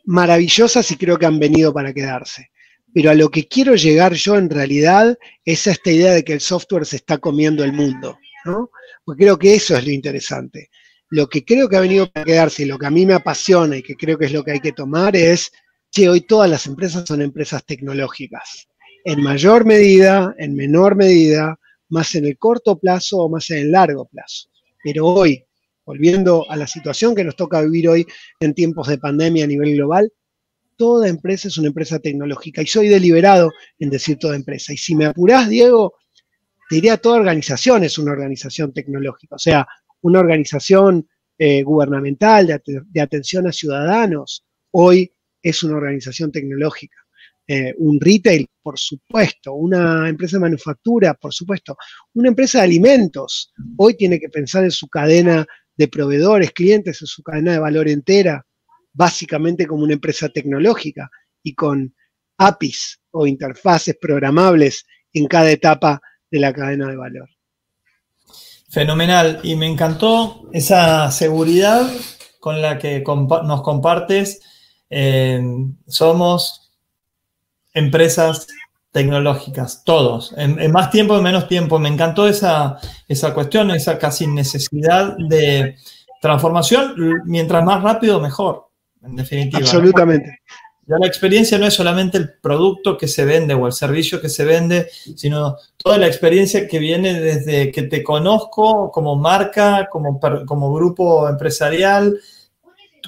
maravillosas 0.06 0.89
y 0.91 0.97
creo 0.97 1.18
que 1.18 1.26
han 1.26 1.39
venido 1.39 1.74
para 1.74 1.93
quedarse. 1.93 2.52
Pero 2.93 3.12
a 3.12 3.16
lo 3.16 3.30
que 3.30 3.47
quiero 3.47 3.76
llegar 3.76 4.14
yo 4.14 4.38
en 4.38 4.49
realidad 4.49 5.18
es 5.45 5.68
a 5.68 5.72
esta 5.72 5.91
idea 5.91 6.14
de 6.14 6.24
que 6.24 6.34
el 6.34 6.41
software 6.41 6.86
se 6.86 6.97
está 6.97 7.18
comiendo 7.18 7.64
el 7.64 7.74
mundo, 7.74 8.18
¿no? 8.45 8.70
Porque 9.06 9.24
creo 9.24 9.39
que 9.39 9.56
eso 9.56 9.78
es 9.78 9.86
lo 9.86 9.91
interesante. 9.91 10.70
Lo 11.10 11.28
que 11.28 11.43
creo 11.43 11.68
que 11.70 11.78
ha 11.78 11.82
venido 11.82 12.10
para 12.12 12.26
quedarse 12.26 12.64
y 12.64 12.66
lo 12.66 12.78
que 12.78 12.86
a 12.86 12.91
mí 12.91 13.06
me 13.06 13.14
apasiona 13.14 13.78
y 13.78 13.84
que 13.84 13.95
creo 13.95 14.18
que 14.18 14.26
es 14.26 14.34
lo 14.34 14.43
que 14.43 14.52
hay 14.52 14.60
que 14.60 14.72
tomar 14.72 15.16
es 15.16 15.52
que 15.91 16.10
hoy 16.10 16.22
todas 16.22 16.49
las 16.49 16.66
empresas 16.68 17.04
son 17.08 17.22
empresas 17.22 17.66
tecnológicas. 17.66 18.68
En 19.04 19.22
mayor 19.22 19.66
medida, 19.66 20.34
en 20.38 20.56
menor 20.56 20.95
medida, 20.95 21.60
más 21.89 22.16
en 22.16 22.26
el 22.26 22.38
corto 22.38 22.80
plazo 22.80 23.18
o 23.18 23.30
más 23.30 23.49
en 23.49 23.58
el 23.58 23.72
largo 23.72 24.06
plazo. 24.06 24.49
Pero 24.84 25.08
hoy, 25.08 25.43
volviendo 25.86 26.49
a 26.49 26.55
la 26.55 26.67
situación 26.67 27.15
que 27.15 27.23
nos 27.23 27.36
toca 27.36 27.61
vivir 27.61 27.89
hoy 27.89 28.05
en 28.39 28.53
tiempos 28.53 28.88
de 28.88 28.97
pandemia 28.97 29.45
a 29.45 29.47
nivel 29.47 29.75
global, 29.75 30.11
toda 30.77 31.07
empresa 31.07 31.47
es 31.47 31.57
una 31.57 31.67
empresa 31.67 31.99
tecnológica 31.99 32.61
y 32.61 32.67
soy 32.67 32.88
deliberado 32.88 33.51
en 33.77 33.89
decir 33.89 34.17
toda 34.17 34.36
empresa. 34.36 34.73
Y 34.73 34.77
si 34.77 34.95
me 34.95 35.05
apurás, 35.05 35.47
Diego, 35.47 35.93
te 36.69 36.75
diría 36.75 36.97
toda 36.97 37.17
organización 37.19 37.84
es 37.84 37.99
una 37.99 38.13
organización 38.13 38.73
tecnológica. 38.73 39.36
O 39.36 39.39
sea, 39.39 39.67
una 40.01 40.19
organización 40.19 41.07
eh, 41.38 41.63
gubernamental 41.63 42.47
de, 42.47 43.01
atención 43.01 43.47
a 43.47 43.51
ciudadanos, 43.51 44.45
hoy 44.71 45.11
es 45.41 45.63
una 45.63 45.77
organización 45.77 46.32
tecnológica. 46.32 46.97
Eh, 47.47 47.73
un 47.77 47.99
retail, 47.99 48.47
por 48.63 48.79
supuesto, 48.79 49.53
una 49.53 50.07
empresa 50.07 50.38
de 50.38 50.41
manufactura, 50.41 51.13
por 51.13 51.34
supuesto, 51.34 51.75
una 52.13 52.29
empresa 52.29 52.59
de 52.59 52.63
alimentos, 52.63 53.51
hoy 53.77 53.97
tiene 53.97 54.19
que 54.19 54.29
pensar 54.29 54.63
en 54.63 54.71
su 54.71 54.88
cadena 54.88 55.45
de 55.82 55.88
proveedores, 55.88 56.51
clientes, 56.51 57.01
en 57.01 57.07
su 57.07 57.23
cadena 57.23 57.53
de 57.53 57.59
valor 57.59 57.88
entera, 57.89 58.45
básicamente 58.93 59.65
como 59.65 59.84
una 59.84 59.93
empresa 59.93 60.29
tecnológica 60.29 61.09
y 61.41 61.55
con 61.55 61.95
APIs 62.38 63.01
o 63.09 63.25
interfaces 63.25 63.97
programables 63.99 64.86
en 65.11 65.25
cada 65.25 65.49
etapa 65.49 65.99
de 66.29 66.39
la 66.39 66.53
cadena 66.53 66.88
de 66.88 66.97
valor. 66.97 67.29
Fenomenal. 68.69 69.39
Y 69.41 69.55
me 69.55 69.67
encantó 69.67 70.47
esa 70.53 71.09
seguridad 71.09 71.91
con 72.39 72.61
la 72.61 72.77
que 72.77 73.03
nos 73.03 73.61
compartes. 73.63 74.39
Eh, 74.91 75.41
somos 75.88 76.71
empresas 77.73 78.45
tecnológicas, 78.91 79.83
todos, 79.83 80.33
en, 80.37 80.71
más 80.71 80.91
tiempo, 80.91 81.15
en 81.15 81.23
menos 81.23 81.47
tiempo. 81.47 81.79
Me 81.79 81.89
encantó 81.89 82.27
esa, 82.27 82.77
esa 83.07 83.33
cuestión, 83.33 83.71
esa 83.71 83.97
casi 83.97 84.27
necesidad 84.27 85.15
de 85.17 85.75
transformación. 86.21 86.95
Mientras 87.25 87.63
más 87.63 87.81
rápido, 87.81 88.19
mejor, 88.19 88.67
en 89.01 89.15
definitiva. 89.15 89.59
Absolutamente. 89.59 90.41
Ya 90.87 90.97
la 90.99 91.07
experiencia 91.07 91.57
no 91.57 91.67
es 91.67 91.73
solamente 91.73 92.17
el 92.17 92.33
producto 92.33 92.97
que 92.97 93.07
se 93.07 93.23
vende 93.23 93.53
o 93.53 93.65
el 93.65 93.71
servicio 93.71 94.19
que 94.19 94.27
se 94.27 94.43
vende, 94.43 94.89
sino 95.15 95.55
toda 95.77 95.97
la 95.97 96.07
experiencia 96.07 96.67
que 96.67 96.79
viene 96.79 97.19
desde 97.19 97.71
que 97.71 97.83
te 97.83 98.03
conozco 98.03 98.91
como 98.91 99.15
marca, 99.15 99.87
como, 99.89 100.19
como 100.45 100.73
grupo 100.73 101.29
empresarial, 101.29 102.19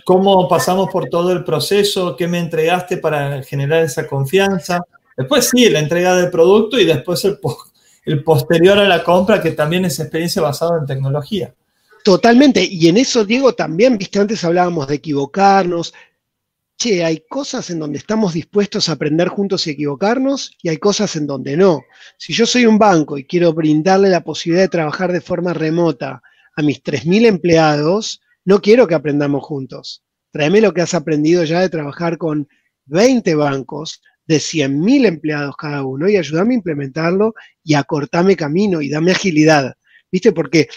cómo 0.06 0.48
pasamos 0.48 0.90
por 0.92 1.10
todo 1.10 1.34
el 1.34 1.44
proceso, 1.44 2.16
qué 2.16 2.28
me 2.28 2.40
entregaste 2.40 2.98
para 2.98 3.44
generar 3.44 3.84
esa 3.84 4.08
confianza. 4.08 4.86
Después 5.18 5.50
sí, 5.50 5.70
la 5.70 5.80
entrega 5.80 6.16
del 6.16 6.30
producto 6.30 6.80
y 6.80 6.86
después 6.86 7.24
el, 7.26 8.24
posterior 8.24 8.80
a 8.80 8.88
la 8.88 9.04
compra, 9.04 9.42
que 9.42 9.52
también 9.52 9.86
es 9.86 10.00
experiencia 10.00 10.42
basada 10.42 10.80
en 10.80 10.86
tecnología. 10.86 11.54
Totalmente. 12.04 12.64
Y 12.64 12.90
en 12.90 12.98
eso, 12.98 13.24
Diego, 13.24 13.54
también, 13.54 13.98
viste, 13.98 14.20
antes 14.20 14.44
hablábamos 14.44 14.88
de 14.88 14.96
equivocarnos. 14.96 15.94
Che, 16.78 17.04
hay 17.06 17.24
cosas 17.30 17.70
en 17.70 17.80
donde 17.80 18.00
estamos 18.00 18.34
dispuestos 18.34 18.90
a 18.90 18.94
aprender 18.94 19.28
juntos 19.28 19.68
y 19.68 19.72
equivocarnos 19.72 20.58
y 20.62 20.70
hay 20.70 20.78
cosas 20.78 21.16
en 21.16 21.28
donde 21.28 21.56
no. 21.56 21.84
Si 22.18 22.34
yo 22.34 22.46
soy 22.46 22.66
un 22.66 22.80
banco 22.80 23.18
y 23.18 23.26
quiero 23.26 23.54
brindarle 23.54 24.10
la 24.10 24.24
posibilidad 24.24 24.64
de 24.64 24.70
trabajar 24.70 25.12
de 25.12 25.22
forma 25.22 25.54
remota 25.54 26.22
a 26.56 26.62
mis 26.62 26.84
3.000 26.84 27.28
empleados, 27.28 28.22
no 28.44 28.60
quiero 28.60 28.88
que 28.88 28.96
aprendamos 28.96 29.44
juntos. 29.44 30.04
Tráeme 30.32 30.62
lo 30.62 30.74
que 30.74 30.82
has 30.82 30.96
aprendido 30.96 31.44
ya 31.44 31.62
de 31.62 31.70
trabajar 31.70 32.18
con 32.18 32.50
20 32.86 33.36
bancos 33.36 34.02
de 34.26 34.38
100.000 34.38 35.06
empleados 35.06 35.56
cada 35.58 35.84
uno 35.84 36.10
y 36.10 36.18
ayúdame 36.18 36.54
a 36.54 36.58
implementarlo 36.58 37.34
y 37.64 37.74
acortame 37.74 38.36
camino 38.36 38.82
y 38.82 38.90
dame 38.90 39.12
agilidad. 39.12 39.76
¿Viste? 40.12 40.32
Porque 40.32 40.68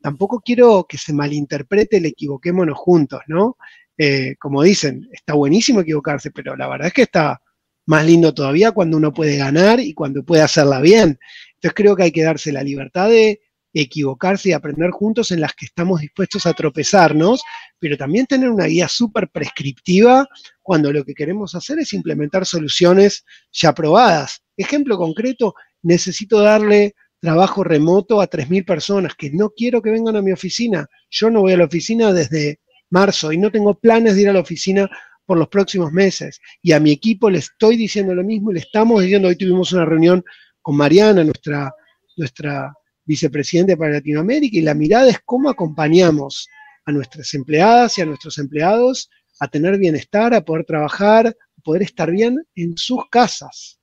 tampoco 0.00 0.40
quiero 0.40 0.86
que 0.88 0.98
se 0.98 1.12
malinterprete 1.12 1.98
el 1.98 2.06
equivoquémonos 2.06 2.76
juntos, 2.76 3.20
¿no? 3.26 3.56
Eh, 3.96 4.36
como 4.38 4.62
dicen, 4.62 5.08
está 5.12 5.34
buenísimo 5.34 5.80
equivocarse, 5.80 6.30
pero 6.30 6.56
la 6.56 6.68
verdad 6.68 6.88
es 6.88 6.94
que 6.94 7.02
está 7.02 7.42
más 7.86 8.04
lindo 8.04 8.34
todavía 8.34 8.72
cuando 8.72 8.96
uno 8.96 9.12
puede 9.12 9.36
ganar 9.36 9.80
y 9.80 9.94
cuando 9.94 10.22
puede 10.24 10.42
hacerla 10.42 10.80
bien. 10.80 11.18
Entonces 11.54 11.74
creo 11.74 11.96
que 11.96 12.04
hay 12.04 12.12
que 12.12 12.22
darse 12.22 12.52
la 12.52 12.62
libertad 12.62 13.08
de 13.08 13.40
equivocarse 13.72 14.48
y 14.48 14.52
aprender 14.52 14.90
juntos 14.90 15.30
en 15.30 15.40
las 15.40 15.54
que 15.54 15.66
estamos 15.66 16.00
dispuestos 16.00 16.46
a 16.46 16.52
tropezarnos, 16.52 17.42
pero 17.78 17.96
también 17.96 18.26
tener 18.26 18.48
una 18.48 18.66
guía 18.66 18.88
súper 18.88 19.28
prescriptiva 19.28 20.26
cuando 20.62 20.92
lo 20.92 21.04
que 21.04 21.14
queremos 21.14 21.54
hacer 21.54 21.78
es 21.78 21.92
implementar 21.92 22.46
soluciones 22.46 23.24
ya 23.52 23.74
probadas. 23.74 24.42
Ejemplo 24.56 24.96
concreto, 24.96 25.54
necesito 25.82 26.40
darle 26.40 26.94
trabajo 27.20 27.64
remoto 27.64 28.20
a 28.20 28.28
3.000 28.28 28.64
personas 28.64 29.14
que 29.14 29.30
no 29.30 29.50
quiero 29.50 29.82
que 29.82 29.90
vengan 29.90 30.16
a 30.16 30.22
mi 30.22 30.32
oficina. 30.32 30.86
Yo 31.10 31.30
no 31.30 31.40
voy 31.40 31.52
a 31.52 31.56
la 31.56 31.64
oficina 31.64 32.12
desde 32.12 32.60
marzo 32.90 33.32
y 33.32 33.38
no 33.38 33.50
tengo 33.50 33.74
planes 33.74 34.14
de 34.14 34.22
ir 34.22 34.28
a 34.28 34.32
la 34.32 34.40
oficina 34.40 34.88
por 35.26 35.36
los 35.36 35.48
próximos 35.48 35.92
meses. 35.92 36.40
Y 36.62 36.72
a 36.72 36.80
mi 36.80 36.90
equipo 36.90 37.28
le 37.28 37.38
estoy 37.38 37.76
diciendo 37.76 38.14
lo 38.14 38.24
mismo 38.24 38.52
le 38.52 38.60
estamos 38.60 39.02
diciendo, 39.02 39.28
hoy 39.28 39.36
tuvimos 39.36 39.72
una 39.72 39.84
reunión 39.84 40.24
con 40.62 40.76
Mariana, 40.76 41.22
nuestra, 41.24 41.72
nuestra 42.16 42.72
vicepresidente 43.08 43.76
para 43.76 43.94
Latinoamérica, 43.94 44.58
y 44.58 44.60
la 44.60 44.74
mirada 44.74 45.08
es 45.08 45.18
cómo 45.24 45.48
acompañamos 45.48 46.46
a 46.84 46.92
nuestras 46.92 47.32
empleadas 47.34 47.96
y 47.98 48.02
a 48.02 48.06
nuestros 48.06 48.38
empleados 48.38 49.10
a 49.40 49.48
tener 49.48 49.78
bienestar, 49.78 50.34
a 50.34 50.42
poder 50.42 50.64
trabajar, 50.64 51.26
a 51.26 51.62
poder 51.64 51.82
estar 51.82 52.10
bien 52.10 52.38
en 52.54 52.76
sus 52.76 53.00
casas. 53.10 53.78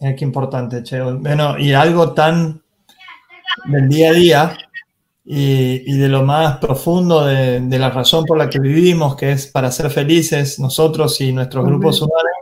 Eh, 0.00 0.14
qué 0.16 0.24
importante, 0.24 0.82
Cheo. 0.82 1.18
Bueno, 1.18 1.58
y 1.58 1.72
algo 1.72 2.12
tan 2.12 2.62
del 3.66 3.88
día 3.88 4.10
a 4.10 4.12
día 4.12 4.58
y, 5.24 5.98
de 5.98 6.08
lo 6.08 6.22
más 6.22 6.58
profundo 6.58 7.26
de, 7.26 7.78
la 7.78 7.90
razón 7.90 8.24
por 8.24 8.38
la 8.38 8.48
que 8.48 8.60
vivimos, 8.60 9.16
que 9.16 9.32
es 9.32 9.48
para 9.48 9.72
ser 9.72 9.90
felices 9.90 10.58
nosotros 10.60 11.20
y 11.20 11.32
nuestros 11.32 11.66
grupos 11.66 12.00
humanos, 12.00 12.32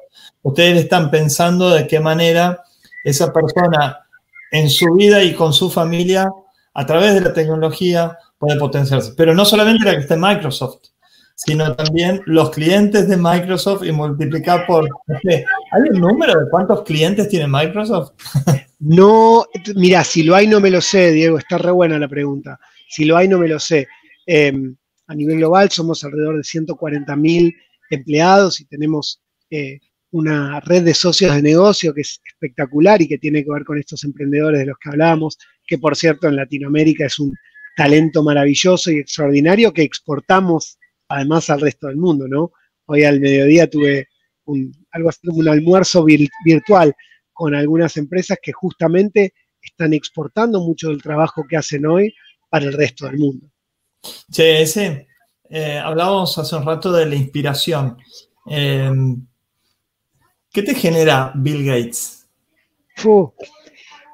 ustedes 0.43 0.83
están 0.83 1.11
pensando 1.11 1.71
de 1.71 1.87
qué 1.87 1.99
manera 1.99 2.63
esa 3.03 3.33
persona 3.33 4.06
en 4.51 4.71
su 4.71 4.93
vida 4.95 5.23
y 5.23 5.35
con 5.35 5.53
su 5.53 5.71
familia, 5.71 6.31
a 6.75 6.87
través 6.87 7.15
de 7.15 7.21
la 7.21 7.33
tecnología, 7.33 8.17
puede 8.39 8.59
potenciarse. 8.59 9.13
Pero 9.17 9.35
no 9.35 9.45
solamente 9.45 9.85
la 9.85 9.93
que 9.93 10.03
está 10.03 10.17
Microsoft, 10.17 10.89
sino 11.35 11.77
también 11.77 12.23
los 12.25 12.51
clientes 12.51 13.09
de 13.09 13.17
Microsoft 13.17 13.85
y 13.85 13.93
multiplicar 13.93 14.67
por... 14.67 14.89
¿Hay 15.25 15.83
un 15.91 16.01
número 16.01 16.41
de 16.41 16.51
cuántos 16.51 16.83
clientes 16.83 17.29
tiene 17.29 17.47
Microsoft? 17.47 18.13
no, 18.79 19.45
mira, 19.75 20.03
si 20.03 20.23
lo 20.23 20.35
hay 20.35 20.47
no 20.47 20.61
me 20.61 20.71
lo 20.71 20.81
sé, 20.81 21.13
Diego, 21.13 21.39
está 21.39 21.59
re 21.59 21.71
buena 21.71 21.99
la 21.99 22.09
pregunta. 22.09 22.59
Si 22.89 23.05
lo 23.05 23.17
hay 23.17 23.29
no 23.29 23.39
me 23.39 23.49
lo 23.49 23.61
sé. 23.61 23.87
Em, 24.25 24.75
a 25.07 25.15
nivel 25.15 25.37
global 25.37 25.71
somos 25.71 26.03
alrededor 26.05 26.39
de 26.39 26.45
140 26.45 27.15
mil 27.17 27.55
empleados 27.91 28.61
y 28.61 28.65
tenemos 28.65 29.21
eh, 29.51 29.79
una 30.13 30.61
red 30.61 30.85
de 30.85 30.95
socios 30.95 31.35
de 31.35 31.43
negocio 31.43 31.93
que 31.93 32.03
es 32.03 32.21
espectacular 32.25 33.03
y 33.03 33.09
que 33.09 33.19
tiene 33.19 33.45
que 33.45 33.51
ver 33.51 33.65
con 33.65 33.79
estos 33.79 34.05
emprendedores 34.05 34.61
de 34.61 34.67
los 34.67 34.79
que 34.79 34.91
hablábamos, 34.91 35.39
que 35.67 35.79
por 35.79 35.97
cierto 35.97 36.29
en 36.29 36.37
Latinoamérica 36.37 37.07
es 37.07 37.19
un 37.19 37.35
talento 37.77 38.23
maravilloso 38.23 38.91
y 38.91 38.99
extraordinario 38.99 39.73
que 39.73 39.83
exportamos 39.83 40.79
además 41.09 41.51
al 41.51 41.61
resto 41.61 41.89
del 41.89 41.97
mundo, 41.97 42.27
¿no? 42.27 42.53
Hoy 42.87 43.05
al 43.05 43.21
mediodía 43.21 43.69
tuve 43.69 44.09
un, 44.45 44.73
algo 44.93 45.09
así 45.09 45.27
como 45.27 45.41
un 45.41 45.49
almuerzo 45.49 46.05
virtual 46.45 46.95
con 47.33 47.55
algunas 47.55 47.97
empresas 47.97 48.39
que 48.43 48.53
justamente 48.53 49.35
están 49.61 49.93
exportando 49.93 50.61
mucho 50.61 50.89
del 50.89 51.03
trabajo 51.03 51.45
que 51.49 51.57
hacen 51.57 51.85
hoy 51.87 52.15
para 52.49 52.65
el 52.65 52.73
resto 52.73 53.07
del 53.07 53.19
mundo. 53.19 53.51
Che, 54.31 54.63
ese, 54.63 55.09
eh, 55.51 55.79
hablábamos 55.79 56.39
hace 56.39 56.57
un 56.57 56.65
rato 56.65 56.93
de 56.93 57.07
la 57.07 57.15
inspiración. 57.15 57.99
Eh, 58.49 58.91
¿Qué 60.57 60.63
te 60.63 60.75
genera 60.75 61.33
Bill 61.35 61.67
Gates? 61.67 62.27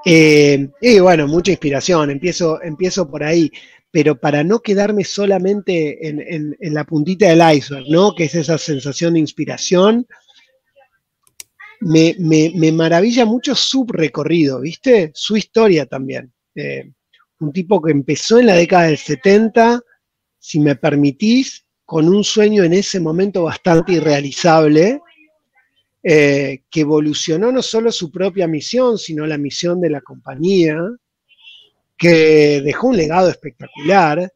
Eh, 0.05 0.69
y 0.81 0.99
bueno, 0.99 1.29
mucha 1.29 1.53
inspiración, 1.53 2.11
empiezo, 2.11 2.61
empiezo 2.61 3.09
por 3.09 3.23
ahí, 3.23 3.49
pero 3.93 4.19
para 4.19 4.43
no 4.43 4.59
quedarme 4.59 5.05
solamente 5.05 6.09
en, 6.09 6.57
la 6.75 6.83
puntita 6.83 7.29
del 7.29 7.57
iceberg, 7.59 7.85
¿no? 7.89 8.13
Que 8.17 8.25
es 8.25 8.35
esa 8.35 8.59
sensación 8.59 9.15
de 9.15 9.21
inspiración, 9.21 10.05
me, 11.81 12.73
maravilla 12.73 13.25
mucho 13.25 13.55
su 13.55 13.87
recorrido, 13.89 14.63
¿viste? 14.63 15.13
Su 15.15 15.37
historia 15.37 15.87
también. 15.87 16.33
Eh, 16.57 16.91
un 17.39 17.53
tipo 17.53 17.81
que 17.81 17.93
empezó 17.93 18.41
en 18.41 18.47
la 18.47 18.57
década 18.57 18.87
del 18.87 18.99
70, 18.99 19.81
si 20.41 20.59
me 20.59 20.75
permitís, 20.75 21.67
con 21.85 22.09
un 22.09 22.25
sueño 22.25 22.65
en 22.65 22.73
ese 22.73 22.99
momento 22.99 23.45
bastante 23.45 23.93
irrealizable, 23.93 24.99
eh, 26.03 26.63
que 26.71 26.81
evolucionó 26.81 27.53
no 27.53 27.63
solo 27.63 27.93
su 27.93 28.11
propia 28.11 28.49
misión, 28.49 28.99
sino 28.99 29.27
la 29.27 29.39
misión 29.39 29.81
de 29.81 29.91
la 29.91 30.01
compañía, 30.01 30.77
que 31.97 32.61
dejó 32.65 32.89
un 32.89 32.97
legado 32.97 33.29
espectacular 33.29 34.33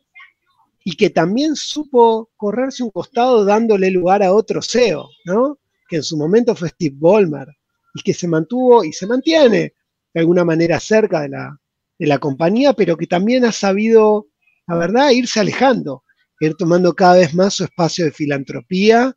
y 0.85 0.97
que 0.97 1.11
también 1.11 1.57
supo 1.57 2.31
correrse 2.37 2.85
un 2.85 2.91
costado 2.91 3.45
dándole 3.45 3.91
lugar 3.91 4.23
a 4.23 4.33
otro 4.33 4.63
CEO, 4.63 5.09
¿no? 5.25 5.59
que 5.89 5.97
en 5.97 6.03
su 6.05 6.17
momento 6.17 6.55
fue 6.55 6.69
Steve 6.69 6.95
Ballmer, 6.97 7.49
y 7.97 8.03
que 8.03 8.15
se 8.15 8.29
mantuvo 8.29 8.85
y 8.85 8.93
se 8.93 9.07
mantiene 9.07 9.75
de 10.15 10.21
alguna 10.21 10.45
manera 10.45 10.79
cerca 10.79 11.23
de 11.23 11.31
la, 11.31 11.59
de 11.99 12.07
la 12.07 12.19
compañía, 12.19 12.73
pero 12.73 12.97
que 12.97 13.07
también 13.07 13.45
ha 13.45 13.53
sabido, 13.53 14.29
la 14.67 14.77
verdad, 14.77 15.11
irse 15.11 15.41
alejando, 15.41 16.05
ir 16.41 16.55
tomando 16.55 16.95
cada 16.95 17.17
vez 17.17 17.35
más 17.35 17.55
su 17.55 17.65
espacio 17.65 18.05
de 18.05 18.13
filantropía 18.13 19.17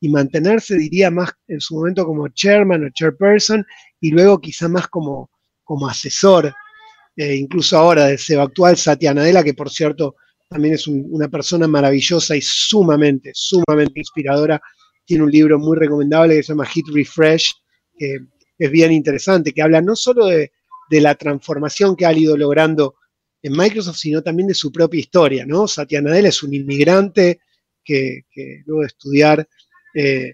y 0.00 0.08
mantenerse, 0.08 0.76
diría, 0.76 1.10
más 1.10 1.30
en 1.46 1.60
su 1.60 1.74
momento 1.74 2.06
como 2.06 2.28
chairman 2.28 2.84
o 2.84 2.90
chairperson 2.90 3.64
y 4.00 4.10
luego 4.10 4.40
quizá 4.40 4.66
más 4.66 4.88
como, 4.88 5.30
como 5.62 5.86
asesor, 5.86 6.54
eh, 7.16 7.36
incluso 7.36 7.76
ahora 7.76 8.06
del 8.06 8.18
CEO 8.18 8.40
actual, 8.42 8.76
Satya 8.76 9.12
Nadella, 9.12 9.44
que 9.44 9.54
por 9.54 9.68
cierto 9.68 10.16
también 10.48 10.74
es 10.74 10.88
una 10.88 11.28
persona 11.28 11.68
maravillosa 11.68 12.34
y 12.34 12.40
sumamente, 12.42 13.30
sumamente 13.34 14.00
inspiradora. 14.00 14.60
Tiene 15.04 15.24
un 15.24 15.30
libro 15.30 15.58
muy 15.58 15.76
recomendable 15.76 16.36
que 16.36 16.42
se 16.42 16.52
llama 16.52 16.66
Hit 16.66 16.86
Refresh, 16.92 17.52
que 17.96 18.18
es 18.58 18.70
bien 18.70 18.90
interesante, 18.90 19.52
que 19.52 19.62
habla 19.62 19.80
no 19.80 19.94
solo 19.94 20.26
de, 20.26 20.50
de 20.90 21.00
la 21.00 21.14
transformación 21.14 21.94
que 21.94 22.06
ha 22.06 22.12
ido 22.12 22.36
logrando 22.36 22.96
en 23.42 23.52
Microsoft, 23.52 23.98
sino 23.98 24.22
también 24.22 24.48
de 24.48 24.54
su 24.54 24.72
propia 24.72 25.00
historia, 25.00 25.46
¿no? 25.46 25.68
Satya 25.68 26.02
Nadella 26.02 26.28
es 26.28 26.42
un 26.42 26.52
inmigrante 26.52 27.40
que, 27.84 28.22
que 28.30 28.62
luego 28.66 28.80
de 28.82 28.88
estudiar 28.88 29.48
eh, 29.94 30.32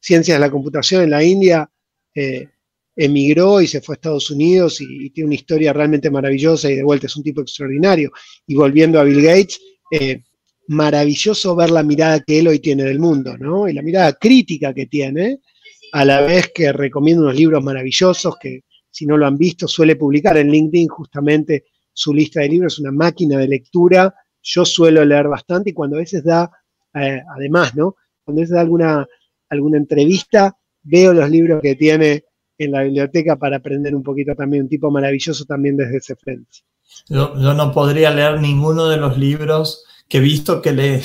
ciencias 0.00 0.36
de 0.36 0.40
la 0.40 0.50
computación 0.50 1.04
en 1.04 1.10
la 1.10 1.22
India, 1.22 1.70
eh, 2.14 2.48
emigró 2.94 3.60
y 3.60 3.66
se 3.66 3.80
fue 3.80 3.94
a 3.94 3.96
Estados 3.96 4.30
Unidos 4.30 4.80
y, 4.80 5.10
tiene 5.10 5.28
una 5.28 5.34
historia 5.34 5.72
realmente 5.72 6.10
maravillosa 6.10 6.70
y 6.70 6.76
de 6.76 6.82
vuelta 6.82 7.06
es 7.06 7.16
un 7.16 7.22
tipo 7.22 7.40
extraordinario. 7.40 8.10
Y 8.46 8.54
volviendo 8.54 9.00
a 9.00 9.04
Bill 9.04 9.22
Gates, 9.22 9.60
eh, 9.90 10.22
maravilloso 10.68 11.56
ver 11.56 11.70
la 11.70 11.82
mirada 11.82 12.20
que 12.20 12.38
él 12.38 12.48
hoy 12.48 12.58
tiene 12.58 12.84
del 12.84 12.98
mundo, 12.98 13.36
¿no? 13.38 13.68
Y 13.68 13.72
la 13.72 13.82
mirada 13.82 14.12
crítica 14.14 14.74
que 14.74 14.86
tiene, 14.86 15.40
a 15.92 16.04
la 16.04 16.20
vez 16.22 16.50
que 16.54 16.72
recomienda 16.72 17.22
unos 17.22 17.36
libros 17.36 17.62
maravillosos 17.62 18.36
que 18.38 18.60
si 18.90 19.06
no 19.06 19.16
lo 19.16 19.26
han 19.26 19.38
visto 19.38 19.66
suele 19.66 19.96
publicar 19.96 20.36
en 20.36 20.50
LinkedIn 20.50 20.88
justamente 20.88 21.64
su 21.92 22.12
lista 22.12 22.40
de 22.40 22.48
libros, 22.48 22.78
una 22.78 22.92
máquina 22.92 23.38
de 23.38 23.48
lectura. 23.48 24.14
Yo 24.42 24.64
suelo 24.64 25.04
leer 25.04 25.28
bastante 25.28 25.70
y 25.70 25.72
cuando 25.72 25.96
a 25.96 26.00
veces 26.00 26.24
da, 26.24 26.50
además, 26.92 27.74
¿no? 27.74 27.96
Cuando 28.24 28.42
es 28.42 28.52
alguna, 28.52 29.06
alguna 29.48 29.78
entrevista, 29.78 30.56
veo 30.82 31.12
los 31.12 31.28
libros 31.30 31.60
que 31.62 31.74
tiene 31.76 32.24
en 32.58 32.72
la 32.72 32.82
biblioteca 32.82 33.36
para 33.36 33.56
aprender 33.56 33.94
un 33.94 34.02
poquito 34.02 34.34
también, 34.34 34.64
un 34.64 34.68
tipo 34.68 34.90
maravilloso 34.90 35.44
también 35.44 35.76
desde 35.76 35.96
ese 35.98 36.16
frente. 36.16 36.58
Yo, 37.08 37.34
no 37.34 37.72
podría 37.72 38.10
leer 38.10 38.40
ninguno 38.40 38.88
de 38.88 38.96
los 38.96 39.18
libros 39.18 39.84
que 40.08 40.18
he 40.18 40.20
visto 40.20 40.60
que 40.60 40.72
lee. 40.72 41.00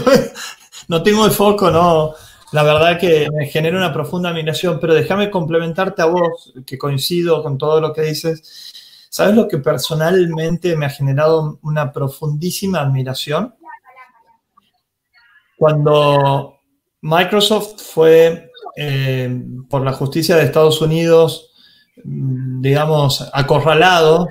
no 0.88 1.02
tengo 1.02 1.26
el 1.26 1.32
foco, 1.32 1.70
no. 1.70 2.14
La 2.52 2.62
verdad 2.62 2.98
que 2.98 3.28
me 3.32 3.46
genera 3.46 3.76
una 3.76 3.92
profunda 3.92 4.30
admiración, 4.30 4.78
pero 4.80 4.94
déjame 4.94 5.30
complementarte 5.30 6.02
a 6.02 6.06
vos, 6.06 6.52
que 6.66 6.78
coincido 6.78 7.42
con 7.42 7.58
todo 7.58 7.80
lo 7.80 7.92
que 7.92 8.02
dices. 8.02 8.70
¿Sabes 9.08 9.34
lo 9.34 9.48
que 9.48 9.58
personalmente 9.58 10.76
me 10.76 10.86
ha 10.86 10.90
generado 10.90 11.58
una 11.62 11.92
profundísima 11.92 12.80
admiración? 12.80 13.54
Cuando 15.60 16.58
Microsoft 17.02 17.82
fue 17.82 18.50
eh, 18.78 19.44
por 19.68 19.82
la 19.82 19.92
justicia 19.92 20.34
de 20.34 20.44
Estados 20.44 20.80
Unidos, 20.80 21.52
mm, 22.02 22.62
digamos, 22.62 23.28
acorralado 23.30 24.26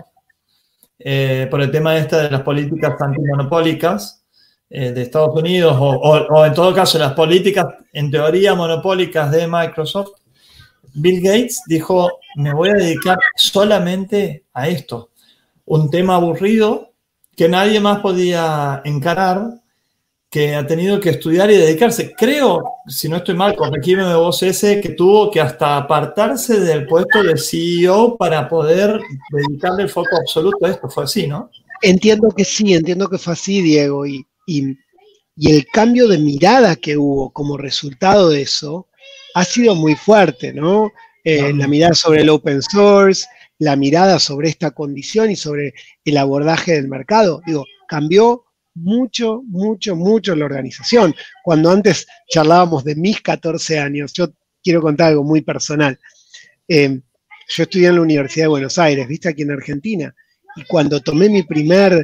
eh, 0.97 1.47
por 1.51 1.61
el 1.61 1.69
tema 1.69 1.95
este 1.97 2.15
de 2.15 2.31
las 2.31 2.41
políticas 2.41 2.99
antimonopólicas 2.99 4.25
eh, 4.71 4.91
de 4.91 5.03
Estados 5.03 5.39
Unidos, 5.39 5.77
o, 5.79 6.45
en 6.47 6.53
todo 6.55 6.73
caso 6.73 6.97
las 6.97 7.13
políticas 7.13 7.67
en 7.93 8.09
teoría 8.09 8.55
monopólicas 8.55 9.29
de 9.29 9.47
Microsoft, 9.47 10.13
Bill 10.95 11.21
Gates 11.21 11.61
dijo, 11.67 12.09
me 12.37 12.55
voy 12.55 12.69
a 12.69 12.73
dedicar 12.73 13.19
solamente 13.35 14.45
a 14.51 14.67
esto. 14.67 15.11
Un 15.65 15.91
tema 15.91 16.15
aburrido 16.15 16.93
que 17.37 17.47
nadie 17.47 17.79
más 17.79 17.99
podía 17.99 18.81
encarar, 18.83 19.58
que 20.29 20.53
ha 20.53 20.65
tenido 20.65 20.99
que 20.99 21.09
estudiar 21.09 21.49
y 21.49 21.57
dedicarse. 21.57 22.13
Creo, 22.15 22.63
si 22.87 23.09
no 23.09 23.17
estoy 23.17 23.35
mal, 23.35 23.55
corregime 23.55 24.05
de 24.05 24.13
vos 24.13 24.43
ese, 24.43 24.79
que 24.79 24.89
tuvo 24.89 25.31
que 25.31 25.41
hasta 25.41 25.77
apartarse 25.77 26.59
del 26.59 26.85
puesto 26.85 27.23
de 27.23 27.35
CEO 27.37 28.15
para 28.15 28.47
poder 28.47 28.99
dedicarle 29.31 29.83
el 29.83 29.89
foco 29.89 30.15
absoluto 30.17 30.65
a 30.65 30.69
esto. 30.69 30.87
Fue 30.87 31.05
así, 31.05 31.25
¿no? 31.25 31.49
Entiendo 31.81 32.29
que 32.29 32.45
sí, 32.45 32.73
entiendo 32.73 33.09
que 33.09 33.17
fue 33.17 33.33
así, 33.33 33.61
Diego. 33.61 34.05
Y, 34.05 34.25
y, 34.45 34.77
el 35.41 35.65
cambio 35.67 36.07
de 36.07 36.17
mirada 36.17 36.75
que 36.75 36.97
hubo 36.97 37.31
como 37.31 37.57
resultado 37.57 38.29
de 38.29 38.41
eso 38.41 38.87
ha 39.33 39.45
sido 39.45 39.73
muy 39.73 39.95
fuerte, 39.95 40.53
¿no? 40.53 40.91
Eh, 41.23 41.53
la 41.53 41.67
mirada 41.67 41.93
sobre 41.93 42.21
el 42.21 42.29
open 42.29 42.61
source, 42.61 43.25
la 43.57 43.75
mirada 43.75 44.19
sobre 44.19 44.49
esta 44.49 44.71
condición 44.71 45.31
y 45.31 45.35
sobre 45.35 45.73
el 46.03 46.17
abordaje 46.17 46.73
del 46.73 46.87
mercado. 46.87 47.41
Digo, 47.45 47.65
cambió 47.87 48.43
mucho, 48.81 49.41
mucho, 49.47 49.95
mucho 49.95 50.35
la 50.35 50.45
organización. 50.45 51.13
Cuando 51.43 51.69
antes 51.69 52.07
charlábamos 52.29 52.83
de 52.83 52.95
mis 52.95 53.21
14 53.21 53.79
años, 53.79 54.13
yo 54.13 54.29
quiero 54.63 54.81
contar 54.81 55.09
algo 55.09 55.23
muy 55.23 55.41
personal. 55.41 55.99
Eh, 56.67 57.01
yo 57.49 57.63
estudié 57.63 57.87
en 57.87 57.95
la 57.95 58.01
Universidad 58.01 58.45
de 58.45 58.49
Buenos 58.49 58.77
Aires, 58.77 59.07
viste, 59.07 59.29
aquí 59.29 59.41
en 59.41 59.51
Argentina, 59.51 60.13
y 60.55 60.63
cuando 60.65 60.99
tomé 61.01 61.29
mi 61.29 61.43
primer, 61.43 62.03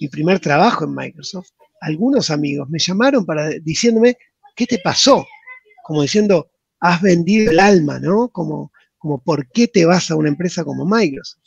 mi 0.00 0.08
primer 0.08 0.40
trabajo 0.40 0.84
en 0.84 0.94
Microsoft, 0.94 1.48
algunos 1.80 2.30
amigos 2.30 2.68
me 2.68 2.78
llamaron 2.78 3.24
para 3.24 3.48
diciéndome, 3.62 4.16
¿qué 4.54 4.66
te 4.66 4.78
pasó? 4.78 5.26
Como 5.84 6.02
diciendo, 6.02 6.50
has 6.80 7.00
vendido 7.00 7.50
el 7.50 7.60
alma, 7.60 7.98
¿no? 7.98 8.28
Como, 8.28 8.72
como 8.98 9.22
¿por 9.22 9.50
qué 9.50 9.68
te 9.68 9.84
vas 9.84 10.10
a 10.10 10.16
una 10.16 10.28
empresa 10.28 10.64
como 10.64 10.84
Microsoft? 10.84 11.42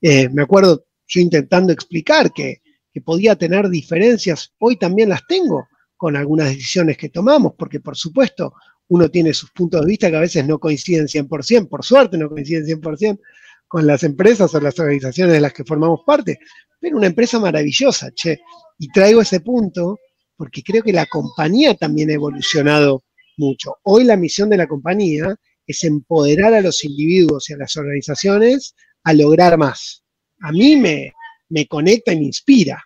Eh, 0.00 0.28
me 0.28 0.42
acuerdo 0.42 0.84
yo 1.06 1.20
intentando 1.20 1.72
explicar 1.72 2.32
que 2.32 2.61
que 2.92 3.00
podía 3.00 3.36
tener 3.36 3.68
diferencias, 3.68 4.52
hoy 4.58 4.76
también 4.76 5.08
las 5.08 5.26
tengo 5.26 5.66
con 5.96 6.16
algunas 6.16 6.48
decisiones 6.48 6.96
que 6.96 7.08
tomamos, 7.08 7.52
porque 7.56 7.80
por 7.80 7.96
supuesto 7.96 8.54
uno 8.88 9.08
tiene 9.08 9.32
sus 9.32 9.50
puntos 9.52 9.80
de 9.80 9.86
vista 9.86 10.10
que 10.10 10.16
a 10.16 10.20
veces 10.20 10.46
no 10.46 10.58
coinciden 10.58 11.06
100%, 11.06 11.68
por 11.68 11.84
suerte 11.84 12.18
no 12.18 12.28
coinciden 12.28 12.64
100% 12.64 13.18
con 13.66 13.86
las 13.86 14.02
empresas 14.02 14.54
o 14.54 14.60
las 14.60 14.78
organizaciones 14.78 15.32
de 15.32 15.40
las 15.40 15.54
que 15.54 15.64
formamos 15.64 16.00
parte, 16.04 16.38
pero 16.78 16.98
una 16.98 17.06
empresa 17.06 17.40
maravillosa, 17.40 18.10
che. 18.12 18.40
Y 18.78 18.88
traigo 18.88 19.22
ese 19.22 19.40
punto 19.40 19.98
porque 20.36 20.62
creo 20.62 20.82
que 20.82 20.92
la 20.92 21.06
compañía 21.06 21.74
también 21.74 22.10
ha 22.10 22.14
evolucionado 22.14 23.04
mucho. 23.38 23.76
Hoy 23.84 24.04
la 24.04 24.16
misión 24.16 24.50
de 24.50 24.56
la 24.56 24.66
compañía 24.66 25.36
es 25.66 25.84
empoderar 25.84 26.52
a 26.52 26.60
los 26.60 26.84
individuos 26.84 27.48
y 27.48 27.54
a 27.54 27.58
las 27.58 27.76
organizaciones 27.76 28.74
a 29.04 29.14
lograr 29.14 29.56
más. 29.56 30.02
A 30.40 30.52
mí 30.52 30.76
me, 30.76 31.12
me 31.52 31.66
conecta 31.66 32.12
y 32.12 32.18
me 32.18 32.24
inspira. 32.24 32.82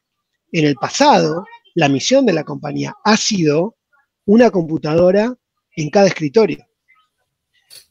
En 0.50 0.64
el 0.66 0.74
pasado, 0.74 1.44
la 1.74 1.88
misión 1.88 2.26
de 2.26 2.32
la 2.32 2.42
compañía 2.42 2.94
ha 3.04 3.16
sido 3.16 3.76
una 4.26 4.50
computadora 4.50 5.34
en 5.76 5.90
cada 5.90 6.08
escritorio. 6.08 6.66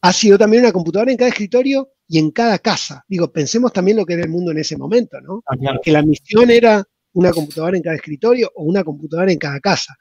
Ha 0.02 0.12
sido 0.12 0.38
también 0.38 0.64
una 0.64 0.74
computadora 0.74 1.12
en 1.12 1.18
cada 1.18 1.30
escritorio 1.30 1.90
y 2.08 2.20
en 2.20 2.32
cada 2.32 2.60
casa. 2.60 3.06
Digo, 3.08 3.32
pensemos 3.32 3.72
también 3.72 3.98
lo 3.98 4.06
que 4.06 4.14
era 4.14 4.24
el 4.24 4.30
mundo 4.30 4.52
en 4.52 4.58
ese 4.58 4.78
momento, 4.78 5.20
¿no? 5.22 5.44
Ah, 5.48 5.56
que 5.82 5.92
la 5.92 6.02
misión 6.02 6.52
era 6.52 6.84
una 7.14 7.32
computadora 7.32 7.78
en 7.78 7.84
cada 7.84 7.96
escritorio 7.96 8.52
o 8.56 8.64
una 8.64 8.84
computadora 8.84 9.32
en 9.32 9.40
cada 9.40 9.60
casa. 9.62 9.96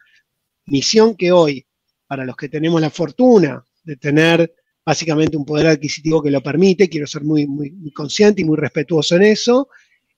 Misión 0.66 1.14
que 1.14 1.30
hoy, 1.30 1.64
para 2.06 2.24
los 2.24 2.36
que 2.36 2.48
tenemos 2.48 2.80
la 2.80 2.90
fortuna 2.90 3.64
de 3.84 3.96
tener 3.96 4.52
básicamente 4.84 5.36
un 5.36 5.44
poder 5.44 5.68
adquisitivo 5.68 6.22
que 6.22 6.30
lo 6.30 6.42
permite, 6.42 6.88
quiero 6.88 7.06
ser 7.06 7.22
muy, 7.22 7.46
muy, 7.46 7.70
muy 7.70 7.92
consciente 7.92 8.42
y 8.42 8.44
muy 8.44 8.56
respetuoso 8.56 9.16
en 9.16 9.22
eso, 9.22 9.68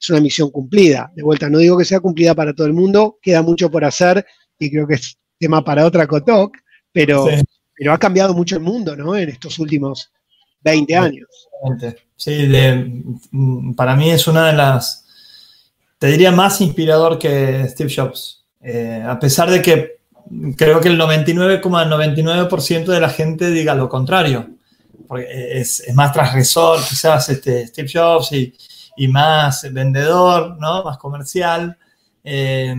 es 0.00 0.10
una 0.10 0.20
misión 0.20 0.50
cumplida. 0.50 1.10
De 1.14 1.22
vuelta, 1.22 1.48
no 1.48 1.58
digo 1.58 1.78
que 1.78 1.84
sea 1.84 2.00
cumplida 2.00 2.34
para 2.34 2.54
todo 2.54 2.66
el 2.66 2.72
mundo, 2.72 3.18
queda 3.22 3.42
mucho 3.42 3.70
por 3.70 3.84
hacer 3.84 4.24
y 4.58 4.70
creo 4.70 4.86
que 4.86 4.94
es 4.94 5.18
tema 5.38 5.64
para 5.64 5.84
otra 5.84 6.06
Cotoc, 6.06 6.56
pero, 6.92 7.26
pero 7.76 7.92
ha 7.92 7.98
cambiado 7.98 8.34
mucho 8.34 8.56
el 8.56 8.62
mundo, 8.62 8.96
¿no? 8.96 9.16
En 9.16 9.28
estos 9.28 9.58
últimos 9.58 10.10
20 10.62 10.96
años. 10.96 11.28
Sí, 12.16 12.48
para 13.76 13.94
mí 13.96 14.10
es 14.10 14.26
una 14.26 14.46
de 14.48 14.54
las, 14.54 15.04
te 15.98 16.06
diría, 16.08 16.32
más 16.32 16.60
inspirador 16.60 17.18
que 17.18 17.68
Steve 17.68 17.92
Jobs. 17.94 18.44
Eh, 18.62 19.04
a 19.06 19.18
pesar 19.18 19.50
de 19.50 19.60
que 19.62 19.96
creo 20.56 20.80
que 20.80 20.88
el 20.88 20.98
99,99% 20.98 22.86
de 22.86 23.00
la 23.00 23.10
gente 23.10 23.50
diga 23.50 23.74
lo 23.74 23.88
contrario, 23.88 24.48
porque 25.06 25.60
es, 25.60 25.80
es 25.80 25.94
más 25.94 26.12
transgresor 26.12 26.80
quizás 26.88 27.28
este 27.28 27.66
Steve 27.66 27.90
Jobs 27.92 28.32
y, 28.32 28.54
y 28.96 29.08
más 29.08 29.72
vendedor, 29.72 30.56
¿no? 30.58 30.84
Más 30.84 30.98
comercial, 30.98 31.76
eh, 32.24 32.74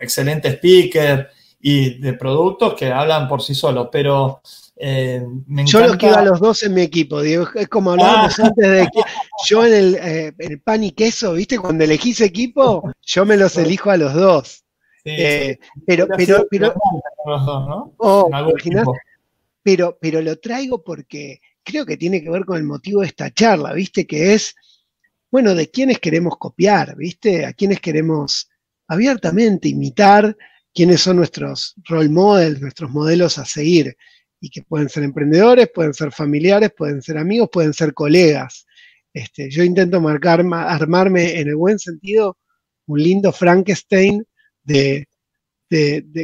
excelente 0.00 0.48
speaker 0.48 1.28
y 1.60 2.00
de 2.00 2.14
productos 2.14 2.74
que 2.74 2.90
hablan 2.90 3.28
por 3.28 3.42
sí 3.42 3.54
solos, 3.54 3.88
pero 3.92 4.40
eh, 4.76 5.24
me 5.46 5.64
Yo 5.64 5.80
los 5.80 5.96
quiero 5.96 6.16
a 6.16 6.22
los 6.22 6.40
dos 6.40 6.62
en 6.64 6.74
mi 6.74 6.82
equipo, 6.82 7.22
digo, 7.22 7.46
es 7.54 7.68
como 7.68 7.92
hablábamos 7.92 8.38
ah. 8.40 8.46
antes 8.46 8.68
de 8.68 8.88
que 8.92 9.00
yo 9.48 9.64
en 9.64 9.72
el, 9.72 9.94
eh, 9.94 10.32
el, 10.38 10.60
pan 10.60 10.82
y 10.82 10.90
queso, 10.90 11.34
¿viste? 11.34 11.58
Cuando 11.58 11.84
elegís 11.84 12.20
equipo, 12.20 12.90
yo 13.02 13.24
me 13.24 13.36
los 13.36 13.56
elijo 13.56 13.90
a 13.90 13.96
los 13.96 14.12
dos. 14.12 14.64
pero, 15.04 16.06
pero, 16.16 16.46
pero, 16.50 16.74
oh, 17.98 18.30
pero, 19.62 19.98
pero 20.00 20.20
lo 20.20 20.38
traigo 20.38 20.82
porque 20.82 21.40
creo 21.62 21.86
que 21.86 21.96
tiene 21.96 22.22
que 22.22 22.30
ver 22.30 22.44
con 22.44 22.56
el 22.56 22.64
motivo 22.64 23.00
de 23.00 23.06
esta 23.06 23.30
charla, 23.30 23.72
¿viste? 23.72 24.06
Que 24.06 24.34
es 24.34 24.54
bueno, 25.32 25.54
de 25.54 25.70
quiénes 25.70 25.98
queremos 25.98 26.36
copiar, 26.38 26.94
¿viste? 26.94 27.46
A 27.46 27.54
quiénes 27.54 27.80
queremos 27.80 28.50
abiertamente 28.86 29.66
imitar, 29.68 30.36
quiénes 30.74 31.00
son 31.00 31.16
nuestros 31.16 31.74
role 31.88 32.10
models, 32.10 32.60
nuestros 32.60 32.90
modelos 32.90 33.38
a 33.38 33.46
seguir, 33.46 33.96
y 34.40 34.50
que 34.50 34.60
pueden 34.62 34.90
ser 34.90 35.04
emprendedores, 35.04 35.70
pueden 35.74 35.94
ser 35.94 36.12
familiares, 36.12 36.72
pueden 36.76 37.00
ser 37.00 37.16
amigos, 37.16 37.48
pueden 37.50 37.72
ser 37.72 37.94
colegas. 37.94 38.66
Este, 39.14 39.48
yo 39.50 39.64
intento 39.64 40.06
armarme 40.06 41.40
en 41.40 41.48
el 41.48 41.56
buen 41.56 41.78
sentido 41.78 42.36
un 42.86 43.02
lindo 43.02 43.32
Frankenstein 43.32 44.22
de, 44.62 45.08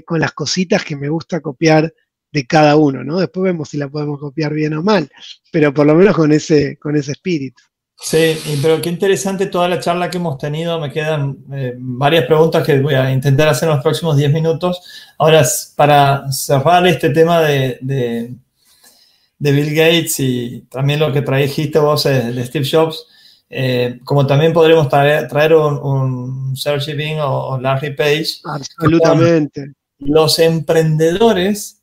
con 0.05 0.21
las 0.21 0.33
cositas 0.33 0.85
que 0.85 0.97
me 0.97 1.09
gusta 1.09 1.41
copiar 1.41 1.95
de 2.31 2.47
cada 2.47 2.77
uno, 2.77 3.03
¿no? 3.05 3.21
Después 3.21 3.45
vemos 3.45 3.71
si 3.71 3.79
la 3.79 3.89
podemos 3.89 4.21
copiar 4.21 4.53
bien 4.53 4.75
o 4.75 4.83
mal, 4.83 5.11
pero 5.51 5.73
por 5.73 5.87
lo 5.87 5.95
menos 5.95 6.15
con 6.15 6.31
ese, 6.31 6.77
con 6.77 6.95
ese 6.95 7.13
espíritu. 7.13 7.63
Sí, 8.01 8.39
pero 8.63 8.81
qué 8.81 8.91
interesante 8.91 9.47
toda 9.47 9.69
la 9.69 9.81
charla 9.81 10.09
que 10.09 10.19
hemos 10.19 10.39
tenido. 10.39 10.79
Me 10.79 10.93
quedan 10.93 11.37
eh, 11.53 11.75
varias 11.77 12.27
preguntas 12.27 12.65
que 12.65 12.79
voy 12.79 12.95
a 12.95 13.13
intentar 13.13 13.49
hacer 13.49 13.69
en 13.69 13.75
los 13.75 13.83
próximos 13.83 14.17
10 14.17 14.33
minutos. 14.33 14.81
Ahora, 15.19 15.45
para 15.75 16.31
cerrar 16.31 16.87
este 16.87 17.11
tema 17.11 17.41
de, 17.41 17.79
de, 17.81 19.53
Bill 19.53 19.75
Gates 19.75 20.21
y 20.21 20.61
también 20.71 21.01
lo 21.01 21.13
que 21.13 21.23
trajiste 21.23 21.81
vos 21.81 22.07
eh, 22.07 22.33
de 22.33 22.47
Steve 22.47 22.69
Jobs, 22.71 23.05
eh, 23.51 23.99
como 24.05 24.27
también 24.27 24.53
podremos 24.53 24.89
traer, 24.89 25.55
un, 25.55 25.79
un, 25.79 26.57
Sergey 26.57 26.95
Brin 26.95 27.19
o, 27.21 27.59
Larry 27.61 27.97
Page. 27.97 28.29
Absolutamente. 28.45 29.73
Los 29.99 30.39
emprendedores 30.39 31.83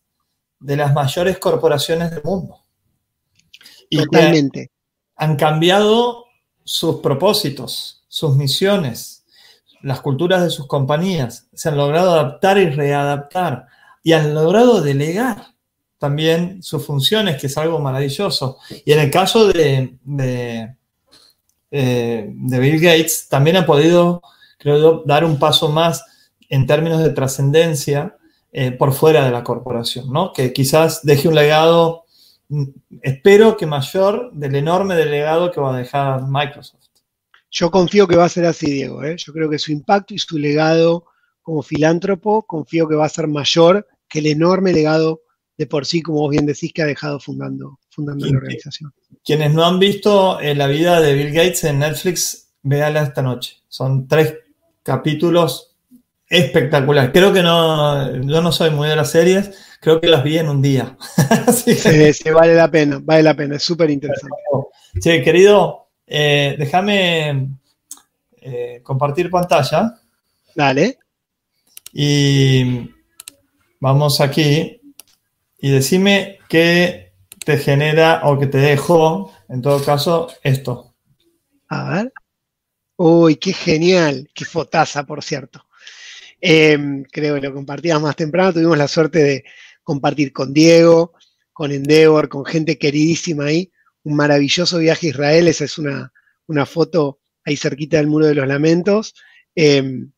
de 0.62 0.78
las 0.78 0.94
mayores 0.94 1.38
corporaciones 1.40 2.12
del 2.12 2.24
mundo. 2.24 2.64
Totalmente 3.92 4.72
han 5.16 5.36
cambiado 5.36 6.26
sus 6.64 6.98
propósitos, 6.98 8.04
sus 8.08 8.36
misiones, 8.36 9.26
las 9.82 10.02
culturas 10.02 10.44
de 10.44 10.50
sus 10.50 10.68
compañías, 10.68 11.48
se 11.54 11.70
han 11.70 11.78
logrado 11.78 12.12
adaptar 12.12 12.58
y 12.58 12.70
readaptar 12.70 13.68
y 14.04 14.14
han 14.14 14.34
logrado 14.34 14.82
delegar 14.82 15.56
también 15.98 16.62
sus 16.62 16.86
funciones, 16.86 17.40
que 17.40 17.48
es 17.48 17.58
algo 17.58 17.80
maravilloso. 17.80 18.58
Y 18.84 18.94
en 18.94 19.00
el 19.00 19.12
caso 19.12 19.48
de, 19.48 19.98
de, 20.04 20.76
eh, 21.72 22.30
Bill 22.32 22.80
Gates, 22.80 23.28
también 23.30 23.58
ha 23.58 23.66
podido, 23.66 24.22
creo 24.58 25.04
dar 25.06 25.26
un 25.26 25.40
paso 25.40 25.70
más 25.70 26.04
en 26.50 26.68
términos 26.68 27.02
de 27.02 27.10
trascendencia 27.10 28.18
eh, 28.52 28.72
por 28.72 28.94
fuera 28.94 29.26
de 29.26 29.32
la 29.32 29.44
corporación, 29.44 30.12
¿no? 30.12 30.32
Que 30.34 30.54
quizás 30.54 31.02
deje 31.04 31.28
un 31.28 31.36
legado 31.36 32.05
espero 33.02 33.58
que 33.58 33.66
mayor 33.66 34.32
del 34.34 34.56
enorme 34.56 34.96
delegado 34.96 35.52
que 35.52 35.62
va 35.62 35.76
a 35.76 35.78
dejar 35.78 36.24
Microsoft. 36.28 36.84
Yo 37.50 37.72
confío 37.72 38.08
que 38.08 38.18
va 38.18 38.26
a 38.26 38.30
ser 38.30 38.46
así, 38.46 38.70
Diego. 38.70 39.04
¿eh? 39.04 39.16
Yo 39.18 39.32
creo 39.32 39.50
que 39.50 39.60
su 39.60 39.72
impacto 39.72 40.14
y 40.14 40.20
su 40.20 40.38
legado 40.38 41.06
como 41.42 41.62
filántropo, 41.62 42.44
confío 42.44 42.88
que 42.88 42.96
va 42.96 43.06
a 43.06 43.10
ser 43.10 43.28
mayor 43.28 43.88
que 44.10 44.20
el 44.20 44.26
enorme 44.26 44.74
legado 44.74 45.22
de 45.58 45.68
por 45.68 45.86
sí, 45.86 46.02
como 46.02 46.20
vos 46.20 46.32
bien 46.32 46.46
decís, 46.46 46.74
que 46.74 46.82
ha 46.82 46.86
dejado 46.86 47.20
fundando, 47.20 47.80
fundando 47.90 48.26
la 48.26 48.38
organización. 48.38 48.92
Quienes 49.24 49.54
no 49.54 49.64
han 49.64 49.80
visto 49.80 50.40
eh, 50.40 50.56
la 50.56 50.68
vida 50.68 51.00
de 51.00 51.14
Bill 51.14 51.32
Gates 51.32 51.64
en 51.64 51.80
Netflix, 51.80 52.50
véala 52.64 53.04
esta 53.04 53.22
noche. 53.22 53.62
Son 53.70 54.08
tres 54.08 54.40
capítulos 54.84 55.76
espectaculares. 56.28 57.12
Creo 57.14 57.32
que 57.32 57.44
no, 57.44 58.12
yo 58.22 58.42
no 58.42 58.52
soy 58.52 58.72
muy 58.72 58.90
de 58.90 58.96
las 58.96 59.12
series, 59.12 59.52
creo 59.86 60.02
que 60.02 60.08
las 60.08 60.24
vi 60.24 60.40
en 60.40 60.50
un 60.50 60.64
día. 60.64 60.98
sí, 61.54 61.76
sí, 62.12 62.30
vale 62.32 62.56
la 62.56 62.72
pena, 62.72 63.00
vale 63.04 63.22
la 63.22 63.36
pena, 63.36 63.58
es 63.58 63.62
súper 63.62 63.92
interesante. 63.92 64.36
Sí, 65.00 65.22
querido, 65.22 65.90
eh, 66.08 66.56
déjame 66.58 67.50
eh, 68.42 68.80
compartir 68.82 69.30
pantalla. 69.30 69.94
Dale. 70.56 70.98
Y 71.94 72.90
vamos 73.80 74.22
aquí 74.22 74.82
y 75.60 75.70
decime 75.70 76.40
qué 76.50 77.12
te 77.46 77.60
genera 77.60 78.22
o 78.24 78.40
que 78.40 78.48
te 78.48 78.58
dejó, 78.58 79.32
en 79.50 79.62
todo 79.62 79.86
caso, 79.86 80.30
esto. 80.42 80.96
A 81.68 81.92
ver. 81.92 82.14
Uy, 82.96 83.36
qué 83.36 83.54
genial, 83.54 84.32
qué 84.34 84.46
fotaza, 84.46 85.04
por 85.04 85.24
cierto. 85.24 85.68
Em, 86.42 87.04
creo 87.04 87.36
que 87.36 87.42
lo 87.42 87.54
compartías 87.54 88.02
más 88.02 88.16
temprano, 88.16 88.52
tuvimos 88.52 88.78
la 88.80 88.88
suerte 88.88 89.20
de 89.20 89.46
compartir 89.86 90.34
con 90.34 90.54
Diego, 90.54 91.14
con 91.54 91.72
Endeavor, 91.72 92.28
con 92.28 92.44
gente 92.44 92.78
queridísima 92.78 93.46
ahí, 93.46 93.72
un 94.04 94.18
maravilloso 94.18 94.80
viaje 94.80 95.08
a 95.08 95.10
Israel, 95.12 95.48
esa 95.48 95.64
es 95.64 95.78
una, 95.78 96.12
foto 96.66 97.20
ahí 97.46 97.56
cerquita 97.56 97.98
del 97.98 98.08
Muro 98.08 98.26
de 98.26 98.36
los 98.36 98.48
Lamentos. 98.48 99.16
Em, 99.56 100.12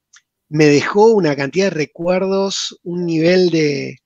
me 0.49 0.65
dejó 0.65 1.07
una 1.11 1.35
cantidad 1.35 1.65
de 1.65 1.71
recuerdos, 1.71 2.79
un 2.83 3.05
nivel 3.05 3.51
de, 3.51 3.99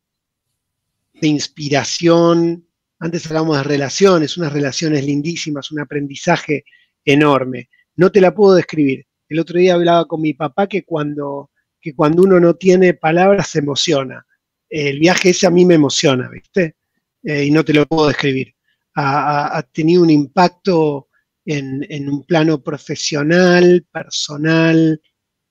de 1.14 1.28
inspiración. 1.28 2.68
Antes 3.00 3.28
hablábamos 3.28 3.58
de 3.58 3.64
relaciones, 3.64 4.38
unas 4.38 4.52
relaciones 4.52 5.06
lindísimas, 5.06 5.72
un 5.72 5.80
aprendizaje 5.80 6.66
enorme. 7.06 7.70
No 7.96 8.12
te 8.12 8.20
la 8.20 8.34
puedo 8.34 8.56
describir. 8.56 9.06
El 9.30 9.40
otro 9.40 9.60
día 9.60 9.76
hablaba 9.76 10.06
con 10.06 10.22
mi 10.22 10.34
papá 10.34 10.68
que 10.68 10.84
cuando, 10.84 11.52
que 11.80 11.96
cuando 11.96 12.24
uno 12.24 12.40
no 12.40 12.56
tiene 12.56 12.94
palabras 12.94 13.48
se 13.48 13.60
emociona. 13.60 14.26
El 14.72 15.00
viaje 15.00 15.32
ese 15.32 15.46
a 15.46 15.50
mí 15.50 15.66
me 15.66 15.76
emociona, 15.76 16.30
¿viste? 16.30 16.78
Eh, 17.24 17.46
y 17.46 17.52
no 17.52 17.66
te 17.66 17.74
lo 17.74 17.86
puedo 17.86 18.08
describir. 18.08 18.56
Ha, 18.96 19.66
tenido 19.72 20.02
un 20.02 20.10
impacto 20.10 21.10
en, 21.46 22.10
un 22.10 22.24
plano 22.24 22.64
profesional, 22.64 23.86
personal, 23.92 25.02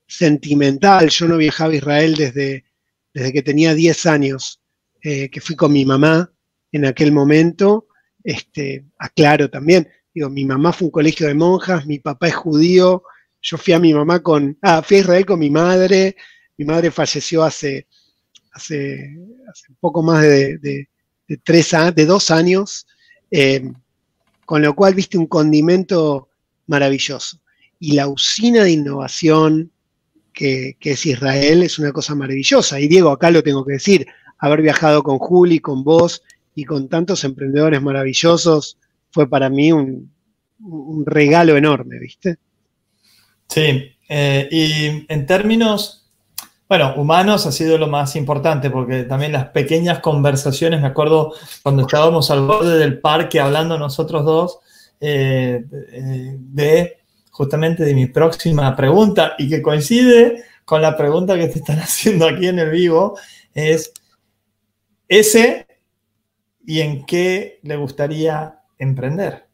sentimental. 0.06 1.10
Yo 1.10 1.28
no 1.28 1.36
viajaba 1.36 1.72
a 1.72 1.76
Israel 1.76 2.14
desde, 2.16 2.64
desde 3.12 3.32
que 3.32 3.42
tenía 3.42 3.74
10 3.74 4.06
años, 4.06 4.60
eh, 5.02 5.28
que 5.30 5.40
fui 5.40 5.54
con 5.54 5.72
mi 5.72 5.84
mamá 5.84 6.32
en 6.72 6.86
aquel 6.86 7.12
momento. 7.12 7.88
Este, 8.24 8.86
aclaro 8.98 9.48
también, 9.48 9.88
digo, 10.14 10.30
mi 10.30 10.44
mamá 10.44 10.72
fue 10.72 10.86
un 10.86 10.92
colegio 10.92 11.26
de 11.26 11.34
monjas, 11.34 11.86
mi 11.86 11.98
papá 11.98 12.28
es 12.28 12.34
judío, 12.34 13.02
yo 13.40 13.56
fui 13.56 13.72
a 13.72 13.78
mi 13.78 13.94
mamá 13.94 14.20
con, 14.20 14.58
ah, 14.62 14.82
fui 14.82 14.98
a 14.98 15.00
Israel 15.00 15.26
con 15.26 15.38
mi 15.38 15.50
madre, 15.50 16.16
mi 16.58 16.64
madre 16.64 16.90
falleció 16.90 17.42
hace, 17.42 17.86
hace, 18.52 19.16
hace 19.48 19.66
poco 19.80 20.02
más 20.02 20.22
de, 20.22 20.58
de, 20.58 20.88
tres, 21.44 21.72
de 21.94 22.06
dos 22.06 22.30
años, 22.30 22.86
eh, 23.30 23.70
con 24.44 24.62
lo 24.62 24.74
cual 24.74 24.94
viste 24.94 25.18
un 25.18 25.26
condimento 25.26 26.28
maravilloso. 26.66 27.40
Y 27.78 27.92
la 27.92 28.08
usina 28.08 28.64
de 28.64 28.72
innovación, 28.72 29.70
que, 30.32 30.76
es 30.80 31.06
Israel, 31.06 31.62
es 31.62 31.78
una 31.78 31.92
cosa 31.92 32.14
maravillosa. 32.14 32.80
Y 32.80 32.88
Diego, 32.88 33.10
acá 33.10 33.30
lo 33.30 33.42
tengo 33.42 33.64
que 33.64 33.74
decir, 33.74 34.06
haber 34.38 34.62
viajado 34.62 35.02
con 35.02 35.18
Juli, 35.18 35.58
con 35.60 35.84
vos 35.84 36.22
y 36.54 36.64
con 36.64 36.88
tantos 36.88 37.24
emprendedores 37.24 37.80
maravillosos 37.82 38.78
fue 39.10 39.28
para 39.28 39.50
mí 39.50 39.72
un, 39.72 40.10
regalo 41.06 41.56
enorme, 41.56 41.98
¿viste? 41.98 42.36
Sí, 43.48 43.96
eh, 44.08 44.48
y 44.50 45.12
en 45.12 45.26
términos, 45.26 45.99
bueno, 46.70 46.94
humanos 46.96 47.46
ha 47.46 47.52
sido 47.52 47.76
lo 47.78 47.88
más 47.88 48.14
importante, 48.14 48.70
porque 48.70 49.02
también 49.02 49.32
las 49.32 49.48
pequeñas 49.48 49.98
conversaciones, 49.98 50.80
me 50.80 50.86
acuerdo 50.86 51.34
cuando 51.64 51.82
estábamos 51.82 52.30
al 52.30 52.46
borde 52.46 52.78
del 52.78 53.00
parque 53.00 53.40
hablando 53.40 53.76
nosotros 53.76 54.24
dos, 54.24 54.60
eh, 55.00 55.64
de 55.66 56.98
justamente 57.32 57.82
de 57.82 57.92
mi 57.92 58.06
próxima 58.06 58.76
pregunta 58.76 59.34
y 59.36 59.48
que 59.48 59.60
coincide 59.60 60.44
con 60.64 60.80
la 60.80 60.96
pregunta 60.96 61.36
que 61.36 61.48
te 61.48 61.58
están 61.58 61.78
haciendo 61.80 62.28
aquí 62.28 62.46
en 62.46 62.60
el 62.60 62.70
vivo, 62.70 63.18
es 63.52 63.92
ese 65.08 65.66
y 66.64 66.82
en 66.82 67.04
qué 67.04 67.58
le 67.64 67.74
gustaría 67.74 68.60
emprender. 68.78 69.44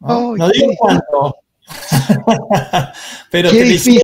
No, 0.00 0.34
digo 0.48 0.72
cuánto. 0.78 1.36
Pero 3.30 3.50
te 3.50 3.64
difícil. 3.64 4.02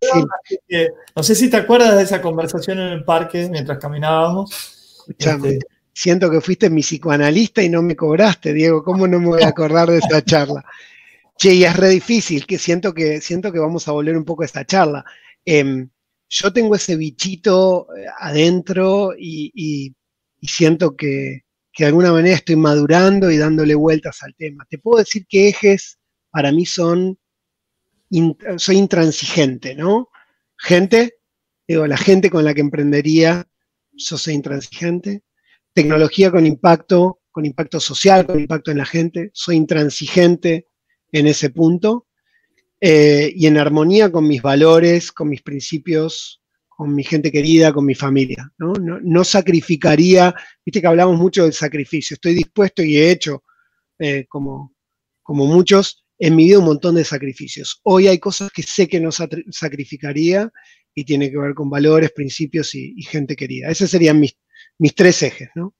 no 1.14 1.22
sé 1.22 1.34
si 1.34 1.50
te 1.50 1.58
acuerdas 1.58 1.96
de 1.96 2.02
esa 2.02 2.22
conversación 2.22 2.78
en 2.78 2.88
el 2.88 3.04
parque 3.04 3.48
mientras 3.50 3.78
caminábamos. 3.78 5.04
Este, 5.18 5.58
siento 5.92 6.30
que 6.30 6.40
fuiste 6.40 6.70
mi 6.70 6.82
psicoanalista 6.82 7.62
y 7.62 7.68
no 7.68 7.82
me 7.82 7.96
cobraste, 7.96 8.52
Diego. 8.52 8.82
¿Cómo 8.82 9.06
no 9.06 9.20
me 9.20 9.26
voy 9.26 9.42
a 9.42 9.48
acordar 9.48 9.90
de 9.90 9.98
esa 9.98 10.22
charla? 10.22 10.64
Che, 11.36 11.54
y 11.54 11.64
es 11.64 11.74
re 11.76 11.88
difícil, 11.88 12.46
que 12.46 12.58
siento 12.58 12.92
que, 12.92 13.20
siento 13.20 13.50
que 13.50 13.58
vamos 13.58 13.88
a 13.88 13.92
volver 13.92 14.16
un 14.16 14.24
poco 14.24 14.42
a 14.42 14.46
esta 14.46 14.64
charla. 14.64 15.04
Em, 15.44 15.88
yo 16.28 16.52
tengo 16.52 16.74
ese 16.74 16.96
bichito 16.96 17.88
eh, 17.96 18.04
adentro 18.18 19.12
y, 19.18 19.94
siento 20.42 20.96
que, 20.96 21.44
de 21.78 21.86
alguna 21.86 22.12
manera 22.12 22.36
estoy 22.36 22.56
madurando 22.56 23.30
y 23.30 23.38
dándole 23.38 23.74
vueltas 23.74 24.22
al 24.22 24.34
tema. 24.34 24.66
Te 24.68 24.78
puedo 24.78 24.98
decir 24.98 25.26
que 25.26 25.48
ejes 25.48 25.98
para 26.30 26.52
mí 26.52 26.66
son, 26.66 27.18
soy 28.56 28.76
intransigente, 28.76 29.74
¿no? 29.74 30.08
Gente, 30.58 31.18
digo, 31.66 31.86
la 31.86 31.96
gente 31.96 32.30
con 32.30 32.44
la 32.44 32.54
que 32.54 32.60
emprendería, 32.60 33.46
yo 33.92 34.18
soy 34.18 34.34
intransigente. 34.34 35.22
Tecnología 35.72 36.30
con 36.30 36.46
impacto, 36.46 37.20
con 37.30 37.46
impacto 37.46 37.78
social, 37.78 38.26
con 38.26 38.40
impacto 38.40 38.70
en 38.70 38.78
la 38.78 38.84
gente, 38.84 39.30
soy 39.32 39.56
intransigente 39.56 40.66
en 41.12 41.26
ese 41.26 41.50
punto 41.50 42.08
eh, 42.80 43.32
y 43.34 43.46
en 43.46 43.56
armonía 43.56 44.10
con 44.10 44.26
mis 44.26 44.42
valores, 44.42 45.12
con 45.12 45.28
mis 45.28 45.42
principios, 45.42 46.42
con 46.68 46.94
mi 46.94 47.04
gente 47.04 47.30
querida, 47.30 47.72
con 47.72 47.84
mi 47.84 47.94
familia. 47.94 48.52
¿no? 48.58 49.24
Sacrificaría, 49.24 50.34
viste 50.64 50.80
que 50.80 50.86
hablamos 50.86 51.18
mucho 51.18 51.44
del 51.44 51.52
sacrificio, 51.52 52.14
estoy 52.14 52.34
dispuesto 52.34 52.82
y 52.82 52.96
he 52.96 53.10
hecho, 53.10 53.44
eh, 53.98 54.26
como 54.28 54.74
muchos, 55.22 56.04
en 56.20 56.36
mi 56.36 56.44
vida 56.44 56.58
un 56.58 56.66
montón 56.66 56.94
de 56.94 57.04
sacrificios. 57.04 57.80
Hoy 57.82 58.06
hay 58.06 58.18
cosas 58.18 58.50
que 58.52 58.62
sé 58.62 58.86
que 58.86 59.00
no 59.00 59.10
sacrificaría 59.10 60.50
y 60.94 61.04
tiene 61.04 61.30
que 61.30 61.38
ver 61.38 61.54
con 61.54 61.70
valores, 61.70 62.12
principios 62.12 62.74
y, 62.74 63.02
gente 63.02 63.34
querida. 63.34 63.68
Esos 63.68 63.90
serían 63.90 64.20
mis, 64.20 64.36
mis 64.78 64.94
tres 64.94 65.22
ejes, 65.22 65.48
¿no? 65.54 65.74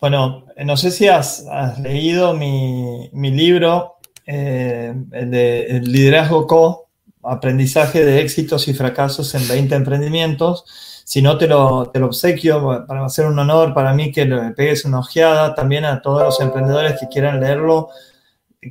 Bueno, 0.00 0.46
no 0.64 0.76
sé 0.76 0.90
si 0.90 1.06
has, 1.06 1.44
leído 1.82 2.34
mi, 2.34 3.10
mi, 3.12 3.30
libro 3.30 3.96
eh, 4.26 4.94
el 5.12 5.30
de 5.30 5.82
liderazgo 5.84 6.46
co, 6.46 6.88
aprendizaje 7.22 8.04
de 8.04 8.22
éxitos 8.22 8.68
y 8.68 8.74
fracasos 8.74 9.34
en 9.34 9.46
20 9.46 9.74
emprendimientos. 9.74 10.64
Si 11.04 11.20
no, 11.20 11.36
te 11.36 11.46
lo, 11.46 11.90
te 11.90 12.00
lo 12.00 12.06
obsequio 12.06 12.86
para 12.86 13.04
hacer 13.04 13.26
un 13.26 13.38
honor 13.38 13.74
para 13.74 13.92
mí 13.92 14.12
que 14.12 14.24
le 14.24 14.52
pegues 14.52 14.86
una 14.86 15.00
ojeada 15.00 15.54
también 15.54 15.84
a 15.84 16.00
todos 16.00 16.22
los 16.22 16.40
emprendedores 16.40 16.98
que 16.98 17.08
quieran 17.08 17.38
leerlo. 17.40 17.90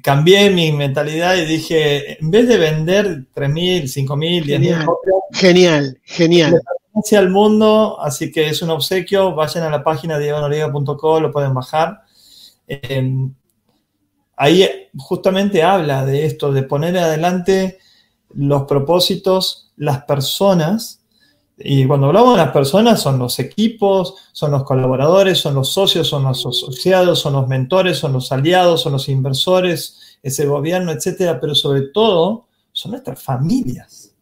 Cambié 0.01 0.49
mi 0.49 0.71
mentalidad 0.71 1.35
y 1.35 1.45
dije, 1.45 2.21
en 2.21 2.31
vez 2.31 2.47
de 2.47 2.57
vender 2.57 3.25
3.000, 3.33 3.83
5.000, 3.83 4.43
10.000 4.43 4.85
copias, 4.85 5.15
genial, 5.31 5.99
genial. 6.03 6.61
al 7.17 7.29
mundo, 7.29 8.01
así 8.01 8.31
que 8.31 8.49
es 8.49 8.61
un 8.61 8.71
obsequio. 8.71 9.35
Vayan 9.35 9.63
a 9.63 9.69
la 9.69 9.83
página 9.83 10.17
diegonoriega.com, 10.17 11.21
lo 11.21 11.31
pueden 11.31 11.53
bajar. 11.53 12.01
Eh, 12.67 13.29
ahí 14.35 14.67
justamente 14.97 15.63
habla 15.63 16.05
de 16.05 16.25
esto, 16.25 16.51
de 16.51 16.63
poner 16.63 16.97
adelante 16.97 17.77
los 18.33 18.63
propósitos, 18.63 19.71
las 19.77 20.03
personas, 20.03 21.04
y 21.57 21.87
cuando 21.87 22.07
hablamos 22.07 22.37
de 22.37 22.43
las 22.43 22.51
personas 22.51 23.01
son 23.01 23.17
los 23.17 23.39
equipos, 23.39 24.15
son 24.33 24.51
los 24.51 24.63
colaboradores, 24.63 25.37
son 25.37 25.55
los 25.55 25.71
socios, 25.71 26.07
son 26.07 26.23
los 26.23 26.45
asociados, 26.45 27.19
son 27.19 27.33
los 27.33 27.47
mentores, 27.47 27.97
son 27.97 28.13
los 28.13 28.31
aliados, 28.31 28.81
son 28.81 28.93
los 28.93 29.07
inversores, 29.07 30.17
ese 30.21 30.45
gobierno, 30.45 30.91
etcétera, 30.91 31.39
pero 31.39 31.55
sobre 31.55 31.83
todo 31.83 32.47
son 32.73 32.91
nuestras 32.91 33.21
familias. 33.21 34.13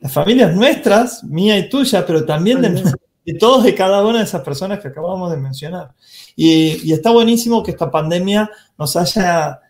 Las 0.00 0.12
familias 0.12 0.54
nuestras, 0.54 1.24
mía 1.24 1.56
y 1.56 1.68
tuya, 1.70 2.04
pero 2.04 2.26
también 2.26 2.60
de, 2.60 2.70
de 3.24 3.34
todos 3.34 3.66
y 3.66 3.74
cada 3.74 4.04
una 4.04 4.18
de 4.18 4.24
esas 4.24 4.42
personas 4.42 4.80
que 4.80 4.88
acabamos 4.88 5.30
de 5.30 5.36
mencionar. 5.38 5.94
Y, 6.36 6.92
está 6.92 7.10
buenísimo 7.10 7.62
que 7.62 7.70
esta 7.70 7.90
pandemia 7.90 8.50
nos 8.78 8.96
haya 8.96 9.60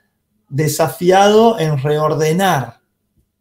desafiado 0.49 1.59
en 1.59 1.79
reordenar 1.79 2.81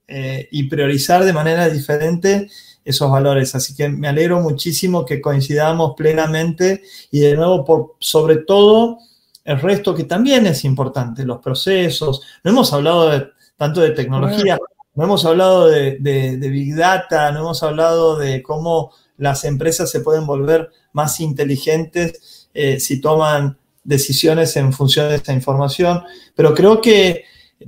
eh, 0.08 0.48
y 0.52 0.64
priorizar 0.64 1.24
de 1.24 1.34
manera 1.34 1.70
diferente 1.70 2.50
esos 2.84 3.10
valores. 3.10 3.56
Así 3.56 3.76
que 3.76 3.90
me 3.90 4.08
alegro 4.08 4.40
muchísimo 4.42 5.06
que 5.06 5.22
coincidamos 5.22 5.94
plenamente 5.96 6.84
y 7.12 7.20
de 7.20 7.36
nuevo, 7.36 7.64
por, 7.66 7.96
sobre 8.00 8.38
todo, 8.38 9.00
el 9.44 9.60
resto 9.60 9.96
que 9.96 10.04
también 10.04 10.46
es 10.48 10.64
importante, 10.66 11.26
los 11.26 11.40
procesos. 11.40 12.22
No 12.44 12.52
hemos 12.52 12.72
hablado 12.74 13.30
tanto 13.58 13.82
de 13.82 13.92
tecnología, 13.92 14.58
no 14.94 15.04
hemos 15.04 15.26
hablado 15.26 15.68
de, 15.68 16.38
Big 16.40 16.76
Data, 16.76 17.32
no 17.32 17.40
hemos 17.40 17.64
hablado 17.64 18.18
de 18.18 18.44
cómo 18.44 18.92
las 19.18 19.46
empresas 19.46 19.90
se 19.90 20.02
pueden 20.02 20.26
volver 20.26 20.70
más 20.94 21.20
inteligentes 21.20 22.50
eh, 22.54 22.80
si 22.80 23.00
toman 23.00 23.58
decisiones 23.84 24.56
en 24.58 24.74
función 24.74 25.10
de 25.10 25.16
esta 25.16 25.34
información, 25.34 26.04
pero 26.36 26.54
creo 26.54 26.82
que 26.82 27.26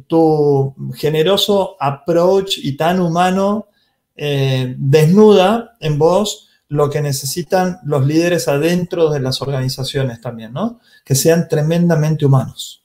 tu 0.08 0.74
generoso 0.96 1.76
approach 1.80 2.58
y 2.58 2.76
tan 2.76 3.00
humano 3.00 3.68
eh, 4.16 4.76
desnuda 4.78 5.76
en 5.80 5.98
vos 5.98 6.50
lo 6.70 6.90
que 6.90 7.02
necesitan 7.02 7.80
los 7.84 8.06
líderes 8.06 8.48
adentro 8.48 9.10
de 9.10 9.20
las 9.20 9.42
organizaciones 9.42 10.22
también, 10.22 10.54
¿no? 10.54 10.80
Que 11.06 11.16
sean 11.16 11.48
tremendamente 11.48 12.26
humanos. 12.26 12.84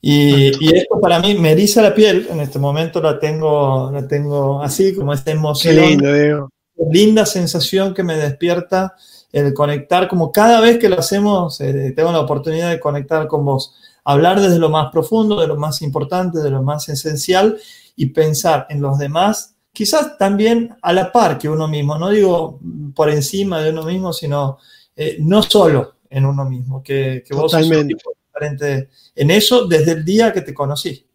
Y, 0.00 0.48
esto 0.74 1.00
para 1.00 1.18
mí 1.18 1.34
me 1.34 1.52
eriza 1.52 1.82
la 1.82 1.94
piel, 1.94 2.28
en 2.30 2.40
este 2.40 2.58
momento 2.58 3.00
la 3.00 3.18
tengo, 3.18 3.90
la 3.92 4.06
tengo 4.06 4.62
así, 4.62 4.94
como 4.94 5.12
esta 5.12 5.32
emoción. 5.32 5.74
Qué 5.74 5.80
lindo, 5.80 6.48
Linda 6.90 7.26
sensación 7.26 7.94
que 7.94 8.02
me 8.02 8.16
despierta 8.16 8.94
el 9.32 9.52
conectar, 9.54 10.08
como 10.08 10.30
cada 10.30 10.60
vez 10.60 10.78
que 10.78 10.88
lo 10.88 10.98
hacemos, 10.98 11.60
eh, 11.60 11.92
tengo 11.96 12.12
la 12.12 12.20
oportunidad 12.20 12.70
de 12.70 12.78
conectar 12.78 13.26
con 13.26 13.44
vos, 13.44 13.74
hablar 14.04 14.40
desde 14.40 14.58
lo 14.58 14.68
más 14.68 14.92
profundo, 14.92 15.40
de 15.40 15.48
lo 15.48 15.56
más 15.56 15.82
importante, 15.82 16.38
de 16.38 16.50
lo 16.50 16.62
más 16.62 16.88
esencial 16.88 17.58
y 17.96 18.06
pensar 18.06 18.66
en 18.68 18.80
los 18.80 18.98
demás 18.98 19.55
quizás 19.76 20.16
también 20.16 20.74
a 20.80 20.90
la 20.94 21.12
par 21.12 21.36
que 21.36 21.50
uno 21.50 21.68
mismo, 21.68 21.98
no 21.98 22.08
digo 22.08 22.58
por 22.94 23.10
encima 23.10 23.60
de 23.60 23.68
uno 23.68 23.82
mismo, 23.82 24.10
sino 24.10 24.56
eh, 24.96 25.18
no 25.20 25.42
solo 25.42 25.96
en 26.08 26.24
uno 26.24 26.46
mismo, 26.46 26.82
que, 26.82 27.22
que 27.26 27.34
vos 27.34 27.52
sos 27.52 27.68
diferente 27.68 28.88
en 29.14 29.30
eso 29.30 29.66
desde 29.66 29.92
el 29.92 30.02
día 30.02 30.32
que 30.32 30.40
te 30.40 30.54
conocí 30.54 31.06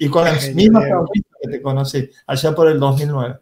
y 0.00 0.08
con 0.08 0.24
las 0.24 0.52
mismas 0.52 0.86
que 1.40 1.48
te 1.48 1.62
conocí, 1.62 2.10
allá 2.26 2.52
por 2.56 2.66
el 2.66 2.80
2009. 2.80 3.36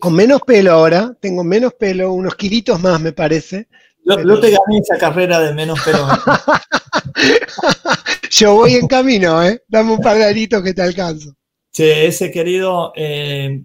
Con 0.00 0.14
menos 0.14 0.40
pelo 0.46 0.72
ahora, 0.72 1.14
tengo 1.20 1.44
menos 1.44 1.74
pelo, 1.74 2.14
unos 2.14 2.36
kilitos 2.36 2.80
más 2.80 2.98
me 2.98 3.12
parece. 3.12 3.68
Yo, 4.02 4.16
te 4.16 4.50
gané 4.50 4.78
esa 4.80 4.96
carrera 4.96 5.40
de 5.40 5.52
menos 5.52 5.78
pelo. 5.82 6.08
Yo 8.30 8.54
voy 8.54 8.76
en 8.76 8.86
camino, 8.86 9.42
¿eh? 9.42 9.62
Dame 9.68 9.92
un 9.92 10.00
par 10.00 10.16
de 10.16 10.24
aritos 10.24 10.62
que 10.62 10.72
te 10.72 10.80
alcanzo. 10.80 11.34
Sí, 11.70 11.84
ese 11.84 12.30
querido, 12.30 12.94
eh, 12.96 13.62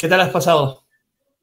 ¿Qué 0.00 0.08
tal 0.08 0.22
has 0.22 0.30
pasado? 0.30 0.86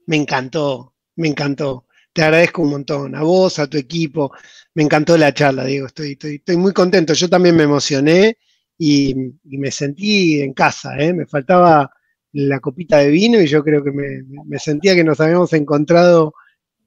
Me 0.07 0.15
encantó, 0.15 0.95
me 1.17 1.27
encantó. 1.27 1.85
Te 2.11 2.23
agradezco 2.23 2.63
un 2.63 2.71
montón, 2.71 3.13
a 3.13 3.21
vos, 3.21 3.59
a 3.59 3.67
tu 3.67 3.77
equipo. 3.77 4.31
Me 4.73 4.81
encantó 4.81 5.15
la 5.15 5.31
charla, 5.31 5.63
Diego. 5.63 5.85
Estoy, 5.85 6.17
estoy, 6.19 6.57
muy 6.57 6.73
contento. 6.73 7.13
Yo 7.13 7.29
también 7.29 7.55
me 7.55 7.65
emocioné 7.65 8.39
y, 8.75 9.13
me 9.43 9.69
sentí 9.69 10.41
en 10.41 10.53
casa. 10.53 10.97
¿eh? 10.97 11.13
Me 11.13 11.27
faltaba 11.27 11.91
la 12.33 12.59
copita 12.59 12.97
de 12.97 13.09
vino 13.09 13.39
y 13.39 13.45
yo 13.45 13.63
creo 13.63 13.83
que 13.83 13.91
me, 13.91 14.57
sentía 14.57 14.95
que 14.95 15.03
nos 15.03 15.19
habíamos 15.21 15.53
encontrado 15.53 16.33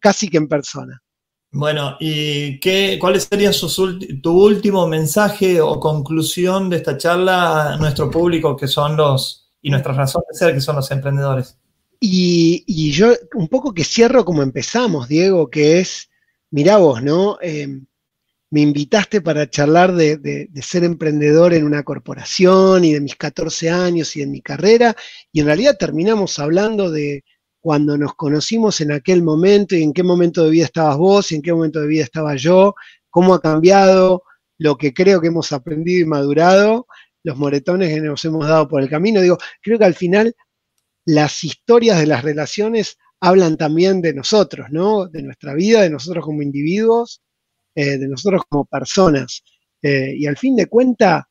casi 0.00 0.28
que 0.28 0.38
en 0.38 0.48
persona. 0.48 1.00
Bueno, 1.52 1.96
¿y 2.00 2.58
qué, 2.58 2.98
cuál 3.00 3.20
sería 3.20 3.52
tu 4.20 4.44
último 4.44 4.88
mensaje 4.88 5.60
o 5.60 5.78
conclusión 5.78 6.68
de 6.68 6.78
esta 6.78 6.96
charla 6.96 7.74
a 7.74 7.76
nuestro 7.76 8.10
público, 8.10 8.56
que 8.56 8.66
son 8.66 8.96
los, 8.96 9.52
y 9.62 9.70
nuestra 9.70 9.92
razón 9.92 10.24
de 10.28 10.36
ser, 10.36 10.52
que 10.52 10.60
son 10.60 10.74
los 10.74 10.90
emprendedores? 10.90 11.59
Y, 12.00 12.92
yo 12.92 13.14
un 13.34 13.48
poco 13.48 13.74
que 13.74 13.84
cierro 13.84 14.24
como 14.24 14.42
empezamos, 14.42 15.06
Diego, 15.08 15.50
que 15.50 15.80
es, 15.80 16.10
mirá 16.50 16.78
vos, 16.78 17.02
¿no? 17.02 17.38
Em, 17.42 17.86
me 18.50 18.62
invitaste 18.62 19.20
para 19.20 19.48
charlar 19.48 19.94
de, 19.94 20.48
ser 20.62 20.84
emprendedor 20.84 21.54
en 21.54 21.64
una 21.64 21.82
corporación 21.84 22.84
y 22.84 22.94
de 22.94 23.00
mis 23.00 23.16
14 23.16 23.70
años 23.70 24.16
y 24.16 24.20
de 24.20 24.26
mi 24.26 24.40
carrera, 24.42 24.96
y 25.32 25.40
en 25.40 25.46
realidad 25.46 25.76
terminamos 25.78 26.38
hablando 26.38 26.90
de 26.90 27.24
cuando 27.60 27.98
nos 27.98 28.14
conocimos 28.14 28.80
en 28.80 28.92
aquel 28.92 29.22
momento 29.22 29.76
y 29.76 29.82
en 29.82 29.92
qué 29.92 30.02
momento 30.02 30.44
de 30.44 30.50
vida 30.50 30.64
estabas 30.64 30.96
vos 30.96 31.30
y 31.30 31.36
en 31.36 31.42
qué 31.42 31.52
momento 31.52 31.80
de 31.80 31.86
vida 31.86 32.04
estaba 32.04 32.34
yo, 32.36 32.74
cómo 33.10 33.34
ha 33.34 33.40
cambiado 33.40 34.22
lo 34.58 34.76
que 34.76 34.94
creo 34.94 35.20
que 35.20 35.28
hemos 35.28 35.52
aprendido 35.52 36.00
y 36.00 36.06
madurado, 36.06 36.86
los 37.22 37.36
moretones 37.36 37.94
que 37.94 38.00
nos 38.00 38.24
hemos 38.24 38.46
dado 38.48 38.66
por 38.68 38.82
el 38.82 38.88
camino. 38.88 39.20
Digo, 39.20 39.38
creo 39.62 39.78
que 39.78 39.84
al 39.84 39.94
final 39.94 40.34
las 41.04 41.44
historias 41.44 41.98
de 41.98 42.06
las 42.06 42.22
relaciones 42.22 42.98
hablan 43.20 43.56
también 43.56 44.00
de 44.00 44.14
nosotros, 44.14 44.68
¿no? 44.70 45.06
De 45.06 45.22
nuestra 45.22 45.54
vida, 45.54 45.82
de 45.82 45.90
nosotros 45.90 46.24
como 46.24 46.42
individuos, 46.42 47.22
eh, 47.74 47.98
de 47.98 48.08
nosotros 48.08 48.42
como 48.48 48.64
personas. 48.64 49.42
Eh, 49.82 50.14
y 50.16 50.26
al 50.26 50.36
fin 50.36 50.56
de 50.56 50.66
cuentas, 50.66 51.24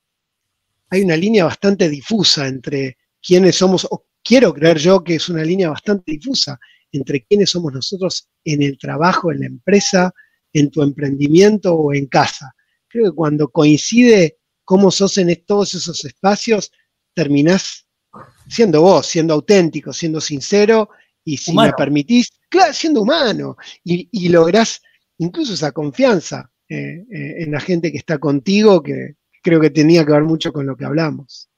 hay 0.89 1.01
una 1.01 1.15
línea 1.15 1.45
bastante 1.45 1.89
difusa 1.89 2.47
entre 2.47 2.97
quiénes 3.21 3.55
somos, 3.55 3.87
o 3.89 4.07
quiero 4.23 4.53
creer 4.53 4.77
yo 4.77 5.03
que 5.03 5.15
es 5.15 5.29
una 5.29 5.43
línea 5.43 5.69
bastante 5.69 6.11
difusa 6.13 6.59
entre 6.91 7.23
quiénes 7.25 7.51
somos 7.51 7.73
nosotros 7.73 8.29
en 8.43 8.63
el 8.63 8.77
trabajo, 8.77 9.31
en 9.31 9.41
la 9.41 9.45
empresa, 9.47 10.11
en 10.53 10.71
tu 10.71 10.81
emprendimiento 10.81 11.73
o 11.73 11.93
en 11.93 12.07
casa. 12.07 12.53
Creo 12.87 13.11
que 13.11 13.15
cuando 13.15 13.49
coincide 13.49 14.37
cómo 14.63 14.89
sos 14.89 15.17
en 15.19 15.43
todos 15.45 15.75
esos 15.75 16.03
espacios, 16.05 16.71
terminás 17.13 17.87
siendo 18.49 18.81
vos, 18.81 19.05
siendo 19.05 19.33
auténtico, 19.33 19.93
siendo 19.93 20.19
sincero 20.19 20.89
y 21.23 21.37
si 21.37 21.53
me 21.53 21.71
permitís, 21.73 22.31
claro, 22.49 22.73
siendo 22.73 23.01
humano 23.01 23.55
y, 23.83 24.29
lográs 24.29 24.81
incluso 25.19 25.53
esa 25.53 25.71
confianza 25.71 26.49
eh, 26.67 27.05
eh, 27.11 27.43
en 27.43 27.51
la 27.51 27.59
gente 27.59 27.91
que 27.91 27.97
está 27.97 28.17
contigo, 28.17 28.81
que 28.81 29.15
creo 29.43 29.59
que 29.59 29.69
tenía 29.69 30.05
que 30.05 30.11
ver 30.11 30.23
mucho 30.23 30.51
con 30.51 30.65
lo 30.65 30.75
que 30.75 30.85
hablamos. 30.85 31.49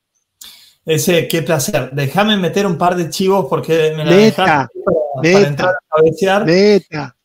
Ese, 0.85 1.27
qué 1.27 1.43
placer. 1.43 1.91
Déjame 1.91 2.37
meter 2.37 2.65
un 2.65 2.77
par 2.77 2.95
de 2.95 3.09
chivos 3.09 3.45
porque 3.47 3.93
me 3.95 4.03
la 4.03 4.11
meta, 4.11 4.69
para, 5.13 5.39
entrar 5.39 5.75
a 6.43 7.15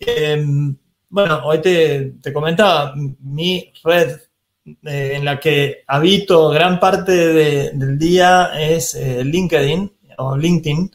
em, 0.00 0.76
bueno, 1.08 1.46
hoy 1.46 1.60
te, 1.60 2.14
te, 2.22 2.32
comentaba, 2.32 2.94
mi 3.20 3.72
red 3.84 4.18
eh, 4.66 5.12
en 5.14 5.24
la 5.24 5.38
que 5.38 5.84
habito 5.86 6.48
gran 6.48 6.80
parte 6.80 7.12
del 7.12 7.98
día 7.98 8.52
es 8.58 8.94
eh, 8.94 9.22
LinkedIn 9.24 9.92
o 10.18 10.36
LinkedIn 10.36 10.90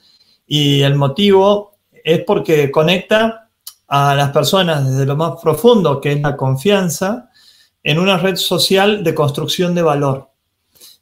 y 0.47 0.81
el 0.81 0.95
motivo 0.95 1.77
es 2.03 2.23
porque 2.23 2.71
conecta 2.71 3.49
a 3.87 4.15
las 4.15 4.31
personas 4.31 4.89
desde 4.89 5.05
lo 5.05 5.15
más 5.15 5.41
profundo, 5.41 6.01
que 6.01 6.13
es 6.13 6.21
la 6.21 6.35
confianza, 6.35 7.29
en 7.83 7.99
una 7.99 8.17
red 8.17 8.35
social 8.35 9.03
de 9.03 9.15
construcción 9.15 9.73
de 9.73 9.81
valor, 9.81 10.31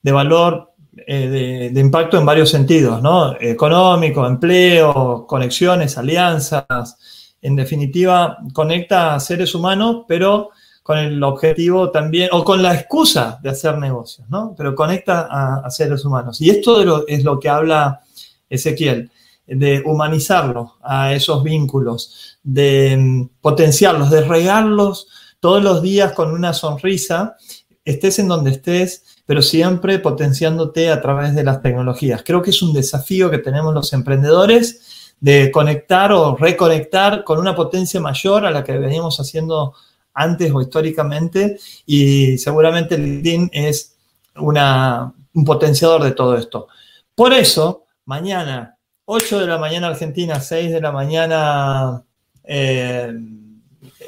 de 0.01 0.11
valor 0.11 0.73
eh, 1.05 1.69
de, 1.73 1.79
impacto 1.79 2.17
en 2.17 2.25
varios 2.25 2.49
sentidos, 2.49 3.01
¿no? 3.01 3.35
Económico, 3.39 4.25
empleo, 4.25 5.25
conexiones, 5.27 5.97
alianzas. 5.97 6.97
En 7.41 7.55
definitiva, 7.55 8.37
conecta 8.53 9.15
a 9.15 9.19
seres 9.19 9.53
humanos, 9.53 10.05
pero 10.07 10.49
con 10.87 10.99
el 10.99 11.21
objetivo 11.21 11.91
también, 11.91 12.29
o 12.31 12.45
con 12.45 12.63
la 12.63 12.73
excusa 12.73 13.39
de 13.43 13.49
hacer 13.49 13.77
negocios, 13.77 14.25
¿no? 14.29 14.55
Pero 14.57 14.73
conecta 14.73 15.27
a, 15.29 15.69
seres 15.69 16.05
humanos. 16.05 16.39
Y 16.39 16.49
esto 16.49 17.05
es 17.05 17.25
lo 17.25 17.39
que 17.41 17.49
habla 17.49 18.03
Ezequiel, 18.49 19.11
de 19.45 19.83
humanizarlo 19.85 20.77
a 20.81 21.11
esos 21.11 21.43
vínculos, 21.43 22.37
de 22.41 22.95
mm, 22.97 23.29
potenciarlos, 23.41 24.09
de 24.09 24.21
regarlos 24.21 25.09
todos 25.41 25.61
los 25.61 25.81
días 25.81 26.13
con 26.13 26.31
una 26.31 26.53
sonrisa, 26.53 27.35
estés 27.83 28.19
en 28.19 28.29
donde 28.29 28.51
estés, 28.51 29.03
pero 29.25 29.41
siempre 29.41 29.99
potenciándote 29.99 30.89
a 30.89 31.01
través 31.01 31.35
de 31.35 31.43
las 31.43 31.61
tecnologías. 31.61 32.23
Creo 32.25 32.41
que 32.41 32.51
es 32.51 32.61
un 32.61 32.71
desafío 32.71 33.29
que 33.29 33.39
tenemos 33.39 33.73
los 33.73 33.91
emprendedores 33.91 35.11
de 35.19 35.51
conectar 35.51 36.13
o 36.13 36.37
reconectar 36.37 37.25
con 37.25 37.39
una 37.39 37.57
potencia 37.57 37.99
mayor 37.99 38.45
a 38.45 38.51
la 38.51 38.63
que 38.63 38.77
veníamos 38.77 39.19
haciendo 39.19 39.73
antes 40.17 40.51
o 40.51 40.61
históricamente 40.61 41.59
y 41.85 42.37
seguramente 42.39 42.97
LinkedIn 42.97 43.51
es 43.53 43.95
una, 44.35 45.13
un 45.33 45.45
potenciador 45.45 46.03
de 46.03 46.11
todo 46.11 46.35
esto. 46.35 46.67
Por 47.13 47.33
eso, 47.33 47.85
mañana, 48.05 48.77
8 49.05 49.39
de 49.39 49.47
la 49.47 49.57
mañana 49.57 49.87
Argentina, 49.87 50.39
6 50.41 50.71
de 50.71 50.81
la 50.81 50.91
mañana 50.91 52.03
eh, 52.43 53.13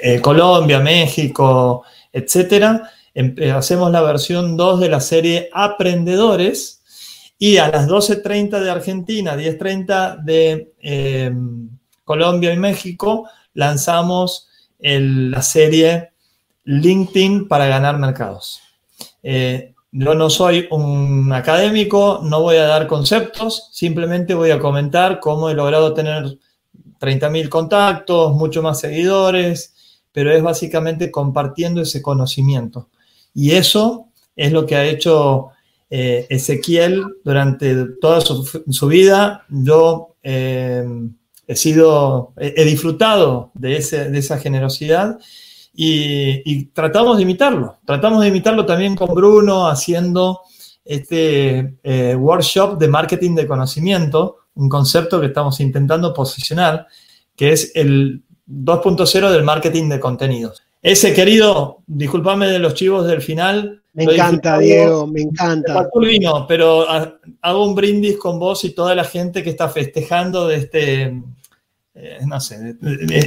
eh, 0.02 0.20
Colombia, 0.20 0.80
México, 0.80 1.84
etcétera, 2.12 2.90
hacemos 3.54 3.92
la 3.92 4.02
versión 4.02 4.58
2 4.58 4.80
de 4.80 4.90
la 4.90 5.00
serie 5.00 5.50
Aprendedores 5.54 6.82
y 7.38 7.58
a 7.58 7.70
las 7.70 7.88
12.30 7.88 8.60
de 8.60 8.70
Argentina, 8.70 9.38
10.30 9.38 10.24
de 10.24 10.74
eh, 10.82 11.32
Colombia 12.04 12.52
y 12.52 12.58
México, 12.58 13.30
lanzamos 13.54 14.49
la 14.80 15.42
serie 15.42 16.12
LinkedIn 16.64 17.48
para 17.48 17.68
ganar 17.68 17.98
mercados. 17.98 18.62
Eh, 19.24 19.74
yo 19.92 20.14
no 20.14 20.30
soy 20.30 20.68
un 20.70 21.32
académico, 21.34 22.22
no 22.24 22.42
voy 22.42 22.58
a 22.58 22.66
dar 22.66 22.88
conceptos, 22.88 23.70
simplemente 23.72 24.36
voy 24.36 24.52
a 24.52 24.60
comentar 24.60 25.20
cómo 25.20 25.50
he 25.50 25.56
logrado 25.56 25.94
tener 25.94 26.38
30.000 27.00 27.50
contactos, 27.50 28.36
mucho 28.36 28.62
más 28.62 28.80
seguidores, 28.80 29.74
pero 30.12 30.32
es 30.32 30.44
básicamente 30.44 31.10
compartiendo 31.10 31.82
ese 31.82 32.02
conocimiento. 32.02 32.90
Y 33.34 33.52
eso 33.52 34.10
es 34.36 34.52
lo 34.52 34.66
que 34.66 34.76
ha 34.76 34.86
hecho 34.86 35.50
eh, 35.90 36.28
Ezequiel 36.30 37.04
durante 37.24 37.86
toda 38.00 38.22
su, 38.22 38.88
vida. 38.88 39.46
Yo 39.50 40.16
eh, 40.22 40.86
he 41.50 41.56
sido, 41.56 42.34
he, 42.38 42.64
disfrutado 42.64 43.50
de, 43.56 43.76
esa 43.78 44.38
generosidad 44.38 45.18
y, 45.74 46.66
tratamos 46.66 47.18
de 47.18 47.24
imitarlo. 47.24 47.78
Tratamos 47.86 48.22
de 48.22 48.28
imitarlo 48.28 48.68
también 48.68 48.96
con 48.96 49.16
Bruno 49.16 49.68
haciendo 49.68 50.42
este 50.86 51.74
eh, 51.82 52.16
workshop 52.16 52.78
de 52.78 52.88
marketing 52.88 53.34
de 53.34 53.48
conocimiento, 53.48 54.38
un 54.54 54.70
concepto 54.70 55.20
que 55.20 55.26
estamos 55.26 55.60
intentando 55.60 56.14
posicionar, 56.14 56.86
que 57.36 57.52
es 57.52 57.72
el 57.74 58.22
2.0 58.48 59.32
del 59.32 59.44
marketing 59.44 59.90
de 59.90 60.00
contenidos. 60.00 60.62
Ese 60.84 61.16
querido, 61.16 61.80
discúlpame 61.88 62.46
de 62.46 62.60
los 62.60 62.76
chivos 62.76 63.08
del 63.08 63.24
final. 63.24 63.82
Me 63.94 64.04
encanta, 64.04 64.60
Diego, 64.60 65.08
me 65.08 65.22
encanta. 65.22 65.90
Vino, 66.00 66.46
pero 66.48 66.86
hago 67.42 67.66
un 67.66 67.74
brindis 67.74 68.20
con 68.20 68.38
vos 68.38 68.64
y 68.66 68.76
toda 68.76 68.94
la 68.94 69.04
gente 69.04 69.42
que 69.42 69.50
está 69.50 69.68
festejando 69.68 70.48
de 70.48 70.56
este, 70.56 71.24
eh, 71.94 72.20
no 72.26 72.40
sé, 72.40 72.76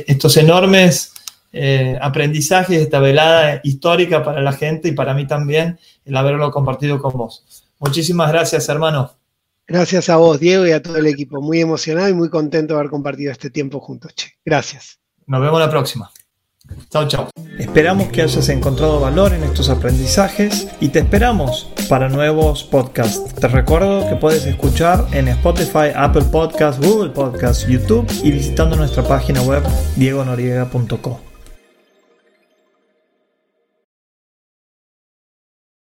estos 0.07 0.37
enormes 0.37 1.13
eh, 1.53 1.99
aprendizajes, 2.01 2.81
esta 2.81 2.99
velada 2.99 3.61
histórica 3.63 4.25
para 4.25 4.41
la 4.41 4.53
gente 4.53 4.89
y 4.89 4.93
para 4.93 5.13
mí 5.13 5.27
también 5.27 5.79
el 6.05 6.17
haberlo 6.17 6.51
compartido 6.51 6.99
con 7.01 7.13
vos. 7.13 7.65
Muchísimas 7.79 8.33
gracias, 8.33 8.69
hermano. 8.69 9.13
Gracias 9.67 10.09
a 10.09 10.17
vos, 10.17 10.41
Diego, 10.41 10.67
y 10.67 10.73
a 10.73 10.83
todo 10.83 10.97
el 10.97 11.07
equipo. 11.07 11.41
Muy 11.41 11.61
emocionado 11.61 12.09
y 12.09 12.15
muy 12.15 12.31
contento 12.31 12.75
de 12.75 12.81
haber 12.81 12.91
compartido 12.91 13.33
este 13.33 13.51
tiempo 13.51 13.81
juntos. 13.81 14.15
Che. 14.15 14.33
Gracias. 14.45 14.99
Nos 15.27 15.41
vemos 15.41 15.61
la 15.61 15.71
próxima. 15.71 16.11
Chao, 16.91 17.09
chao. 17.09 17.29
Esperamos 17.59 18.09
que 18.09 18.23
hayas 18.23 18.49
encontrado 18.49 19.01
valor 19.01 19.33
en 19.35 19.45
estos 19.45 19.69
aprendizajes 19.69 20.69
y 20.81 20.89
te 20.89 21.01
esperamos 21.01 21.69
para 21.89 22.09
nuevos 22.09 22.65
podcasts. 22.65 23.35
Te 23.35 23.49
recuerdo 23.49 24.09
que 24.09 24.17
puedes 24.17 24.47
escuchar 24.47 25.07
en 25.13 25.29
Spotify, 25.29 25.93
Apple 25.95 26.25
Podcasts, 26.31 26.85
Google 26.85 27.11
Podcasts, 27.11 27.67
YouTube 27.67 28.07
y 28.23 28.31
visitando 28.31 28.77
nuestra 28.77 29.03
página 29.03 29.43
web 29.43 29.63
diegonoriega.co. 29.97 31.32